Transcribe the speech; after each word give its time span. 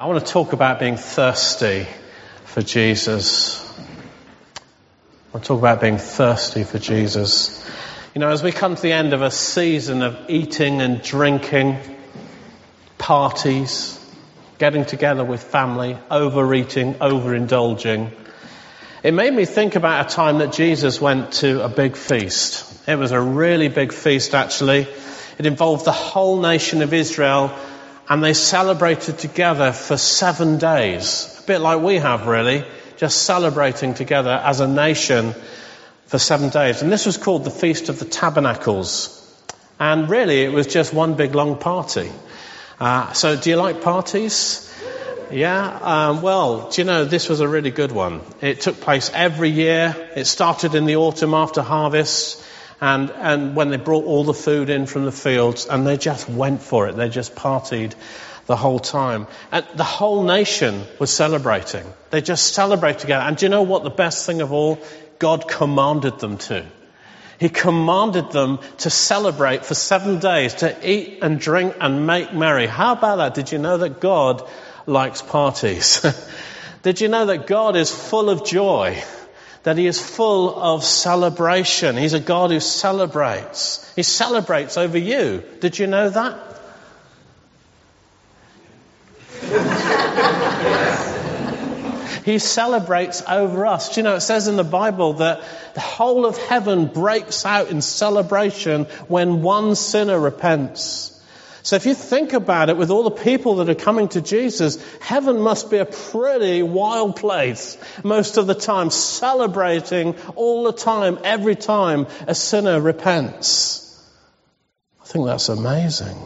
I 0.00 0.06
want 0.06 0.24
to 0.24 0.32
talk 0.32 0.54
about 0.54 0.80
being 0.80 0.96
thirsty 0.96 1.86
for 2.46 2.62
Jesus. 2.62 3.62
I 3.78 5.34
want 5.34 5.44
to 5.44 5.48
talk 5.48 5.58
about 5.58 5.82
being 5.82 5.98
thirsty 5.98 6.64
for 6.64 6.78
Jesus. 6.78 7.62
You 8.14 8.20
know, 8.20 8.30
as 8.30 8.42
we 8.42 8.50
come 8.50 8.76
to 8.76 8.80
the 8.80 8.92
end 8.92 9.12
of 9.12 9.20
a 9.20 9.30
season 9.30 10.00
of 10.00 10.16
eating 10.30 10.80
and 10.80 11.02
drinking, 11.02 11.76
parties, 12.96 14.00
getting 14.56 14.86
together 14.86 15.22
with 15.22 15.42
family, 15.42 15.98
overeating, 16.10 16.94
overindulging, 16.94 18.10
it 19.02 19.12
made 19.12 19.34
me 19.34 19.44
think 19.44 19.74
about 19.74 20.10
a 20.10 20.14
time 20.14 20.38
that 20.38 20.54
Jesus 20.54 20.98
went 20.98 21.32
to 21.32 21.62
a 21.62 21.68
big 21.68 21.94
feast. 21.94 22.88
It 22.88 22.96
was 22.96 23.12
a 23.12 23.20
really 23.20 23.68
big 23.68 23.92
feast, 23.92 24.34
actually. 24.34 24.88
It 25.36 25.44
involved 25.44 25.84
the 25.84 25.92
whole 25.92 26.40
nation 26.40 26.80
of 26.80 26.94
Israel 26.94 27.54
and 28.10 28.24
they 28.24 28.34
celebrated 28.34 29.18
together 29.18 29.70
for 29.70 29.96
seven 29.96 30.58
days. 30.58 31.38
A 31.44 31.46
bit 31.46 31.60
like 31.60 31.80
we 31.80 31.94
have 31.94 32.26
really, 32.26 32.64
just 32.96 33.22
celebrating 33.22 33.94
together 33.94 34.32
as 34.32 34.58
a 34.58 34.66
nation 34.66 35.32
for 36.06 36.18
seven 36.18 36.48
days. 36.48 36.82
And 36.82 36.90
this 36.90 37.06
was 37.06 37.16
called 37.16 37.44
the 37.44 37.52
Feast 37.52 37.88
of 37.88 38.00
the 38.00 38.04
Tabernacles. 38.04 39.16
And 39.78 40.10
really 40.10 40.42
it 40.42 40.52
was 40.52 40.66
just 40.66 40.92
one 40.92 41.14
big 41.14 41.36
long 41.36 41.56
party. 41.56 42.10
Uh, 42.80 43.12
so 43.12 43.36
do 43.36 43.48
you 43.48 43.54
like 43.54 43.80
parties? 43.80 44.66
Yeah, 45.30 45.78
um, 45.80 46.22
well, 46.22 46.68
do 46.68 46.80
you 46.80 46.86
know, 46.86 47.04
this 47.04 47.28
was 47.28 47.38
a 47.38 47.46
really 47.46 47.70
good 47.70 47.92
one. 47.92 48.22
It 48.40 48.60
took 48.60 48.80
place 48.80 49.08
every 49.14 49.50
year. 49.50 49.94
It 50.16 50.24
started 50.24 50.74
in 50.74 50.84
the 50.84 50.96
autumn 50.96 51.32
after 51.32 51.62
harvest 51.62 52.44
and, 52.80 53.10
and 53.10 53.54
when 53.54 53.70
they 53.70 53.76
brought 53.76 54.04
all 54.04 54.24
the 54.24 54.34
food 54.34 54.70
in 54.70 54.86
from 54.86 55.04
the 55.04 55.12
fields, 55.12 55.66
and 55.66 55.86
they 55.86 55.96
just 55.96 56.28
went 56.28 56.62
for 56.62 56.88
it. 56.88 56.96
They 56.96 57.08
just 57.08 57.34
partied 57.34 57.94
the 58.46 58.56
whole 58.56 58.78
time. 58.78 59.26
And 59.52 59.66
the 59.74 59.84
whole 59.84 60.24
nation 60.24 60.84
was 60.98 61.12
celebrating. 61.12 61.84
They 62.10 62.20
just 62.20 62.54
celebrated 62.54 63.00
together. 63.00 63.24
And 63.24 63.36
do 63.36 63.46
you 63.46 63.50
know 63.50 63.62
what 63.62 63.84
the 63.84 63.90
best 63.90 64.26
thing 64.26 64.40
of 64.40 64.52
all? 64.52 64.80
God 65.18 65.46
commanded 65.46 66.18
them 66.18 66.38
to. 66.38 66.66
He 67.38 67.48
commanded 67.48 68.32
them 68.32 68.58
to 68.78 68.90
celebrate 68.90 69.64
for 69.64 69.74
seven 69.74 70.18
days, 70.18 70.54
to 70.56 70.76
eat 70.88 71.20
and 71.22 71.40
drink 71.40 71.76
and 71.80 72.06
make 72.06 72.34
merry. 72.34 72.66
How 72.66 72.92
about 72.92 73.16
that? 73.16 73.34
Did 73.34 73.52
you 73.52 73.58
know 73.58 73.78
that 73.78 74.00
God 74.00 74.46
likes 74.86 75.22
parties? 75.22 76.04
Did 76.82 77.00
you 77.00 77.08
know 77.08 77.26
that 77.26 77.46
God 77.46 77.76
is 77.76 77.90
full 77.90 78.30
of 78.30 78.44
joy? 78.44 79.02
That 79.62 79.76
he 79.76 79.86
is 79.86 80.00
full 80.00 80.58
of 80.58 80.84
celebration. 80.84 81.96
He's 81.96 82.14
a 82.14 82.20
God 82.20 82.50
who 82.50 82.60
celebrates. 82.60 83.92
He 83.94 84.02
celebrates 84.02 84.78
over 84.78 84.96
you. 84.96 85.44
Did 85.60 85.78
you 85.78 85.86
know 85.86 86.08
that? 86.08 86.38
he 92.24 92.38
celebrates 92.38 93.22
over 93.28 93.66
us. 93.66 93.94
Do 93.94 94.00
you 94.00 94.04
know, 94.04 94.16
it 94.16 94.20
says 94.20 94.48
in 94.48 94.56
the 94.56 94.64
Bible 94.64 95.14
that 95.14 95.42
the 95.74 95.80
whole 95.80 96.24
of 96.24 96.38
heaven 96.38 96.86
breaks 96.86 97.44
out 97.44 97.68
in 97.68 97.82
celebration 97.82 98.86
when 99.08 99.42
one 99.42 99.74
sinner 99.74 100.18
repents. 100.18 101.19
So 101.62 101.76
if 101.76 101.86
you 101.86 101.94
think 101.94 102.32
about 102.32 102.70
it, 102.70 102.76
with 102.76 102.90
all 102.90 103.02
the 103.02 103.10
people 103.10 103.56
that 103.56 103.68
are 103.68 103.74
coming 103.74 104.08
to 104.08 104.20
Jesus, 104.20 104.82
heaven 105.00 105.40
must 105.40 105.70
be 105.70 105.78
a 105.78 105.84
pretty 105.84 106.62
wild 106.62 107.16
place 107.16 107.76
most 108.02 108.38
of 108.38 108.46
the 108.46 108.54
time, 108.54 108.90
celebrating 108.90 110.16
all 110.36 110.64
the 110.64 110.72
time, 110.72 111.18
every 111.22 111.56
time 111.56 112.06
a 112.26 112.34
sinner 112.34 112.80
repents. 112.80 113.86
I 115.02 115.04
think 115.06 115.26
that's 115.26 115.48
amazing. 115.48 116.16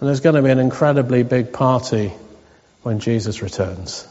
And 0.00 0.08
there's 0.08 0.20
going 0.20 0.34
to 0.36 0.42
be 0.42 0.50
an 0.50 0.58
incredibly 0.58 1.22
big 1.22 1.52
party 1.52 2.12
when 2.82 3.00
Jesus 3.00 3.40
returns. 3.40 4.06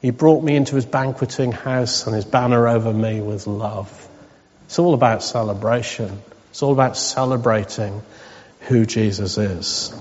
He 0.00 0.10
brought 0.10 0.42
me 0.42 0.56
into 0.56 0.76
his 0.76 0.86
banqueting 0.86 1.52
house 1.52 2.06
and 2.06 2.16
his 2.16 2.24
banner 2.24 2.66
over 2.66 2.92
me 2.92 3.20
was 3.20 3.46
love. 3.46 4.08
It's 4.64 4.78
all 4.78 4.94
about 4.94 5.22
celebration. 5.22 6.22
It's 6.50 6.62
all 6.62 6.72
about 6.72 6.96
celebrating 6.96 8.00
who 8.60 8.86
Jesus 8.86 9.36
is. 9.36 9.94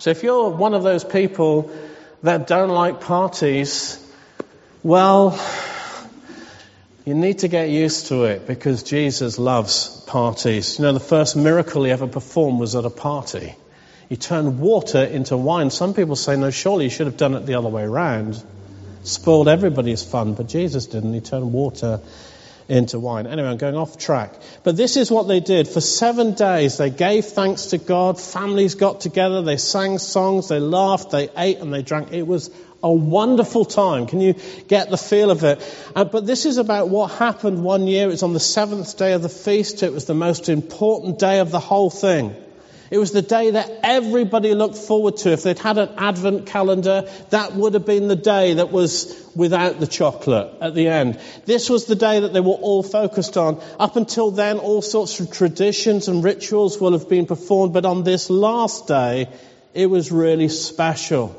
So 0.00 0.10
if 0.10 0.22
you're 0.22 0.50
one 0.50 0.74
of 0.74 0.82
those 0.82 1.04
people 1.04 1.70
that 2.22 2.48
don't 2.48 2.70
like 2.70 3.00
parties, 3.00 4.04
well, 4.82 5.38
you 7.04 7.14
need 7.14 7.40
to 7.40 7.48
get 7.48 7.68
used 7.68 8.06
to 8.06 8.24
it 8.24 8.46
because 8.46 8.82
Jesus 8.82 9.38
loves 9.38 9.88
parties. 10.06 10.78
You 10.78 10.86
know, 10.86 10.92
the 10.92 11.00
first 11.00 11.36
miracle 11.36 11.84
he 11.84 11.92
ever 11.92 12.08
performed 12.08 12.58
was 12.58 12.74
at 12.74 12.84
a 12.84 12.90
party. 12.90 13.54
He 14.08 14.16
turned 14.16 14.58
water 14.58 15.04
into 15.04 15.36
wine. 15.36 15.70
Some 15.70 15.94
people 15.94 16.16
say, 16.16 16.36
no, 16.36 16.50
surely 16.50 16.86
he 16.86 16.90
should 16.90 17.06
have 17.06 17.16
done 17.16 17.34
it 17.34 17.46
the 17.46 17.54
other 17.54 17.68
way 17.68 17.84
around 17.84 18.42
spoiled 19.02 19.48
everybody's 19.48 20.02
fun, 20.02 20.34
but 20.34 20.48
Jesus 20.48 20.86
didn't. 20.86 21.14
He 21.14 21.20
turned 21.20 21.52
water 21.52 22.00
into 22.68 23.00
wine. 23.00 23.26
Anyway, 23.26 23.48
I'm 23.48 23.56
going 23.56 23.76
off 23.76 23.98
track. 23.98 24.32
But 24.62 24.76
this 24.76 24.96
is 24.96 25.10
what 25.10 25.26
they 25.26 25.40
did. 25.40 25.66
For 25.66 25.80
seven 25.80 26.34
days, 26.34 26.78
they 26.78 26.88
gave 26.88 27.24
thanks 27.24 27.66
to 27.66 27.78
God. 27.78 28.20
Families 28.20 28.76
got 28.76 29.00
together. 29.00 29.42
They 29.42 29.56
sang 29.56 29.98
songs. 29.98 30.48
They 30.48 30.60
laughed. 30.60 31.10
They 31.10 31.28
ate 31.36 31.58
and 31.58 31.74
they 31.74 31.82
drank. 31.82 32.12
It 32.12 32.26
was 32.26 32.50
a 32.82 32.90
wonderful 32.90 33.64
time. 33.64 34.06
Can 34.06 34.20
you 34.20 34.34
get 34.68 34.88
the 34.88 34.96
feel 34.96 35.30
of 35.30 35.42
it? 35.42 35.60
Uh, 35.94 36.04
but 36.04 36.26
this 36.26 36.46
is 36.46 36.58
about 36.58 36.88
what 36.88 37.10
happened 37.10 37.62
one 37.62 37.86
year. 37.88 38.04
It 38.04 38.12
was 38.12 38.22
on 38.22 38.32
the 38.32 38.40
seventh 38.40 38.96
day 38.96 39.12
of 39.12 39.22
the 39.22 39.28
feast. 39.28 39.82
It 39.82 39.92
was 39.92 40.04
the 40.04 40.14
most 40.14 40.48
important 40.48 41.18
day 41.18 41.40
of 41.40 41.50
the 41.50 41.60
whole 41.60 41.90
thing. 41.90 42.34
It 42.90 42.98
was 42.98 43.12
the 43.12 43.22
day 43.22 43.52
that 43.52 43.70
everybody 43.84 44.52
looked 44.52 44.76
forward 44.76 45.18
to. 45.18 45.30
If 45.30 45.44
they'd 45.44 45.58
had 45.58 45.78
an 45.78 45.90
advent 45.96 46.46
calendar, 46.46 47.08
that 47.30 47.54
would 47.54 47.74
have 47.74 47.86
been 47.86 48.08
the 48.08 48.16
day 48.16 48.54
that 48.54 48.72
was 48.72 49.14
without 49.36 49.78
the 49.78 49.86
chocolate 49.86 50.52
at 50.60 50.74
the 50.74 50.88
end. 50.88 51.20
This 51.46 51.70
was 51.70 51.84
the 51.84 51.94
day 51.94 52.18
that 52.18 52.32
they 52.32 52.40
were 52.40 52.50
all 52.50 52.82
focused 52.82 53.36
on. 53.36 53.62
Up 53.78 53.94
until 53.94 54.32
then, 54.32 54.58
all 54.58 54.82
sorts 54.82 55.20
of 55.20 55.30
traditions 55.30 56.08
and 56.08 56.24
rituals 56.24 56.80
will 56.80 56.92
have 56.92 57.08
been 57.08 57.26
performed, 57.26 57.72
but 57.72 57.84
on 57.84 58.02
this 58.02 58.28
last 58.28 58.88
day, 58.88 59.28
it 59.72 59.86
was 59.86 60.10
really 60.10 60.48
special. 60.48 61.36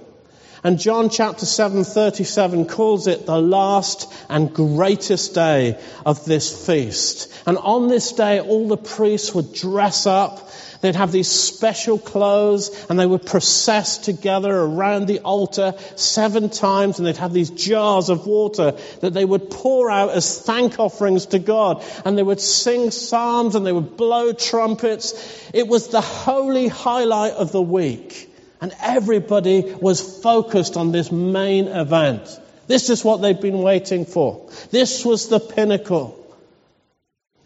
And 0.64 0.80
John 0.80 1.10
chapter 1.10 1.46
7:37 1.46 2.70
calls 2.70 3.08
it 3.08 3.26
the 3.26 3.42
last 3.42 4.08
and 4.30 4.54
greatest 4.54 5.34
day 5.34 5.78
of 6.06 6.24
this 6.24 6.66
feast. 6.66 7.30
And 7.48 7.58
on 7.58 7.88
this 7.88 8.12
day 8.12 8.40
all 8.40 8.68
the 8.68 8.78
priests 8.78 9.34
would 9.34 9.54
dress 9.54 10.06
up 10.06 10.50
They'd 10.82 10.96
have 10.96 11.12
these 11.12 11.30
special 11.30 12.00
clothes 12.00 12.86
and 12.90 13.00
they 13.00 13.06
would 13.06 13.26
process 13.26 14.00
together 14.00 14.52
around 14.52 15.06
the 15.08 15.20
altar 15.20 15.76
seven 15.96 16.50
times 16.50 16.98
and 16.98 17.08
they'd 17.08 17.18
have 17.18 17.34
these 17.34 17.52
jars 17.52 18.10
of 18.10 18.26
water 18.26 18.76
that 19.02 19.14
they 19.14 19.24
would 19.24 19.52
pour 19.52 19.92
out 19.92 20.10
as 20.10 20.42
thank 20.42 20.80
offerings 20.80 21.28
to 21.28 21.40
God 21.40 21.84
and 22.04 22.18
they 22.18 22.24
would 22.24 22.42
sing 22.42 22.90
psalms 22.90 23.56
and 23.56 23.66
they 23.66 23.72
would 23.72 23.96
blow 23.96 24.34
trumpets. 24.34 25.14
It 25.54 25.68
was 25.68 25.90
the 25.90 26.02
holy 26.02 26.68
highlight 26.68 27.34
of 27.34 27.52
the 27.52 27.62
week 27.62 28.30
and 28.60 28.74
everybody 28.82 29.74
was 29.80 30.22
focused 30.22 30.78
on 30.78 30.92
this 30.92 31.12
main 31.12 31.68
event. 31.68 32.40
This 32.68 32.90
is 32.90 33.04
what 33.04 33.22
they'd 33.22 33.42
been 33.42 33.62
waiting 33.62 34.06
for. 34.06 34.50
This 34.72 35.06
was 35.06 35.30
the 35.30 35.40
pinnacle. 35.40 36.18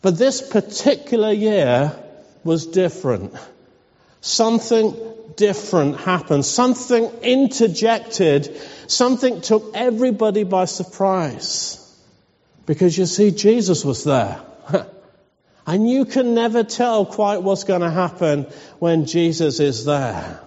But 0.02 0.18
this 0.18 0.42
particular 0.42 1.32
year, 1.32 1.98
was 2.46 2.68
different. 2.68 3.34
Something 4.22 4.96
different 5.36 6.00
happened. 6.00 6.46
Something 6.46 7.06
interjected. 7.22 8.56
Something 8.88 9.42
took 9.42 9.72
everybody 9.74 10.44
by 10.44 10.66
surprise. 10.66 11.82
Because 12.66 12.98
you 12.98 13.06
see, 13.08 13.32
Jesus 13.32 13.84
was 13.84 14.04
there. 14.06 14.40
and 15.68 15.90
you 15.90 16.06
can 16.06 16.34
never 16.34 16.64
tell 16.64 17.06
quite 17.06 17.42
what's 17.42 17.66
going 17.66 17.82
to 17.82 17.92
happen 17.92 18.44
when 18.80 19.06
Jesus 19.06 19.60
is 19.60 19.84
there. 19.84 20.40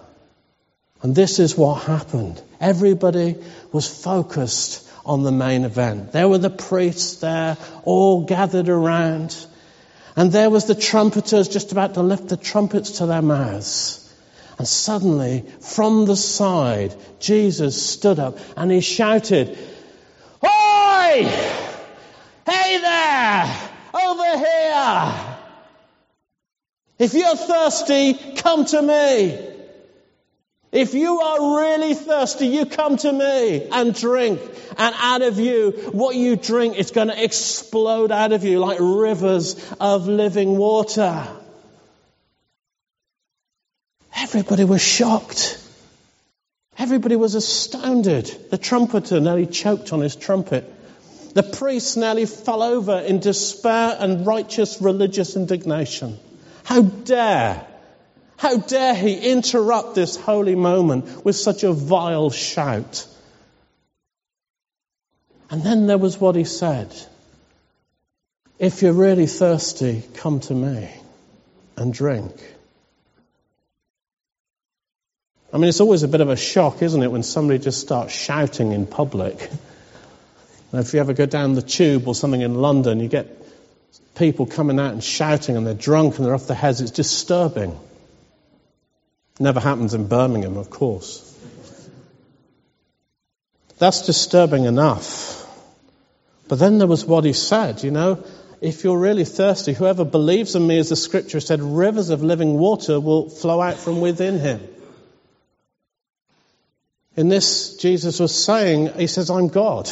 And 1.01 1.15
this 1.15 1.39
is 1.39 1.57
what 1.57 1.83
happened. 1.83 2.41
Everybody 2.59 3.37
was 3.71 3.87
focused 3.87 4.87
on 5.05 5.23
the 5.23 5.31
main 5.31 5.63
event. 5.63 6.11
There 6.11 6.27
were 6.27 6.37
the 6.37 6.49
priests 6.49 7.19
there, 7.21 7.57
all 7.83 8.25
gathered 8.25 8.69
around. 8.69 9.35
And 10.15 10.31
there 10.31 10.49
was 10.49 10.65
the 10.65 10.75
trumpeters 10.75 11.47
just 11.47 11.71
about 11.71 11.93
to 11.93 12.01
lift 12.01 12.27
the 12.27 12.37
trumpets 12.37 12.91
to 12.99 13.05
their 13.05 13.21
mouths. 13.21 14.13
And 14.57 14.67
suddenly, 14.67 15.45
from 15.61 16.05
the 16.05 16.17
side, 16.17 16.93
Jesus 17.19 17.81
stood 17.81 18.19
up 18.19 18.37
and 18.57 18.71
he 18.71 18.81
shouted, 18.81 19.57
Oi! 20.43 21.23
Hey 22.45 22.77
there! 22.81 23.57
Over 23.93 24.37
here! 24.37 25.37
If 26.99 27.13
you're 27.13 27.35
thirsty, 27.35 28.13
come 28.35 28.65
to 28.65 28.81
me. 28.81 29.48
If 30.71 30.93
you 30.93 31.19
are 31.19 31.57
really 31.61 31.95
thirsty, 31.95 32.47
you 32.47 32.65
come 32.67 32.97
to 32.97 33.11
me 33.11 33.67
and 33.71 33.93
drink. 33.95 34.39
And 34.77 34.95
out 34.97 35.23
of 35.23 35.39
you, 35.39 35.71
what 35.91 36.15
you 36.15 36.35
drink 36.35 36.77
is 36.77 36.91
going 36.91 37.07
to 37.07 37.23
explode 37.23 38.11
out 38.11 38.33
of 38.33 38.43
you 38.43 38.59
like 38.59 38.77
rivers 38.79 39.55
of 39.79 40.07
living 40.07 40.57
water. 40.57 41.27
Everybody 44.15 44.63
was 44.63 44.81
shocked. 44.81 45.59
Everybody 46.77 47.15
was 47.15 47.33
astounded. 47.33 48.25
The 48.51 48.57
trumpeter 48.57 49.19
nearly 49.19 49.47
choked 49.47 49.91
on 49.91 50.01
his 50.01 50.15
trumpet. 50.15 50.71
The 51.33 51.43
priest 51.43 51.97
nearly 51.97 52.25
fell 52.25 52.61
over 52.61 52.99
in 52.99 53.19
despair 53.19 53.97
and 53.99 54.25
righteous 54.25 54.81
religious 54.81 55.35
indignation. 55.35 56.19
How 56.63 56.81
dare 56.81 57.65
how 58.39 58.55
dare 58.55 58.95
he 58.95 59.31
interrupt 59.31 59.95
this 59.95 60.15
holy 60.15 60.55
moment 60.55 61.25
with 61.25 61.35
such 61.35 61.63
a 61.63 61.73
vile 61.73 62.29
shout? 62.29 63.05
And 65.49 65.61
then 65.61 65.87
there 65.87 65.97
was 65.97 66.17
what 66.17 66.37
he 66.37 66.45
said 66.45 66.89
If 68.57 68.81
you're 68.81 68.93
really 68.93 69.27
thirsty, 69.27 70.03
come 70.13 70.39
to 70.41 70.53
me 70.53 70.89
and 71.75 71.93
drink. 71.93 72.33
I 75.51 75.57
mean, 75.57 75.67
it's 75.67 75.81
always 75.81 76.03
a 76.03 76.07
bit 76.07 76.21
of 76.21 76.29
a 76.29 76.37
shock, 76.37 76.81
isn't 76.81 77.03
it, 77.03 77.11
when 77.11 77.23
somebody 77.23 77.59
just 77.59 77.81
starts 77.81 78.13
shouting 78.13 78.71
in 78.71 78.87
public. 78.87 79.49
Now, 80.71 80.79
if 80.79 80.93
you 80.93 81.01
ever 81.01 81.11
go 81.11 81.25
down 81.25 81.55
the 81.55 81.61
tube 81.61 82.07
or 82.07 82.15
something 82.15 82.39
in 82.39 82.55
London, 82.55 83.01
you 83.01 83.09
get 83.09 83.27
people 84.15 84.45
coming 84.45 84.79
out 84.79 84.93
and 84.93 85.03
shouting 85.03 85.57
and 85.57 85.67
they're 85.67 85.73
drunk 85.73 86.15
and 86.15 86.25
they're 86.25 86.35
off 86.35 86.47
their 86.47 86.55
heads. 86.55 86.79
It's 86.79 86.91
disturbing. 86.91 87.77
Never 89.39 89.61
happens 89.61 89.93
in 89.93 90.07
Birmingham, 90.07 90.57
of 90.57 90.69
course. 90.69 91.25
That's 93.77 94.05
disturbing 94.05 94.65
enough. 94.65 95.37
But 96.49 96.59
then 96.59 96.77
there 96.77 96.87
was 96.87 97.05
what 97.05 97.23
he 97.23 97.33
said, 97.33 97.83
you 97.83 97.91
know, 97.91 98.23
if 98.59 98.83
you're 98.83 98.99
really 98.99 99.23
thirsty, 99.23 99.71
whoever 99.73 100.03
believes 100.03 100.55
in 100.55 100.67
me, 100.67 100.79
as 100.79 100.89
the 100.89 100.97
scripture 100.97 101.39
said, 101.39 101.61
rivers 101.61 102.09
of 102.09 102.21
living 102.21 102.57
water 102.57 102.99
will 102.99 103.29
flow 103.29 103.61
out 103.61 103.75
from 103.75 104.01
within 104.01 104.39
him. 104.39 104.67
In 107.15 107.29
this, 107.29 107.77
Jesus 107.77 108.19
was 108.19 108.33
saying, 108.33 108.93
He 108.97 109.07
says, 109.07 109.29
I'm 109.29 109.47
God. 109.47 109.89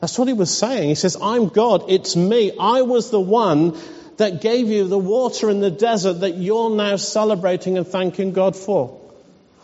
That's 0.00 0.18
what 0.18 0.28
He 0.28 0.34
was 0.34 0.56
saying. 0.56 0.88
He 0.88 0.94
says, 0.94 1.16
I'm 1.20 1.48
God. 1.48 1.84
It's 1.88 2.16
me. 2.16 2.52
I 2.58 2.82
was 2.82 3.10
the 3.10 3.20
one 3.20 3.78
that 4.20 4.42
gave 4.42 4.68
you 4.68 4.86
the 4.86 4.98
water 4.98 5.48
in 5.48 5.60
the 5.60 5.70
desert 5.70 6.20
that 6.20 6.36
you're 6.36 6.68
now 6.68 6.96
celebrating 6.96 7.78
and 7.78 7.86
thanking 7.86 8.32
God 8.32 8.54
for. 8.54 9.00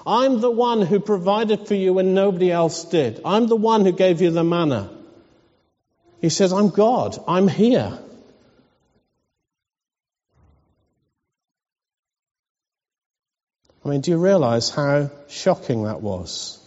I'm 0.07 0.41
the 0.41 0.51
one 0.51 0.81
who 0.81 0.99
provided 0.99 1.69
for 1.69 1.75
you 1.75 1.93
when 1.93 2.15
nobody 2.15 2.51
else 2.51 2.85
did. 2.85 3.21
I'm 3.23 3.49
the 3.49 3.57
one 3.57 3.85
who 3.85 3.93
gave 3.93 4.23
you 4.23 4.31
the 4.31 4.45
manna. 4.45 4.89
He 6.23 6.31
says, 6.31 6.55
I'm 6.55 6.71
God. 6.71 7.23
I'm 7.29 7.49
here. 7.49 7.99
I 13.85 13.89
mean, 13.91 14.01
do 14.01 14.11
you 14.11 14.17
realize 14.17 14.71
how 14.71 15.11
shocking 15.29 15.85
that 15.85 16.01
was? 16.01 16.59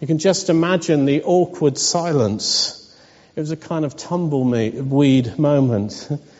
You 0.00 0.08
can 0.08 0.18
just 0.18 0.50
imagine 0.50 1.04
the 1.04 1.22
awkward 1.22 1.78
silence. 1.78 2.78
It 3.36 3.40
was 3.40 3.52
a 3.52 3.56
kind 3.56 3.84
of 3.84 3.96
tumbleweed 3.96 5.38
moment. 5.38 6.10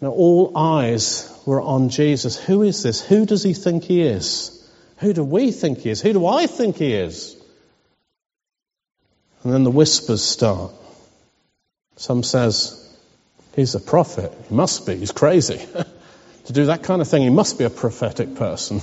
Now, 0.00 0.10
all 0.10 0.56
eyes 0.56 1.30
were 1.46 1.60
on 1.60 1.88
Jesus. 1.88 2.38
Who 2.38 2.62
is 2.62 2.82
this? 2.82 3.00
Who 3.00 3.26
does 3.26 3.42
he 3.42 3.54
think 3.54 3.84
he 3.84 4.02
is? 4.02 4.50
Who 4.98 5.12
do 5.12 5.24
we 5.24 5.50
think 5.50 5.78
he 5.78 5.90
is? 5.90 6.00
Who 6.00 6.12
do 6.12 6.26
I 6.26 6.46
think 6.46 6.76
he 6.76 6.92
is? 6.94 7.36
And 9.42 9.52
then 9.52 9.64
the 9.64 9.70
whispers 9.70 10.22
start. 10.22 10.72
Some 11.96 12.22
says, 12.22 12.80
he's 13.54 13.74
a 13.74 13.80
prophet. 13.80 14.32
He 14.48 14.54
must 14.54 14.86
be. 14.86 14.96
He's 14.96 15.12
crazy. 15.12 15.58
to 16.46 16.52
do 16.52 16.66
that 16.66 16.82
kind 16.82 17.00
of 17.00 17.08
thing, 17.08 17.22
he 17.22 17.30
must 17.30 17.58
be 17.58 17.64
a 17.64 17.70
prophetic 17.70 18.34
person. 18.36 18.80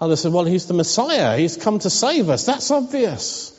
Others 0.00 0.20
said, 0.20 0.32
well, 0.32 0.44
he's 0.44 0.66
the 0.66 0.74
Messiah. 0.74 1.36
He's 1.36 1.56
come 1.56 1.78
to 1.80 1.90
save 1.90 2.28
us. 2.28 2.46
That's 2.46 2.70
obvious. 2.70 3.54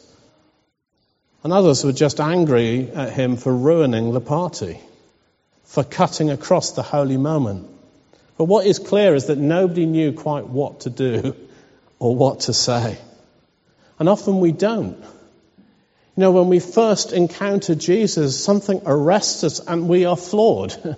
And 1.44 1.52
others 1.52 1.84
were 1.84 1.92
just 1.92 2.20
angry 2.20 2.90
at 2.92 3.14
him 3.14 3.36
for 3.38 3.54
ruining 3.54 4.14
the 4.14 4.22
party 4.22 4.80
for 5.70 5.84
cutting 5.84 6.32
across 6.32 6.72
the 6.72 6.82
holy 6.82 7.18
moment. 7.18 7.68
But 8.38 8.46
what 8.46 8.66
is 8.66 8.80
clear 8.80 9.14
is 9.14 9.28
that 9.28 9.38
nobody 9.38 9.86
knew 9.86 10.14
quite 10.14 10.48
what 10.48 10.82
to 10.82 10.90
do 10.90 11.36
or 12.00 12.16
what 12.16 12.42
to 12.42 12.54
say. 12.54 12.98
And 14.00 14.10
often 14.10 14.40
we 14.40 14.52
don't. 14.52 14.98
You 14.98 16.22
know, 16.26 16.32
when 16.32 16.48
we 16.50 16.60
first 16.60 17.14
encounter 17.14 17.76
Jesus, 17.76 18.44
something 18.44 18.82
arrests 18.88 19.44
us 19.44 19.60
and 19.60 19.88
we 19.88 20.06
are 20.06 20.18
floored. 20.18 20.76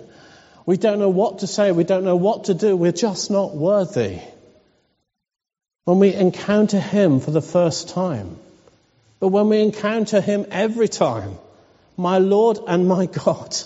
We 0.64 0.76
don't 0.76 1.00
know 1.00 1.08
what 1.08 1.40
to 1.40 1.48
say. 1.48 1.72
We 1.72 1.82
don't 1.82 2.04
know 2.04 2.14
what 2.14 2.44
to 2.44 2.54
do. 2.54 2.76
We're 2.76 2.92
just 2.92 3.32
not 3.32 3.52
worthy. 3.52 4.20
When 5.86 5.98
we 5.98 6.14
encounter 6.14 6.78
Him 6.78 7.18
for 7.18 7.32
the 7.32 7.42
first 7.42 7.88
time, 7.88 8.36
but 9.18 9.28
when 9.28 9.48
we 9.48 9.60
encounter 9.60 10.20
Him 10.20 10.46
every 10.52 10.86
time, 10.86 11.36
my 11.96 12.18
Lord 12.18 12.60
and 12.68 12.86
my 12.86 13.06
God, 13.24 13.56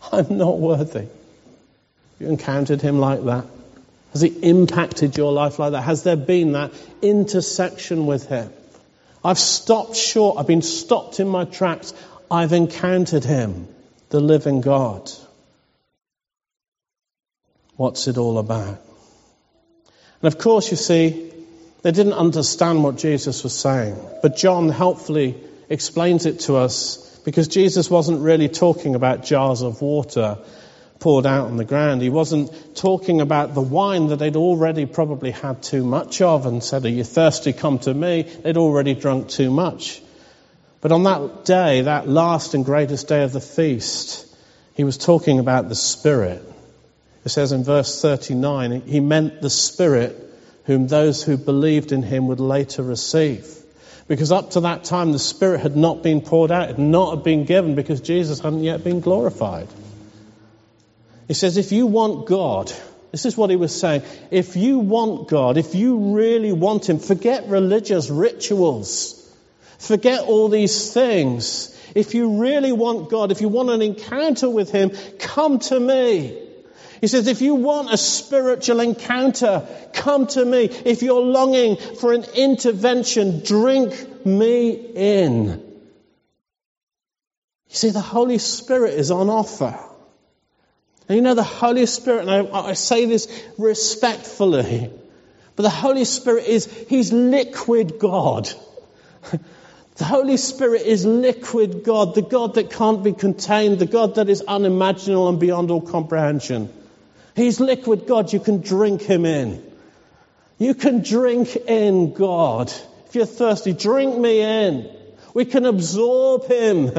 I'm 0.12 0.36
not 0.36 0.58
worthy. 0.58 1.06
You 2.18 2.28
encountered 2.28 2.82
him 2.82 2.98
like 2.98 3.24
that? 3.24 3.44
Has 4.12 4.22
he 4.22 4.28
impacted 4.28 5.16
your 5.16 5.32
life 5.32 5.58
like 5.58 5.72
that? 5.72 5.82
Has 5.82 6.02
there 6.02 6.16
been 6.16 6.52
that 6.52 6.72
intersection 7.02 8.06
with 8.06 8.28
him? 8.28 8.50
I've 9.24 9.38
stopped 9.38 9.96
short. 9.96 10.38
I've 10.38 10.46
been 10.46 10.62
stopped 10.62 11.20
in 11.20 11.28
my 11.28 11.44
tracks. 11.44 11.92
I've 12.30 12.52
encountered 12.52 13.24
him, 13.24 13.68
the 14.10 14.20
living 14.20 14.60
God. 14.60 15.10
What's 17.76 18.08
it 18.08 18.18
all 18.18 18.38
about? 18.38 18.80
And 20.20 20.32
of 20.32 20.38
course, 20.38 20.70
you 20.70 20.76
see, 20.76 21.32
they 21.82 21.92
didn't 21.92 22.14
understand 22.14 22.82
what 22.82 22.96
Jesus 22.96 23.44
was 23.44 23.56
saying. 23.56 23.96
But 24.22 24.36
John 24.36 24.68
helpfully 24.68 25.36
explains 25.68 26.26
it 26.26 26.40
to 26.40 26.56
us 26.56 27.04
because 27.24 27.48
Jesus 27.48 27.90
wasn't 27.90 28.20
really 28.20 28.48
talking 28.48 28.94
about 28.94 29.24
jars 29.24 29.62
of 29.62 29.80
water 29.80 30.38
poured 31.00 31.26
out 31.26 31.46
on 31.46 31.56
the 31.56 31.64
ground. 31.64 32.02
He 32.02 32.08
wasn't 32.08 32.76
talking 32.76 33.20
about 33.20 33.54
the 33.54 33.60
wine 33.60 34.08
that 34.08 34.16
they'd 34.16 34.36
already 34.36 34.86
probably 34.86 35.30
had 35.30 35.62
too 35.62 35.84
much 35.84 36.20
of 36.20 36.46
and 36.46 36.62
said, 36.62 36.84
Are 36.84 36.88
you 36.88 37.04
thirsty? 37.04 37.52
Come 37.52 37.78
to 37.80 37.94
me. 37.94 38.22
They'd 38.22 38.56
already 38.56 38.94
drunk 38.94 39.28
too 39.28 39.50
much. 39.50 40.02
But 40.80 40.92
on 40.92 41.04
that 41.04 41.44
day, 41.44 41.82
that 41.82 42.08
last 42.08 42.54
and 42.54 42.64
greatest 42.64 43.08
day 43.08 43.22
of 43.22 43.32
the 43.32 43.40
feast, 43.40 44.26
he 44.74 44.84
was 44.84 44.96
talking 44.96 45.38
about 45.38 45.68
the 45.68 45.74
Spirit. 45.74 46.42
It 47.24 47.30
says 47.30 47.52
in 47.52 47.64
verse 47.64 48.00
39, 48.00 48.82
he 48.82 49.00
meant 49.00 49.42
the 49.42 49.50
Spirit 49.50 50.24
whom 50.64 50.86
those 50.86 51.22
who 51.22 51.36
believed 51.36 51.92
in 51.92 52.02
him 52.02 52.28
would 52.28 52.40
later 52.40 52.82
receive. 52.82 53.48
Because 54.08 54.32
up 54.32 54.52
to 54.52 54.60
that 54.60 54.84
time, 54.84 55.12
the 55.12 55.18
Spirit 55.18 55.60
had 55.60 55.76
not 55.76 56.02
been 56.02 56.22
poured 56.22 56.50
out, 56.50 56.68
had 56.68 56.78
not 56.78 57.22
been 57.22 57.44
given 57.44 57.74
because 57.74 58.00
Jesus 58.00 58.40
hadn't 58.40 58.64
yet 58.64 58.82
been 58.82 59.00
glorified. 59.00 59.68
He 61.28 61.34
says, 61.34 61.58
if 61.58 61.72
you 61.72 61.86
want 61.86 62.26
God, 62.26 62.72
this 63.12 63.26
is 63.26 63.36
what 63.36 63.50
he 63.50 63.56
was 63.56 63.78
saying. 63.78 64.02
If 64.30 64.56
you 64.56 64.78
want 64.78 65.28
God, 65.28 65.58
if 65.58 65.74
you 65.74 66.14
really 66.14 66.52
want 66.52 66.88
Him, 66.88 66.98
forget 66.98 67.48
religious 67.48 68.08
rituals. 68.08 69.14
Forget 69.78 70.22
all 70.22 70.48
these 70.48 70.92
things. 70.92 71.74
If 71.94 72.14
you 72.14 72.40
really 72.40 72.72
want 72.72 73.10
God, 73.10 73.30
if 73.30 73.42
you 73.42 73.48
want 73.48 73.68
an 73.68 73.82
encounter 73.82 74.48
with 74.48 74.70
Him, 74.70 74.90
come 75.18 75.58
to 75.58 75.78
me. 75.78 76.47
He 77.00 77.06
says, 77.06 77.26
if 77.26 77.40
you 77.40 77.54
want 77.54 77.92
a 77.92 77.96
spiritual 77.96 78.80
encounter, 78.80 79.66
come 79.92 80.26
to 80.28 80.44
me. 80.44 80.64
If 80.64 81.02
you're 81.02 81.20
longing 81.20 81.76
for 81.76 82.12
an 82.12 82.24
intervention, 82.34 83.42
drink 83.44 84.26
me 84.26 84.70
in. 84.70 85.46
You 87.68 87.74
see, 87.74 87.90
the 87.90 88.00
Holy 88.00 88.38
Spirit 88.38 88.94
is 88.94 89.10
on 89.10 89.28
offer. 89.28 89.78
And 91.08 91.16
you 91.16 91.22
know, 91.22 91.34
the 91.34 91.42
Holy 91.42 91.86
Spirit, 91.86 92.28
and 92.28 92.30
I, 92.30 92.68
I 92.68 92.72
say 92.74 93.06
this 93.06 93.28
respectfully, 93.58 94.90
but 95.56 95.62
the 95.62 95.70
Holy 95.70 96.04
Spirit 96.04 96.46
is, 96.46 96.66
He's 96.88 97.12
liquid 97.12 97.98
God. 97.98 98.50
The 99.98 100.04
Holy 100.04 100.36
Spirit 100.36 100.82
is 100.82 101.04
liquid 101.04 101.82
God, 101.82 102.14
the 102.14 102.22
God 102.22 102.54
that 102.54 102.70
can't 102.70 103.02
be 103.02 103.12
contained, 103.12 103.80
the 103.80 103.86
God 103.86 104.14
that 104.14 104.28
is 104.28 104.42
unimaginable 104.46 105.28
and 105.28 105.40
beyond 105.40 105.72
all 105.72 105.80
comprehension. 105.80 106.72
He's 107.38 107.60
liquid 107.60 108.06
God. 108.06 108.32
You 108.32 108.40
can 108.40 108.60
drink 108.60 109.00
him 109.02 109.24
in. 109.24 109.64
You 110.58 110.74
can 110.74 111.02
drink 111.02 111.54
in 111.54 112.12
God. 112.12 112.72
If 113.06 113.14
you're 113.14 113.26
thirsty, 113.26 113.72
drink 113.72 114.18
me 114.18 114.40
in. 114.40 114.90
We 115.34 115.44
can 115.44 115.64
absorb 115.64 116.46
him. 116.46 116.90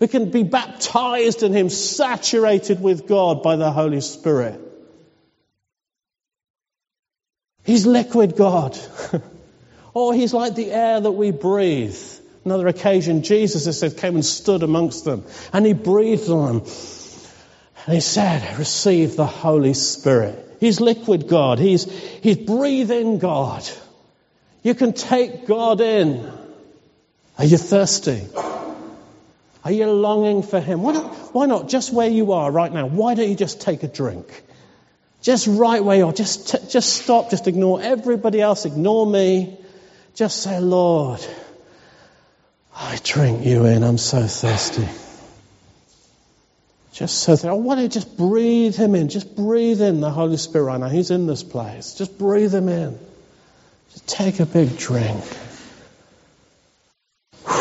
We 0.00 0.08
can 0.08 0.30
be 0.30 0.42
baptized 0.42 1.44
in 1.44 1.52
him, 1.52 1.68
saturated 1.68 2.82
with 2.82 3.06
God 3.06 3.44
by 3.44 3.54
the 3.56 3.70
Holy 3.70 4.00
Spirit. 4.00 4.60
He's 7.62 7.86
liquid 7.86 8.34
God. 8.34 8.76
or 9.94 10.14
he's 10.14 10.34
like 10.34 10.56
the 10.56 10.72
air 10.72 11.00
that 11.00 11.12
we 11.12 11.30
breathe. 11.30 11.96
Another 12.44 12.66
occasion, 12.66 13.22
Jesus, 13.22 13.68
it 13.68 13.74
said, 13.74 13.98
came 13.98 14.16
and 14.16 14.24
stood 14.24 14.64
amongst 14.64 15.04
them 15.04 15.24
and 15.52 15.64
he 15.64 15.74
breathed 15.74 16.28
on 16.28 16.58
them. 16.58 16.66
And 17.86 17.94
he 17.94 18.00
said, 18.00 18.58
receive 18.58 19.16
the 19.16 19.26
Holy 19.26 19.74
Spirit. 19.74 20.56
He's 20.60 20.80
liquid 20.80 21.26
God. 21.28 21.58
He's, 21.58 21.84
he's 21.84 22.36
breathing 22.36 23.18
God. 23.18 23.68
You 24.62 24.74
can 24.74 24.92
take 24.92 25.46
God 25.46 25.80
in. 25.80 26.30
Are 27.38 27.44
you 27.44 27.56
thirsty? 27.56 28.22
Are 29.64 29.72
you 29.72 29.86
longing 29.86 30.42
for 30.42 30.60
Him? 30.60 30.82
Why 30.82 30.92
not, 30.92 31.14
why 31.34 31.46
not 31.46 31.68
just 31.68 31.92
where 31.92 32.08
you 32.08 32.32
are 32.32 32.50
right 32.50 32.72
now? 32.72 32.86
Why 32.86 33.14
don't 33.14 33.28
you 33.28 33.34
just 33.34 33.60
take 33.60 33.82
a 33.82 33.88
drink? 33.88 34.44
Just 35.22 35.46
right 35.46 35.82
where 35.82 35.96
you 35.96 36.06
are. 36.06 36.12
Just, 36.12 36.50
t- 36.50 36.66
just 36.68 36.92
stop. 36.94 37.30
Just 37.30 37.46
ignore 37.46 37.80
everybody 37.80 38.40
else. 38.40 38.64
Ignore 38.64 39.06
me. 39.06 39.58
Just 40.14 40.42
say, 40.42 40.60
Lord, 40.60 41.24
I 42.74 42.98
drink 43.02 43.44
you 43.44 43.66
in. 43.66 43.82
I'm 43.82 43.98
so 43.98 44.26
thirsty. 44.26 44.88
Just 47.00 47.20
so 47.20 47.32
thirsty. 47.32 47.48
I 47.48 47.52
want 47.54 47.80
to 47.80 47.88
just 47.88 48.18
breathe 48.18 48.76
Him 48.76 48.94
in. 48.94 49.08
Just 49.08 49.34
breathe 49.34 49.80
in 49.80 50.02
the 50.02 50.10
Holy 50.10 50.36
Spirit 50.36 50.64
right 50.64 50.80
now. 50.80 50.90
He's 50.90 51.10
in 51.10 51.26
this 51.26 51.42
place. 51.42 51.94
Just 51.94 52.18
breathe 52.18 52.54
Him 52.54 52.68
in. 52.68 52.98
Just 53.92 54.06
take 54.06 54.38
a 54.38 54.44
big 54.44 54.76
drink. 54.76 55.24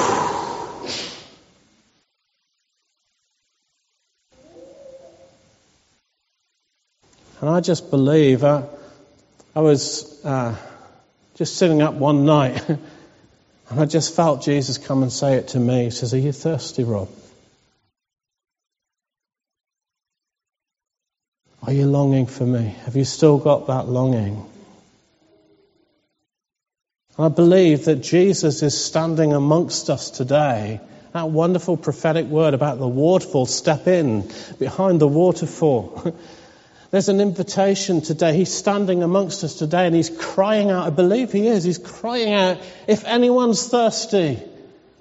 And 7.39 7.50
I 7.50 7.62
just 7.62 7.89
believe, 7.89 8.43
uh, 8.43 8.63
I 9.55 9.62
was 9.62 10.25
uh, 10.25 10.58
just 11.36 11.55
sitting 11.55 11.81
up 11.81 11.93
one 11.93 12.25
night 12.36 12.67
and 12.67 13.79
I 13.79 13.86
just 13.86 14.13
felt 14.13 14.41
Jesus 14.41 14.77
come 14.77 15.03
and 15.03 15.13
say 15.13 15.36
it 15.36 15.48
to 15.50 15.60
me. 15.60 15.86
He 15.86 15.91
says, 15.91 16.13
Are 16.13 16.17
you 16.17 16.34
thirsty, 16.34 16.84
Rob? 16.84 17.08
Are 21.69 21.81
you 21.81 21.85
longing 21.85 22.25
for 22.25 22.47
me? 22.47 22.75
Have 22.85 22.95
you 22.95 23.05
still 23.05 23.38
got 23.38 23.67
that 23.67 23.88
longing? 23.88 24.43
I 27.15 27.27
believe 27.27 27.85
that 27.85 27.97
Jesus 27.97 28.63
is 28.63 28.83
standing 28.83 29.33
amongst 29.33 29.91
us 29.91 30.09
today. 30.09 30.81
That 31.13 31.29
wonderful 31.29 31.77
prophetic 31.77 32.25
word 32.25 32.55
about 32.55 32.79
the 32.79 32.88
waterfall, 32.88 33.45
step 33.45 33.85
in 33.85 34.31
behind 34.57 34.99
the 34.99 35.07
waterfall. 35.07 36.17
There's 36.89 37.07
an 37.07 37.21
invitation 37.21 38.01
today. 38.01 38.35
He's 38.35 38.51
standing 38.51 39.03
amongst 39.03 39.43
us 39.43 39.53
today 39.53 39.85
and 39.85 39.93
he's 39.93 40.09
crying 40.09 40.71
out. 40.71 40.88
I 40.88 40.89
believe 40.89 41.31
he 41.31 41.45
is. 41.45 41.63
He's 41.63 41.77
crying 41.77 42.33
out, 42.33 42.57
if 42.88 43.05
anyone's 43.05 43.67
thirsty, 43.67 44.41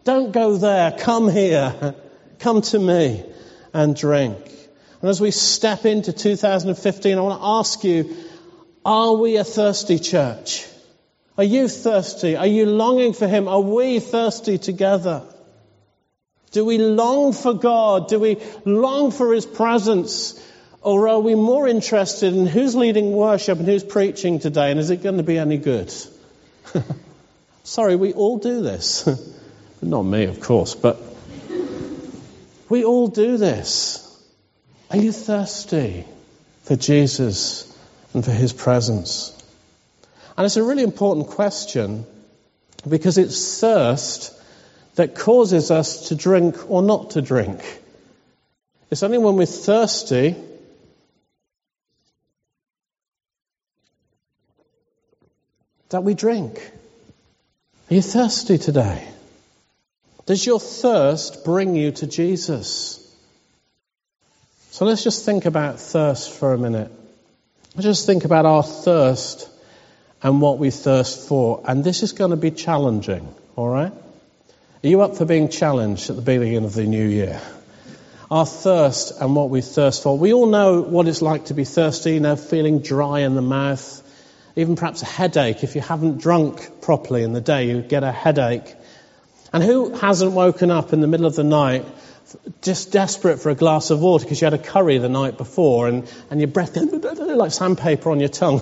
don't 0.04 0.32
go 0.32 0.58
there. 0.58 0.92
Come 0.92 1.30
here. 1.30 1.94
Come 2.40 2.60
to 2.60 2.78
me 2.78 3.24
and 3.72 3.96
drink. 3.96 4.57
And 5.00 5.10
as 5.10 5.20
we 5.20 5.30
step 5.30 5.86
into 5.86 6.12
2015, 6.12 7.16
I 7.16 7.20
want 7.20 7.40
to 7.40 7.46
ask 7.46 7.84
you, 7.84 8.16
are 8.84 9.14
we 9.14 9.36
a 9.36 9.44
thirsty 9.44 9.98
church? 9.98 10.66
Are 11.36 11.44
you 11.44 11.68
thirsty? 11.68 12.36
Are 12.36 12.46
you 12.46 12.66
longing 12.66 13.12
for 13.12 13.28
Him? 13.28 13.46
Are 13.46 13.60
we 13.60 14.00
thirsty 14.00 14.58
together? 14.58 15.22
Do 16.50 16.64
we 16.64 16.78
long 16.78 17.32
for 17.32 17.54
God? 17.54 18.08
Do 18.08 18.18
we 18.18 18.38
long 18.64 19.12
for 19.12 19.32
His 19.32 19.46
presence? 19.46 20.44
Or 20.82 21.08
are 21.08 21.20
we 21.20 21.34
more 21.34 21.68
interested 21.68 22.34
in 22.34 22.46
who's 22.46 22.74
leading 22.74 23.12
worship 23.12 23.58
and 23.58 23.68
who's 23.68 23.84
preaching 23.84 24.38
today 24.40 24.70
and 24.70 24.80
is 24.80 24.90
it 24.90 25.02
going 25.02 25.18
to 25.18 25.22
be 25.22 25.38
any 25.38 25.58
good? 25.58 25.92
Sorry, 27.64 27.94
we 27.94 28.14
all 28.14 28.38
do 28.38 28.62
this. 28.62 29.06
Not 29.82 30.02
me, 30.02 30.24
of 30.24 30.40
course, 30.40 30.74
but 30.74 31.00
we 32.68 32.84
all 32.84 33.08
do 33.08 33.36
this. 33.36 34.07
Are 34.90 34.96
you 34.96 35.12
thirsty 35.12 36.04
for 36.62 36.74
Jesus 36.76 37.70
and 38.14 38.24
for 38.24 38.30
his 38.30 38.52
presence? 38.52 39.34
And 40.36 40.46
it's 40.46 40.56
a 40.56 40.62
really 40.62 40.82
important 40.82 41.28
question 41.28 42.06
because 42.88 43.18
it's 43.18 43.60
thirst 43.60 44.32
that 44.94 45.14
causes 45.14 45.70
us 45.70 46.08
to 46.08 46.14
drink 46.14 46.70
or 46.70 46.82
not 46.82 47.10
to 47.10 47.22
drink. 47.22 47.60
It's 48.90 49.02
only 49.02 49.18
when 49.18 49.36
we're 49.36 49.46
thirsty 49.46 50.34
that 55.90 56.02
we 56.02 56.14
drink. 56.14 56.58
Are 57.90 57.94
you 57.94 58.02
thirsty 58.02 58.58
today? 58.58 59.06
Does 60.26 60.44
your 60.44 60.60
thirst 60.60 61.44
bring 61.44 61.74
you 61.74 61.92
to 61.92 62.06
Jesus? 62.06 63.04
So 64.78 64.84
let's 64.84 65.02
just 65.02 65.24
think 65.24 65.44
about 65.44 65.80
thirst 65.80 66.30
for 66.30 66.52
a 66.52 66.56
minute. 66.56 66.92
Let's 67.74 67.84
just 67.84 68.06
think 68.06 68.24
about 68.24 68.46
our 68.46 68.62
thirst 68.62 69.50
and 70.22 70.40
what 70.40 70.60
we 70.60 70.70
thirst 70.70 71.26
for. 71.26 71.64
And 71.66 71.82
this 71.82 72.04
is 72.04 72.12
going 72.12 72.30
to 72.30 72.36
be 72.36 72.52
challenging, 72.52 73.26
all 73.56 73.68
right? 73.68 73.90
Are 73.90 74.88
you 74.88 75.00
up 75.00 75.16
for 75.16 75.24
being 75.24 75.48
challenged 75.48 76.10
at 76.10 76.14
the 76.14 76.22
beginning 76.22 76.64
of 76.64 76.74
the 76.74 76.84
new 76.84 77.04
year? 77.04 77.40
Our 78.30 78.46
thirst 78.46 79.20
and 79.20 79.34
what 79.34 79.50
we 79.50 79.62
thirst 79.62 80.04
for. 80.04 80.16
We 80.16 80.32
all 80.32 80.46
know 80.46 80.80
what 80.80 81.08
it's 81.08 81.22
like 81.22 81.46
to 81.46 81.54
be 81.54 81.64
thirsty, 81.64 82.14
you 82.14 82.20
know, 82.20 82.36
feeling 82.36 82.78
dry 82.78 83.22
in 83.22 83.34
the 83.34 83.42
mouth, 83.42 84.00
even 84.54 84.76
perhaps 84.76 85.02
a 85.02 85.06
headache. 85.06 85.64
If 85.64 85.74
you 85.74 85.80
haven't 85.80 86.18
drunk 86.18 86.82
properly 86.82 87.24
in 87.24 87.32
the 87.32 87.40
day, 87.40 87.66
you 87.66 87.82
get 87.82 88.04
a 88.04 88.12
headache. 88.12 88.76
And 89.52 89.60
who 89.60 89.92
hasn't 89.96 90.30
woken 90.30 90.70
up 90.70 90.92
in 90.92 91.00
the 91.00 91.08
middle 91.08 91.26
of 91.26 91.34
the 91.34 91.42
night 91.42 91.84
just 92.62 92.92
desperate 92.92 93.38
for 93.38 93.50
a 93.50 93.54
glass 93.54 93.90
of 93.90 94.00
water 94.00 94.24
because 94.24 94.40
you 94.40 94.46
had 94.46 94.54
a 94.54 94.58
curry 94.58 94.98
the 94.98 95.08
night 95.08 95.38
before 95.38 95.88
and, 95.88 96.10
and 96.30 96.40
your 96.40 96.48
breath 96.48 96.76
like 97.16 97.52
sandpaper 97.52 98.10
on 98.10 98.20
your 98.20 98.28
tongue? 98.28 98.60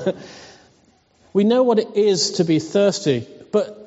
we 1.32 1.44
know 1.44 1.62
what 1.62 1.78
it 1.78 1.96
is 1.96 2.32
to 2.32 2.44
be 2.44 2.58
thirsty, 2.58 3.26
but 3.52 3.82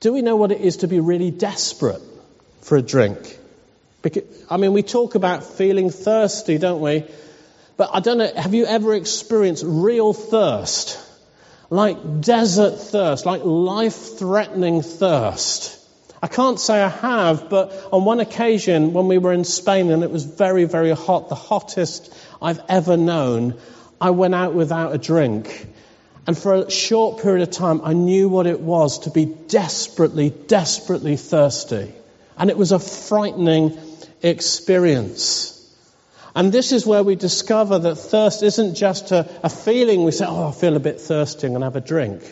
do 0.00 0.12
we 0.12 0.22
know 0.22 0.36
what 0.36 0.52
it 0.52 0.60
is 0.60 0.78
to 0.78 0.88
be 0.88 1.00
really 1.00 1.30
desperate 1.30 2.02
for 2.62 2.76
a 2.76 2.82
drink? 2.82 3.38
Because, 4.02 4.24
I 4.48 4.56
mean, 4.56 4.72
we 4.72 4.82
talk 4.82 5.14
about 5.14 5.44
feeling 5.44 5.90
thirsty, 5.90 6.58
don't 6.58 6.80
we? 6.80 7.04
But 7.76 7.90
I 7.92 8.00
don't 8.00 8.18
know, 8.18 8.32
have 8.34 8.54
you 8.54 8.66
ever 8.66 8.94
experienced 8.94 9.64
real 9.66 10.12
thirst? 10.12 11.04
Like 11.70 12.20
desert 12.20 12.78
thirst, 12.80 13.26
like 13.26 13.42
life 13.44 14.18
threatening 14.18 14.82
thirst. 14.82 15.77
I 16.22 16.26
can't 16.26 16.58
say 16.58 16.82
I 16.82 16.88
have, 16.88 17.48
but 17.48 17.72
on 17.92 18.04
one 18.04 18.20
occasion 18.20 18.92
when 18.92 19.06
we 19.06 19.18
were 19.18 19.32
in 19.32 19.44
Spain 19.44 19.90
and 19.90 20.02
it 20.02 20.10
was 20.10 20.24
very, 20.24 20.64
very 20.64 20.90
hot, 20.90 21.28
the 21.28 21.36
hottest 21.36 22.12
I've 22.42 22.60
ever 22.68 22.96
known, 22.96 23.54
I 24.00 24.10
went 24.10 24.34
out 24.34 24.54
without 24.54 24.94
a 24.94 24.98
drink. 24.98 25.66
And 26.26 26.36
for 26.36 26.54
a 26.54 26.70
short 26.70 27.22
period 27.22 27.48
of 27.48 27.54
time, 27.54 27.80
I 27.84 27.92
knew 27.92 28.28
what 28.28 28.46
it 28.46 28.60
was 28.60 29.00
to 29.00 29.10
be 29.10 29.24
desperately, 29.24 30.30
desperately 30.30 31.16
thirsty. 31.16 31.92
And 32.36 32.50
it 32.50 32.56
was 32.56 32.72
a 32.72 32.78
frightening 32.78 33.78
experience. 34.22 35.54
And 36.34 36.52
this 36.52 36.72
is 36.72 36.84
where 36.84 37.02
we 37.02 37.16
discover 37.16 37.78
that 37.78 37.96
thirst 37.96 38.42
isn't 38.42 38.74
just 38.74 39.10
a, 39.12 39.28
a 39.42 39.48
feeling. 39.48 40.04
We 40.04 40.12
say, 40.12 40.26
oh, 40.28 40.48
I 40.48 40.52
feel 40.52 40.76
a 40.76 40.80
bit 40.80 41.00
thirsty, 41.00 41.48
to 41.48 41.60
have 41.60 41.76
a 41.76 41.80
drink. 41.80 42.22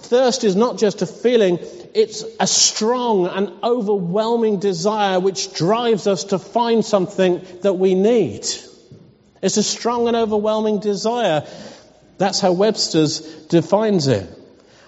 Thirst 0.00 0.44
is 0.44 0.56
not 0.56 0.78
just 0.78 1.02
a 1.02 1.06
feeling, 1.06 1.58
it's 1.94 2.24
a 2.40 2.46
strong 2.46 3.26
and 3.26 3.52
overwhelming 3.62 4.58
desire 4.58 5.20
which 5.20 5.54
drives 5.54 6.06
us 6.06 6.24
to 6.24 6.38
find 6.38 6.84
something 6.84 7.44
that 7.62 7.74
we 7.74 7.94
need. 7.94 8.46
It's 9.42 9.56
a 9.56 9.62
strong 9.62 10.08
and 10.08 10.16
overwhelming 10.16 10.80
desire. 10.80 11.46
That's 12.18 12.40
how 12.40 12.52
Webster's 12.52 13.20
defines 13.46 14.06
it. 14.06 14.28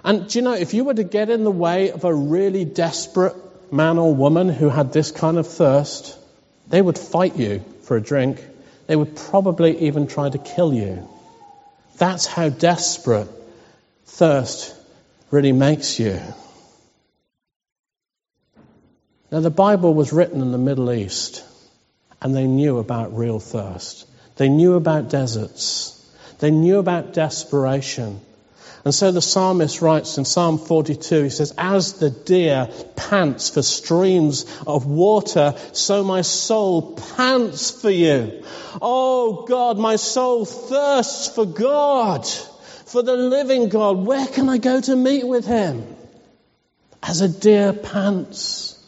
And 0.04 0.28
do 0.28 0.38
you 0.38 0.44
know, 0.44 0.54
if 0.54 0.74
you 0.74 0.84
were 0.84 0.94
to 0.94 1.04
get 1.04 1.30
in 1.30 1.44
the 1.44 1.50
way 1.50 1.90
of 1.90 2.04
a 2.04 2.14
really 2.14 2.64
desperate 2.64 3.34
man 3.72 3.98
or 3.98 4.14
woman 4.14 4.48
who 4.48 4.68
had 4.68 4.92
this 4.92 5.10
kind 5.10 5.38
of 5.38 5.46
thirst, 5.46 6.18
they 6.68 6.80
would 6.80 6.98
fight 6.98 7.36
you 7.36 7.64
for 7.82 7.96
a 7.96 8.02
drink. 8.02 8.44
They 8.86 8.96
would 8.96 9.16
probably 9.16 9.86
even 9.86 10.06
try 10.06 10.28
to 10.28 10.38
kill 10.38 10.72
you. 10.72 11.08
That's 11.96 12.26
how 12.26 12.48
desperate 12.48 13.28
thirst 14.04 14.74
really 15.34 15.52
makes 15.52 15.98
you. 15.98 16.20
Now, 19.32 19.40
the 19.40 19.50
Bible 19.50 19.92
was 19.92 20.12
written 20.12 20.40
in 20.40 20.52
the 20.52 20.58
Middle 20.58 20.92
East, 20.92 21.44
and 22.22 22.36
they 22.36 22.46
knew 22.46 22.78
about 22.78 23.16
real 23.16 23.40
thirst. 23.40 24.06
They 24.36 24.48
knew 24.48 24.74
about 24.74 25.10
deserts. 25.10 25.90
They 26.38 26.52
knew 26.52 26.78
about 26.78 27.14
desperation. 27.14 28.20
And 28.84 28.94
so 28.94 29.10
the 29.10 29.20
psalmist 29.20 29.82
writes 29.82 30.18
in 30.18 30.24
Psalm 30.24 30.58
42, 30.58 31.24
he 31.24 31.30
says, 31.30 31.52
As 31.58 31.94
the 31.94 32.10
deer 32.10 32.68
pants 32.94 33.50
for 33.50 33.62
streams 33.62 34.44
of 34.68 34.86
water, 34.86 35.54
so 35.72 36.04
my 36.04 36.20
soul 36.20 36.94
pants 37.16 37.72
for 37.72 37.90
you. 37.90 38.44
Oh 38.80 39.46
God, 39.48 39.78
my 39.78 39.96
soul 39.96 40.44
thirsts 40.44 41.26
for 41.34 41.46
God. 41.46 42.28
For 42.86 43.02
the 43.02 43.16
living 43.16 43.68
God. 43.68 43.98
Where 44.06 44.26
can 44.26 44.48
I 44.48 44.58
go 44.58 44.80
to 44.80 44.96
meet 44.96 45.26
with 45.26 45.46
him? 45.46 45.96
As 47.02 47.20
a 47.20 47.28
deer 47.28 47.72
pants. 47.72 48.78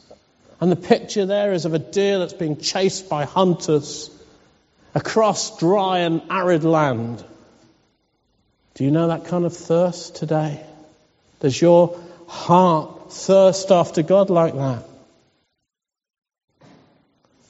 And 0.60 0.72
the 0.72 0.76
picture 0.76 1.26
there 1.26 1.52
is 1.52 1.64
of 1.64 1.74
a 1.74 1.78
deer 1.78 2.18
that's 2.18 2.32
being 2.32 2.58
chased 2.58 3.08
by 3.08 3.24
hunters 3.24 4.10
across 4.94 5.58
dry 5.58 5.98
and 5.98 6.22
arid 6.30 6.64
land. 6.64 7.22
Do 8.74 8.84
you 8.84 8.90
know 8.90 9.08
that 9.08 9.26
kind 9.26 9.44
of 9.44 9.56
thirst 9.56 10.16
today? 10.16 10.64
Does 11.40 11.60
your 11.60 11.98
heart 12.26 13.12
thirst 13.12 13.70
after 13.70 14.02
God 14.02 14.30
like 14.30 14.54
that? 14.54 14.84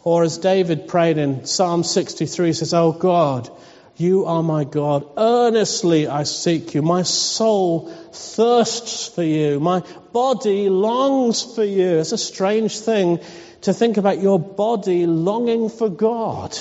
Or 0.02 0.22
as 0.22 0.38
David 0.38 0.86
prayed 0.86 1.18
in 1.18 1.46
Psalm 1.46 1.82
63, 1.82 2.46
he 2.48 2.52
says, 2.52 2.74
Oh 2.74 2.92
God, 2.92 3.50
you 3.96 4.26
are 4.26 4.42
my 4.42 4.64
God. 4.64 5.06
Earnestly 5.16 6.06
I 6.06 6.24
seek 6.24 6.74
you. 6.74 6.82
My 6.82 7.02
soul 7.02 7.88
thirsts 8.12 9.08
for 9.08 9.22
you. 9.22 9.58
My 9.58 9.82
body 10.12 10.68
longs 10.68 11.42
for 11.42 11.64
you. 11.64 11.98
It's 11.98 12.12
a 12.12 12.18
strange 12.18 12.78
thing 12.78 13.20
to 13.62 13.72
think 13.72 13.96
about 13.96 14.20
your 14.20 14.38
body 14.38 15.06
longing 15.06 15.70
for 15.70 15.88
God. 15.88 16.56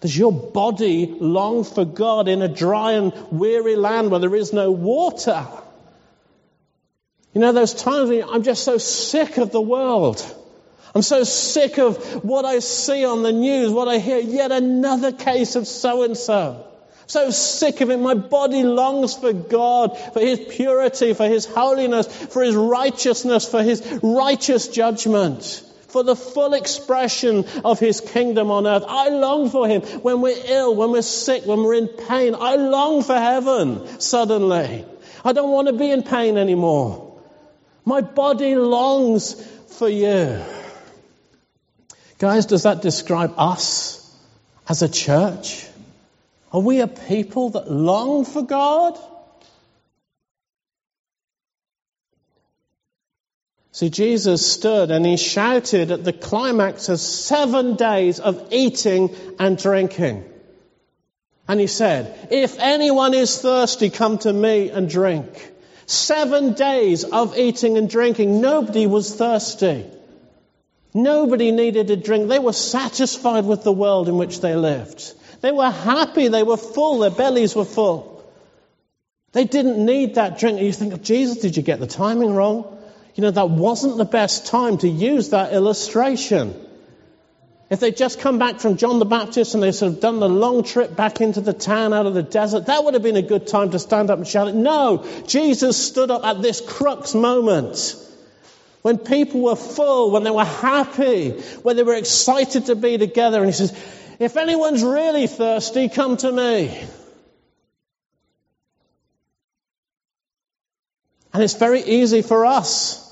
Does 0.00 0.16
your 0.16 0.32
body 0.32 1.06
long 1.06 1.64
for 1.64 1.84
God 1.84 2.28
in 2.28 2.42
a 2.42 2.48
dry 2.48 2.92
and 2.92 3.12
weary 3.30 3.76
land 3.76 4.10
where 4.10 4.20
there 4.20 4.34
is 4.34 4.52
no 4.52 4.70
water? 4.70 5.46
You 7.32 7.40
know, 7.40 7.52
those 7.52 7.74
times 7.74 8.10
when 8.10 8.24
I'm 8.24 8.42
just 8.42 8.64
so 8.64 8.78
sick 8.78 9.38
of 9.38 9.52
the 9.52 9.60
world. 9.60 10.24
I'm 10.96 11.02
so 11.02 11.24
sick 11.24 11.76
of 11.78 12.24
what 12.24 12.46
I 12.46 12.60
see 12.60 13.04
on 13.04 13.22
the 13.22 13.30
news, 13.30 13.70
what 13.70 13.86
I 13.86 13.98
hear, 13.98 14.16
yet 14.16 14.50
another 14.50 15.12
case 15.12 15.54
of 15.54 15.66
so 15.66 16.04
and 16.04 16.16
so. 16.16 16.66
So 17.06 17.28
sick 17.28 17.82
of 17.82 17.90
it. 17.90 17.98
My 17.98 18.14
body 18.14 18.62
longs 18.62 19.14
for 19.14 19.34
God, 19.34 19.98
for 20.14 20.20
His 20.20 20.40
purity, 20.40 21.12
for 21.12 21.28
His 21.28 21.44
holiness, 21.44 22.06
for 22.06 22.42
His 22.42 22.54
righteousness, 22.54 23.46
for 23.46 23.62
His 23.62 24.00
righteous 24.02 24.68
judgment, 24.68 25.62
for 25.88 26.02
the 26.02 26.16
full 26.16 26.54
expression 26.54 27.44
of 27.62 27.78
His 27.78 28.00
kingdom 28.00 28.50
on 28.50 28.66
earth. 28.66 28.84
I 28.88 29.10
long 29.10 29.50
for 29.50 29.68
Him 29.68 29.82
when 30.00 30.22
we're 30.22 30.42
ill, 30.46 30.74
when 30.74 30.92
we're 30.92 31.02
sick, 31.02 31.44
when 31.44 31.62
we're 31.62 31.74
in 31.74 31.88
pain. 31.88 32.34
I 32.34 32.56
long 32.56 33.02
for 33.02 33.18
heaven 33.18 34.00
suddenly. 34.00 34.86
I 35.22 35.34
don't 35.34 35.50
want 35.50 35.68
to 35.68 35.74
be 35.74 35.90
in 35.90 36.04
pain 36.04 36.38
anymore. 36.38 37.20
My 37.84 38.00
body 38.00 38.56
longs 38.56 39.34
for 39.76 39.90
you. 39.90 40.42
Guys, 42.18 42.46
does 42.46 42.62
that 42.62 42.80
describe 42.80 43.34
us 43.36 44.02
as 44.68 44.82
a 44.82 44.88
church? 44.88 45.66
Are 46.52 46.60
we 46.60 46.80
a 46.80 46.86
people 46.86 47.50
that 47.50 47.70
long 47.70 48.24
for 48.24 48.42
God? 48.42 48.98
See, 53.72 53.90
Jesus 53.90 54.50
stood 54.50 54.90
and 54.90 55.04
he 55.04 55.18
shouted 55.18 55.90
at 55.90 56.02
the 56.02 56.14
climax 56.14 56.88
of 56.88 56.98
seven 56.98 57.76
days 57.76 58.18
of 58.20 58.48
eating 58.50 59.14
and 59.38 59.58
drinking. 59.58 60.24
And 61.46 61.60
he 61.60 61.66
said, 61.66 62.28
If 62.30 62.58
anyone 62.58 63.12
is 63.12 63.38
thirsty, 63.38 63.90
come 63.90 64.16
to 64.18 64.32
me 64.32 64.70
and 64.70 64.88
drink. 64.88 65.52
Seven 65.84 66.54
days 66.54 67.04
of 67.04 67.36
eating 67.36 67.76
and 67.76 67.90
drinking. 67.90 68.40
Nobody 68.40 68.86
was 68.86 69.14
thirsty. 69.14 69.84
Nobody 70.96 71.52
needed 71.52 71.90
a 71.90 71.96
drink. 71.96 72.30
They 72.30 72.38
were 72.38 72.54
satisfied 72.54 73.44
with 73.44 73.62
the 73.62 73.72
world 73.72 74.08
in 74.08 74.16
which 74.16 74.40
they 74.40 74.56
lived. 74.56 75.12
They 75.42 75.52
were 75.52 75.70
happy. 75.70 76.28
They 76.28 76.42
were 76.42 76.56
full. 76.56 77.00
Their 77.00 77.10
bellies 77.10 77.54
were 77.54 77.66
full. 77.66 78.24
They 79.32 79.44
didn't 79.44 79.84
need 79.84 80.14
that 80.14 80.38
drink. 80.38 80.56
And 80.56 80.66
you 80.66 80.72
think, 80.72 81.02
Jesus, 81.02 81.36
did 81.36 81.54
you 81.54 81.62
get 81.62 81.80
the 81.80 81.86
timing 81.86 82.34
wrong? 82.34 82.78
You 83.14 83.20
know, 83.20 83.30
that 83.30 83.50
wasn't 83.50 83.98
the 83.98 84.06
best 84.06 84.46
time 84.46 84.78
to 84.78 84.88
use 84.88 85.28
that 85.30 85.52
illustration. 85.52 86.54
If 87.68 87.80
they'd 87.80 87.94
just 87.94 88.20
come 88.20 88.38
back 88.38 88.60
from 88.60 88.78
John 88.78 88.98
the 88.98 89.04
Baptist 89.04 89.52
and 89.52 89.62
they 89.62 89.72
sort 89.72 89.92
of 89.92 90.00
done 90.00 90.18
the 90.18 90.30
long 90.30 90.64
trip 90.64 90.96
back 90.96 91.20
into 91.20 91.42
the 91.42 91.52
town 91.52 91.92
out 91.92 92.06
of 92.06 92.14
the 92.14 92.22
desert, 92.22 92.66
that 92.66 92.84
would 92.84 92.94
have 92.94 93.02
been 93.02 93.16
a 93.16 93.22
good 93.22 93.46
time 93.46 93.72
to 93.72 93.78
stand 93.78 94.08
up 94.08 94.16
and 94.16 94.26
shout 94.26 94.48
it. 94.48 94.54
No, 94.54 95.04
Jesus 95.26 95.76
stood 95.76 96.10
up 96.10 96.24
at 96.24 96.40
this 96.40 96.62
crux 96.62 97.14
moment 97.14 97.96
when 98.86 98.98
people 98.98 99.40
were 99.40 99.56
full, 99.56 100.12
when 100.12 100.22
they 100.22 100.30
were 100.30 100.44
happy, 100.44 101.30
when 101.64 101.74
they 101.74 101.82
were 101.82 101.96
excited 101.96 102.66
to 102.66 102.76
be 102.76 102.96
together. 102.96 103.38
And 103.38 103.46
he 103.46 103.52
says, 103.52 103.72
if 104.20 104.36
anyone's 104.36 104.84
really 104.84 105.26
thirsty, 105.26 105.88
come 105.88 106.16
to 106.18 106.30
me. 106.30 106.68
And 111.34 111.42
it's 111.42 111.54
very 111.54 111.82
easy 111.82 112.22
for 112.22 112.46
us 112.46 113.02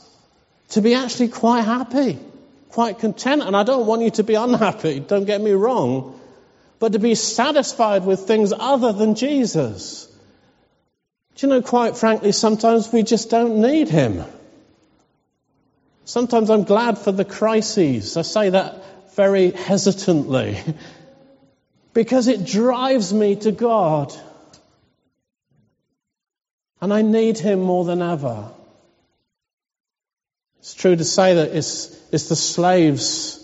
to 0.69 0.81
be 0.81 0.95
actually 0.95 1.31
quite 1.31 1.63
happy, 1.63 2.21
quite 2.69 3.01
content. 3.01 3.43
And 3.43 3.57
I 3.57 3.65
don't 3.65 3.87
want 3.87 4.03
you 4.03 4.13
to 4.13 4.23
be 4.23 4.37
unhappy, 4.37 5.01
don't 5.01 5.25
get 5.25 5.41
me 5.41 5.51
wrong, 5.51 6.21
but 6.79 6.93
to 6.93 7.01
be 7.01 7.17
satisfied 7.17 8.07
with 8.07 8.21
things 8.29 8.53
other 8.57 8.93
than 8.93 9.17
Jesus. 9.17 10.07
Do 11.35 11.49
you 11.49 11.53
know, 11.53 11.63
quite 11.63 11.97
frankly, 11.97 12.31
sometimes 12.31 12.93
we 12.93 13.03
just 13.03 13.29
don't 13.29 13.61
need 13.61 13.89
Him. 13.89 14.25
Sometimes 16.05 16.51
I'm 16.51 16.65
glad 16.65 16.99
for 16.99 17.13
the 17.13 17.25
crises. 17.25 18.17
I 18.17 18.23
say 18.23 18.51
that 18.51 19.15
very 19.15 19.51
hesitantly 19.51 20.59
because 21.95 22.29
it 22.29 22.45
drives 22.45 23.13
me 23.13 23.37
to 23.37 23.53
God. 23.53 24.13
And 26.81 26.93
I 26.93 27.03
need 27.03 27.39
Him 27.39 27.61
more 27.61 27.85
than 27.85 28.03
ever. 28.03 28.51
It's 30.59 30.75
true 30.75 30.97
to 30.97 31.05
say 31.05 31.35
that 31.35 31.57
it's, 31.57 31.97
it's 32.13 32.29
the 32.29 32.37
slaves 32.37 33.41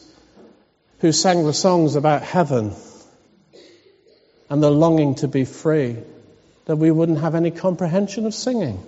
who 0.99 1.13
sang 1.13 1.45
the 1.45 1.55
songs 1.55 1.97
about 1.97 2.23
heaven 2.23 2.75
and 4.51 4.63
the 4.63 4.71
longing 4.71 5.15
to 5.17 5.29
be 5.29 5.45
free 5.45 5.97
that 6.67 6.77
we 6.77 6.91
wouldn't 6.91 7.21
have 7.21 7.35
any 7.35 7.51
comprehension 7.51 8.27
of 8.27 8.35
singing. 8.35 8.85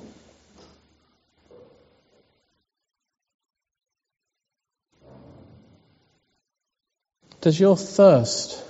Does 7.42 7.59
your 7.59 7.76
thirst 7.76 8.62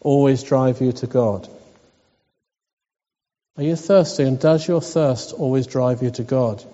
always 0.00 0.44
drive 0.44 0.80
you 0.80 0.92
to 0.92 1.08
God? 1.08 1.48
Are 3.56 3.64
you 3.64 3.74
thirsty 3.74 4.22
and 4.22 4.38
does 4.38 4.66
your 4.66 4.80
thirst 4.80 5.32
always 5.32 5.66
drive 5.66 6.00
you 6.02 6.10
to 6.12 6.22
God? 6.22 6.64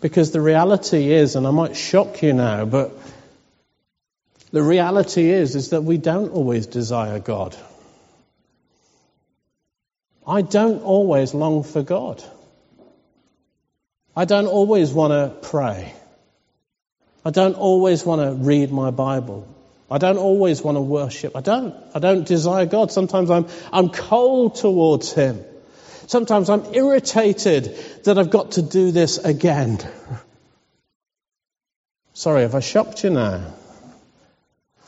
Because 0.00 0.32
the 0.32 0.40
reality 0.40 1.12
is, 1.12 1.36
and 1.36 1.46
I 1.46 1.52
might 1.52 1.76
shock 1.76 2.20
you 2.20 2.32
now, 2.32 2.64
but 2.64 2.92
the 4.50 4.62
reality 4.62 5.30
is, 5.30 5.54
is 5.54 5.70
that 5.70 5.84
we 5.84 5.98
don't 5.98 6.30
always 6.30 6.66
desire 6.66 7.20
God. 7.20 7.56
I 10.26 10.42
don't 10.42 10.82
always 10.82 11.32
long 11.32 11.62
for 11.62 11.84
God. 11.84 12.24
I 14.16 14.24
don't 14.24 14.48
always 14.48 14.92
want 14.92 15.12
to 15.12 15.48
pray. 15.48 15.94
I 17.24 17.30
don't 17.30 17.54
always 17.54 18.04
want 18.04 18.20
to 18.20 18.32
read 18.32 18.72
my 18.72 18.90
Bible. 18.90 19.55
I 19.90 19.98
don't 19.98 20.18
always 20.18 20.62
want 20.62 20.76
to 20.76 20.82
worship. 20.82 21.36
I 21.36 21.40
don't. 21.40 21.74
I 21.94 22.00
don't 22.00 22.26
desire 22.26 22.66
God. 22.66 22.90
Sometimes 22.90 23.30
I'm, 23.30 23.46
I'm 23.72 23.88
cold 23.88 24.56
towards 24.56 25.12
Him. 25.12 25.44
Sometimes 26.08 26.50
I'm 26.50 26.74
irritated 26.74 27.76
that 28.04 28.18
I've 28.18 28.30
got 28.30 28.52
to 28.52 28.62
do 28.62 28.90
this 28.90 29.18
again. 29.18 29.78
Sorry, 32.14 32.42
have 32.42 32.54
I 32.54 32.60
shocked 32.60 33.04
you 33.04 33.10
now? 33.10 33.54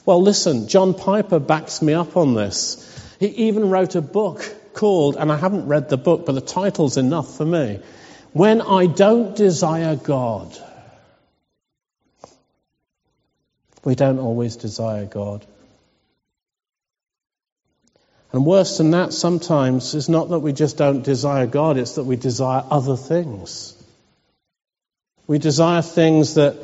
Well, 0.07 0.23
listen, 0.23 0.69
John 0.69 0.95
Piper 0.95 1.39
backs 1.39 1.83
me 1.83 1.93
up 1.93 2.17
on 2.17 2.35
this. 2.35 2.85
He 3.21 3.27
even 3.49 3.69
wrote 3.69 3.95
a 3.95 4.01
book 4.01 4.43
called, 4.73 5.17
and 5.17 5.31
I 5.31 5.37
haven't 5.37 5.67
read 5.67 5.91
the 5.91 5.99
book, 5.99 6.25
but 6.25 6.33
the 6.33 6.41
title's 6.41 6.97
enough 6.97 7.37
for 7.37 7.45
me 7.45 7.81
When 8.33 8.63
I 8.63 8.87
Don't 8.87 9.37
Desire 9.37 9.97
God. 9.97 10.57
We 13.85 13.95
don't 13.95 14.19
always 14.19 14.57
desire 14.57 15.07
God. 15.07 15.47
And 18.33 18.45
worse 18.45 18.79
than 18.79 18.91
that, 18.91 19.13
sometimes, 19.13 19.95
is 19.95 20.09
not 20.09 20.29
that 20.31 20.41
we 20.41 20.53
just 20.53 20.77
don't 20.77 21.03
desire 21.03 21.47
God, 21.47 21.79
it's 21.79 21.95
that 21.95 22.05
we 22.05 22.17
desire 22.17 22.63
other 22.71 22.97
things. 22.97 23.75
We 25.27 25.39
desire 25.39 25.83
things 25.83 26.35
that 26.35 26.57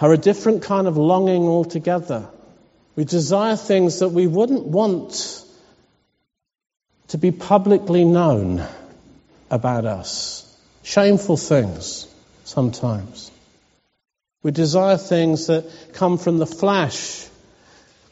are 0.00 0.12
a 0.12 0.18
different 0.18 0.62
kind 0.62 0.86
of 0.86 0.96
longing 0.96 1.42
altogether. 1.42 2.28
We 2.96 3.04
desire 3.04 3.56
things 3.56 4.00
that 4.00 4.08
we 4.08 4.26
wouldn't 4.26 4.66
want 4.66 5.44
to 7.08 7.18
be 7.18 7.30
publicly 7.30 8.04
known 8.04 8.64
about 9.50 9.84
us. 9.84 10.44
Shameful 10.82 11.36
things, 11.36 12.06
sometimes. 12.44 13.30
We 14.42 14.50
desire 14.50 14.96
things 14.96 15.48
that 15.48 15.70
come 15.92 16.18
from 16.18 16.38
the 16.38 16.46
flesh, 16.46 17.26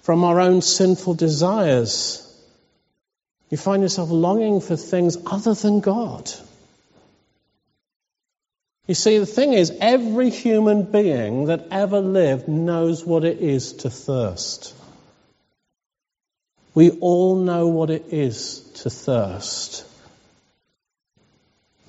from 0.03 0.25
our 0.25 0.41
own 0.41 0.61
sinful 0.62 1.15
desires. 1.15 2.23
You 3.51 3.57
find 3.57 3.83
yourself 3.83 4.11
longing 4.11 4.61
for 4.61 4.77
things 4.77 5.17
other 5.25 5.55
than 5.55 5.81
God. 5.81 6.31
You 8.87 8.95
see, 8.95 9.19
the 9.19 9.27
thing 9.27 9.53
is, 9.53 9.73
every 9.81 10.31
human 10.31 10.85
being 10.85 11.47
that 11.47 11.69
ever 11.71 12.01
lived 12.01 12.49
knows 12.49 13.05
what 13.05 13.25
it 13.25 13.41
is 13.41 13.73
to 13.75 13.91
thirst. 13.91 14.75
We 16.75 16.91
all 16.91 17.37
know 17.37 17.69
what 17.69 17.91
it 17.91 18.12
is 18.12 18.61
to 18.83 18.91
thirst. 18.91 19.85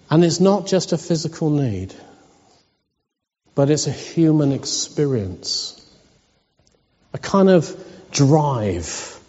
And 0.09 0.23
it's 0.23 0.39
not 0.39 0.65
just 0.65 0.93
a 0.93 0.97
physical 0.97 1.49
need, 1.49 1.93
but 3.57 3.71
it's 3.71 3.87
a 3.87 3.91
human 3.91 4.51
experience. 4.51 5.83
A 7.11 7.17
kind 7.17 7.49
of 7.49 7.75
drive 8.11 9.19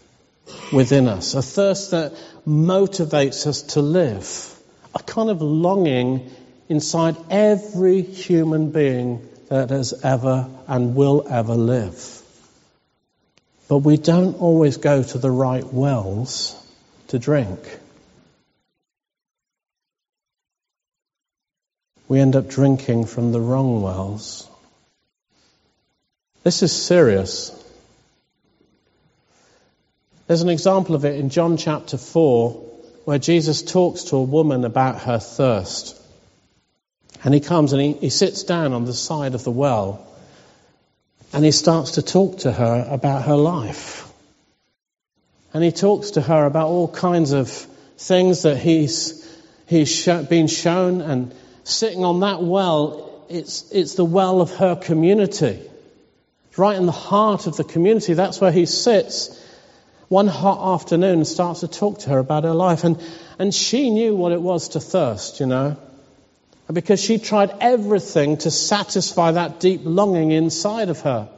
within 0.70 1.08
us, 1.08 1.32
a 1.32 1.40
thirst 1.40 1.92
that 1.92 2.12
motivates 2.46 3.46
us 3.46 3.62
to 3.62 3.80
live, 3.80 4.54
a 4.94 5.02
kind 5.02 5.30
of 5.30 5.40
longing 5.40 6.30
inside 6.68 7.16
every 7.30 8.02
human 8.02 8.70
being 8.70 9.26
that 9.48 9.70
has 9.70 9.94
ever 10.04 10.46
and 10.66 10.94
will 10.94 11.26
ever 11.26 11.54
live. 11.54 12.20
But 13.66 13.78
we 13.78 13.96
don't 13.96 14.34
always 14.42 14.76
go 14.76 15.02
to 15.02 15.16
the 15.16 15.30
right 15.30 15.64
wells 15.64 16.54
to 17.06 17.18
drink. 17.18 17.60
We 22.08 22.20
end 22.20 22.34
up 22.36 22.48
drinking 22.48 23.04
from 23.04 23.32
the 23.32 23.40
wrong 23.40 23.82
wells. 23.82 24.48
This 26.42 26.62
is 26.62 26.72
serious. 26.72 27.54
There's 30.26 30.40
an 30.40 30.48
example 30.48 30.94
of 30.94 31.04
it 31.04 31.20
in 31.20 31.28
John 31.28 31.58
chapter 31.58 31.98
4 31.98 32.64
where 33.04 33.18
Jesus 33.18 33.62
talks 33.62 34.04
to 34.04 34.16
a 34.16 34.22
woman 34.22 34.64
about 34.64 35.02
her 35.02 35.18
thirst. 35.18 36.00
And 37.24 37.34
he 37.34 37.40
comes 37.40 37.72
and 37.72 37.82
he, 37.82 37.92
he 37.92 38.10
sits 38.10 38.44
down 38.44 38.72
on 38.72 38.84
the 38.84 38.94
side 38.94 39.34
of 39.34 39.44
the 39.44 39.50
well 39.50 40.06
and 41.32 41.44
he 41.44 41.50
starts 41.50 41.92
to 41.92 42.02
talk 42.02 42.38
to 42.38 42.52
her 42.52 42.86
about 42.90 43.24
her 43.24 43.36
life. 43.36 44.10
And 45.52 45.62
he 45.62 45.72
talks 45.72 46.12
to 46.12 46.22
her 46.22 46.46
about 46.46 46.68
all 46.68 46.88
kinds 46.88 47.32
of 47.32 47.50
things 47.98 48.42
that 48.42 48.56
he's, 48.56 49.26
he's 49.66 50.06
been 50.06 50.46
shown 50.46 51.00
and 51.00 51.34
sitting 51.68 52.04
on 52.04 52.20
that 52.20 52.42
well, 52.42 53.24
it's, 53.28 53.70
it's 53.70 53.94
the 53.94 54.04
well 54.04 54.40
of 54.40 54.54
her 54.56 54.76
community. 54.76 55.60
Right 56.56 56.76
in 56.76 56.86
the 56.86 56.92
heart 56.92 57.46
of 57.46 57.56
the 57.56 57.64
community, 57.64 58.14
that's 58.14 58.40
where 58.40 58.50
he 58.50 58.66
sits 58.66 59.44
one 60.08 60.26
hot 60.26 60.74
afternoon 60.74 61.18
and 61.18 61.26
starts 61.26 61.60
to 61.60 61.68
talk 61.68 62.00
to 62.00 62.10
her 62.10 62.18
about 62.18 62.44
her 62.44 62.54
life. 62.54 62.84
And, 62.84 63.00
and 63.38 63.54
she 63.54 63.90
knew 63.90 64.16
what 64.16 64.32
it 64.32 64.40
was 64.40 64.70
to 64.70 64.80
thirst, 64.80 65.40
you 65.40 65.46
know. 65.46 65.76
Because 66.72 67.00
she 67.00 67.18
tried 67.18 67.50
everything 67.60 68.38
to 68.38 68.50
satisfy 68.50 69.32
that 69.32 69.60
deep 69.60 69.82
longing 69.84 70.32
inside 70.32 70.88
of 70.88 71.00
her. 71.02 71.28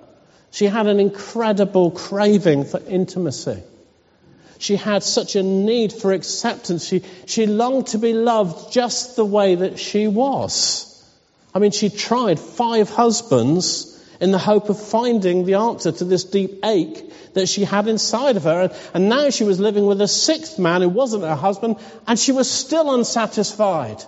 She 0.50 0.66
had 0.66 0.86
an 0.86 0.98
incredible 0.98 1.90
craving 1.90 2.64
for 2.64 2.80
intimacy. 2.80 3.62
She 4.60 4.76
had 4.76 5.02
such 5.02 5.36
a 5.36 5.42
need 5.42 5.90
for 5.90 6.12
acceptance. 6.12 6.86
She, 6.86 7.02
she 7.24 7.46
longed 7.46 7.88
to 7.88 7.98
be 7.98 8.12
loved 8.12 8.70
just 8.70 9.16
the 9.16 9.24
way 9.24 9.54
that 9.54 9.78
she 9.78 10.06
was. 10.06 10.86
I 11.54 11.60
mean, 11.60 11.70
she 11.70 11.88
tried 11.88 12.38
five 12.38 12.90
husbands 12.90 13.98
in 14.20 14.32
the 14.32 14.38
hope 14.38 14.68
of 14.68 14.78
finding 14.78 15.46
the 15.46 15.54
answer 15.54 15.92
to 15.92 16.04
this 16.04 16.24
deep 16.24 16.60
ache 16.62 17.10
that 17.32 17.48
she 17.48 17.64
had 17.64 17.88
inside 17.88 18.36
of 18.36 18.44
her. 18.44 18.70
And 18.92 19.08
now 19.08 19.30
she 19.30 19.44
was 19.44 19.58
living 19.58 19.86
with 19.86 20.02
a 20.02 20.08
sixth 20.08 20.58
man 20.58 20.82
who 20.82 20.90
wasn't 20.90 21.24
her 21.24 21.34
husband, 21.34 21.76
and 22.06 22.18
she 22.18 22.32
was 22.32 22.50
still 22.50 22.94
unsatisfied. 22.94 24.04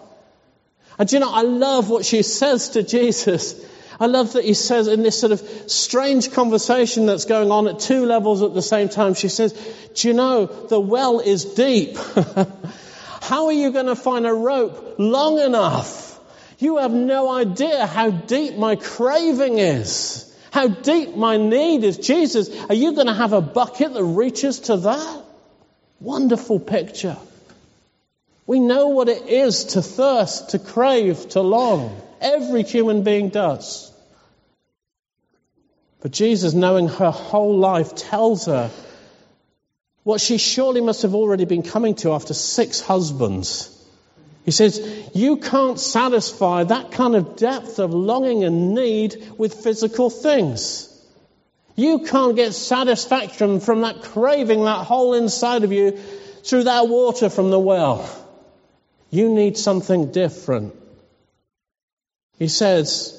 And 0.99 1.11
you 1.11 1.19
know, 1.19 1.33
I 1.33 1.43
love 1.43 1.89
what 1.89 2.05
she 2.05 2.23
says 2.41 2.69
to 2.71 2.83
Jesus. 2.83 3.55
I 4.01 4.07
love 4.07 4.33
that 4.35 4.45
he 4.45 4.55
says 4.55 4.89
in 4.89 5.03
this 5.03 5.19
sort 5.21 5.33
of 5.33 5.41
strange 5.71 6.33
conversation 6.33 7.07
that's 7.07 7.25
going 7.25 7.51
on 7.51 7.69
at 7.69 7.81
two 7.81 8.07
levels 8.07 8.43
at 8.43 8.55
the 8.55 8.63
same 8.63 8.89
time, 8.89 9.15
she 9.15 9.29
says, 9.29 9.53
Do 9.95 10.09
you 10.09 10.15
know, 10.15 10.47
the 10.47 10.81
well 10.81 11.21
is 11.21 11.45
deep. 11.45 11.97
How 13.23 13.47
are 13.47 13.53
you 13.53 13.71
going 13.71 13.87
to 13.87 13.97
find 13.97 14.27
a 14.27 14.33
rope 14.33 14.97
long 14.99 15.39
enough? 15.39 16.19
You 16.59 16.79
have 16.79 16.93
no 16.93 17.29
idea 17.29 17.87
how 17.87 18.11
deep 18.11 18.57
my 18.57 18.77
craving 18.77 19.59
is. 19.59 20.29
How 20.53 20.69
deep 20.69 21.17
my 21.17 21.37
need 21.37 21.83
is. 21.83 21.99
Jesus, 21.99 22.51
are 22.69 22.75
you 22.75 22.93
going 22.93 23.07
to 23.07 23.15
have 23.15 23.33
a 23.33 23.41
bucket 23.41 23.95
that 23.95 24.05
reaches 24.05 24.61
to 24.61 24.77
that? 24.77 25.25
Wonderful 25.99 26.61
picture. 26.61 27.17
We 28.47 28.61
know 28.61 28.89
what 28.89 29.09
it 29.09 29.29
is 29.29 29.65
to 29.77 29.83
thirst, 29.83 30.51
to 30.51 30.59
crave, 30.59 31.29
to 31.31 31.41
long. 31.41 32.01
Every 32.23 32.63
human 32.63 33.03
being 33.03 33.29
does. 33.29 33.93
But 36.01 36.13
Jesus, 36.13 36.55
knowing 36.55 36.89
her 36.89 37.11
whole 37.11 37.59
life, 37.59 37.95
tells 37.95 38.47
her 38.47 38.71
what 40.05 40.21
she 40.21 40.39
surely 40.39 40.81
must 40.81 41.03
have 41.03 41.15
already 41.15 41.45
been 41.45 41.63
coming 41.63 41.95
to 41.97 42.13
after 42.13 42.35
six 42.35 42.81
husbands. 42.81 43.69
He 44.45 44.51
says, 44.51 44.81
You 45.15 45.37
can't 45.37 45.79
satisfy 45.79 46.65
that 46.65 46.91
kind 46.91 47.15
of 47.15 47.37
depth 47.37 47.79
of 47.79 47.95
longing 47.95 48.43
and 48.43 48.75
need 48.75 49.33
with 49.39 49.63
physical 49.63 50.11
things. 50.11 50.89
You 51.77 52.01
can't 52.01 52.37
get 52.37 52.53
satisfaction 52.53 53.61
from 53.61 53.83
that 53.83 54.03
craving, 54.03 54.65
that 54.65 54.85
hole 54.85 55.15
inside 55.15 55.63
of 55.63 55.73
you, 55.73 55.93
through 56.43 56.65
that 56.65 56.89
water 56.89 57.31
from 57.31 57.51
the 57.51 57.59
well. 57.59 58.09
You 59.11 59.29
need 59.29 59.57
something 59.57 60.11
different. 60.11 60.75
He 62.39 62.49
says, 62.49 63.19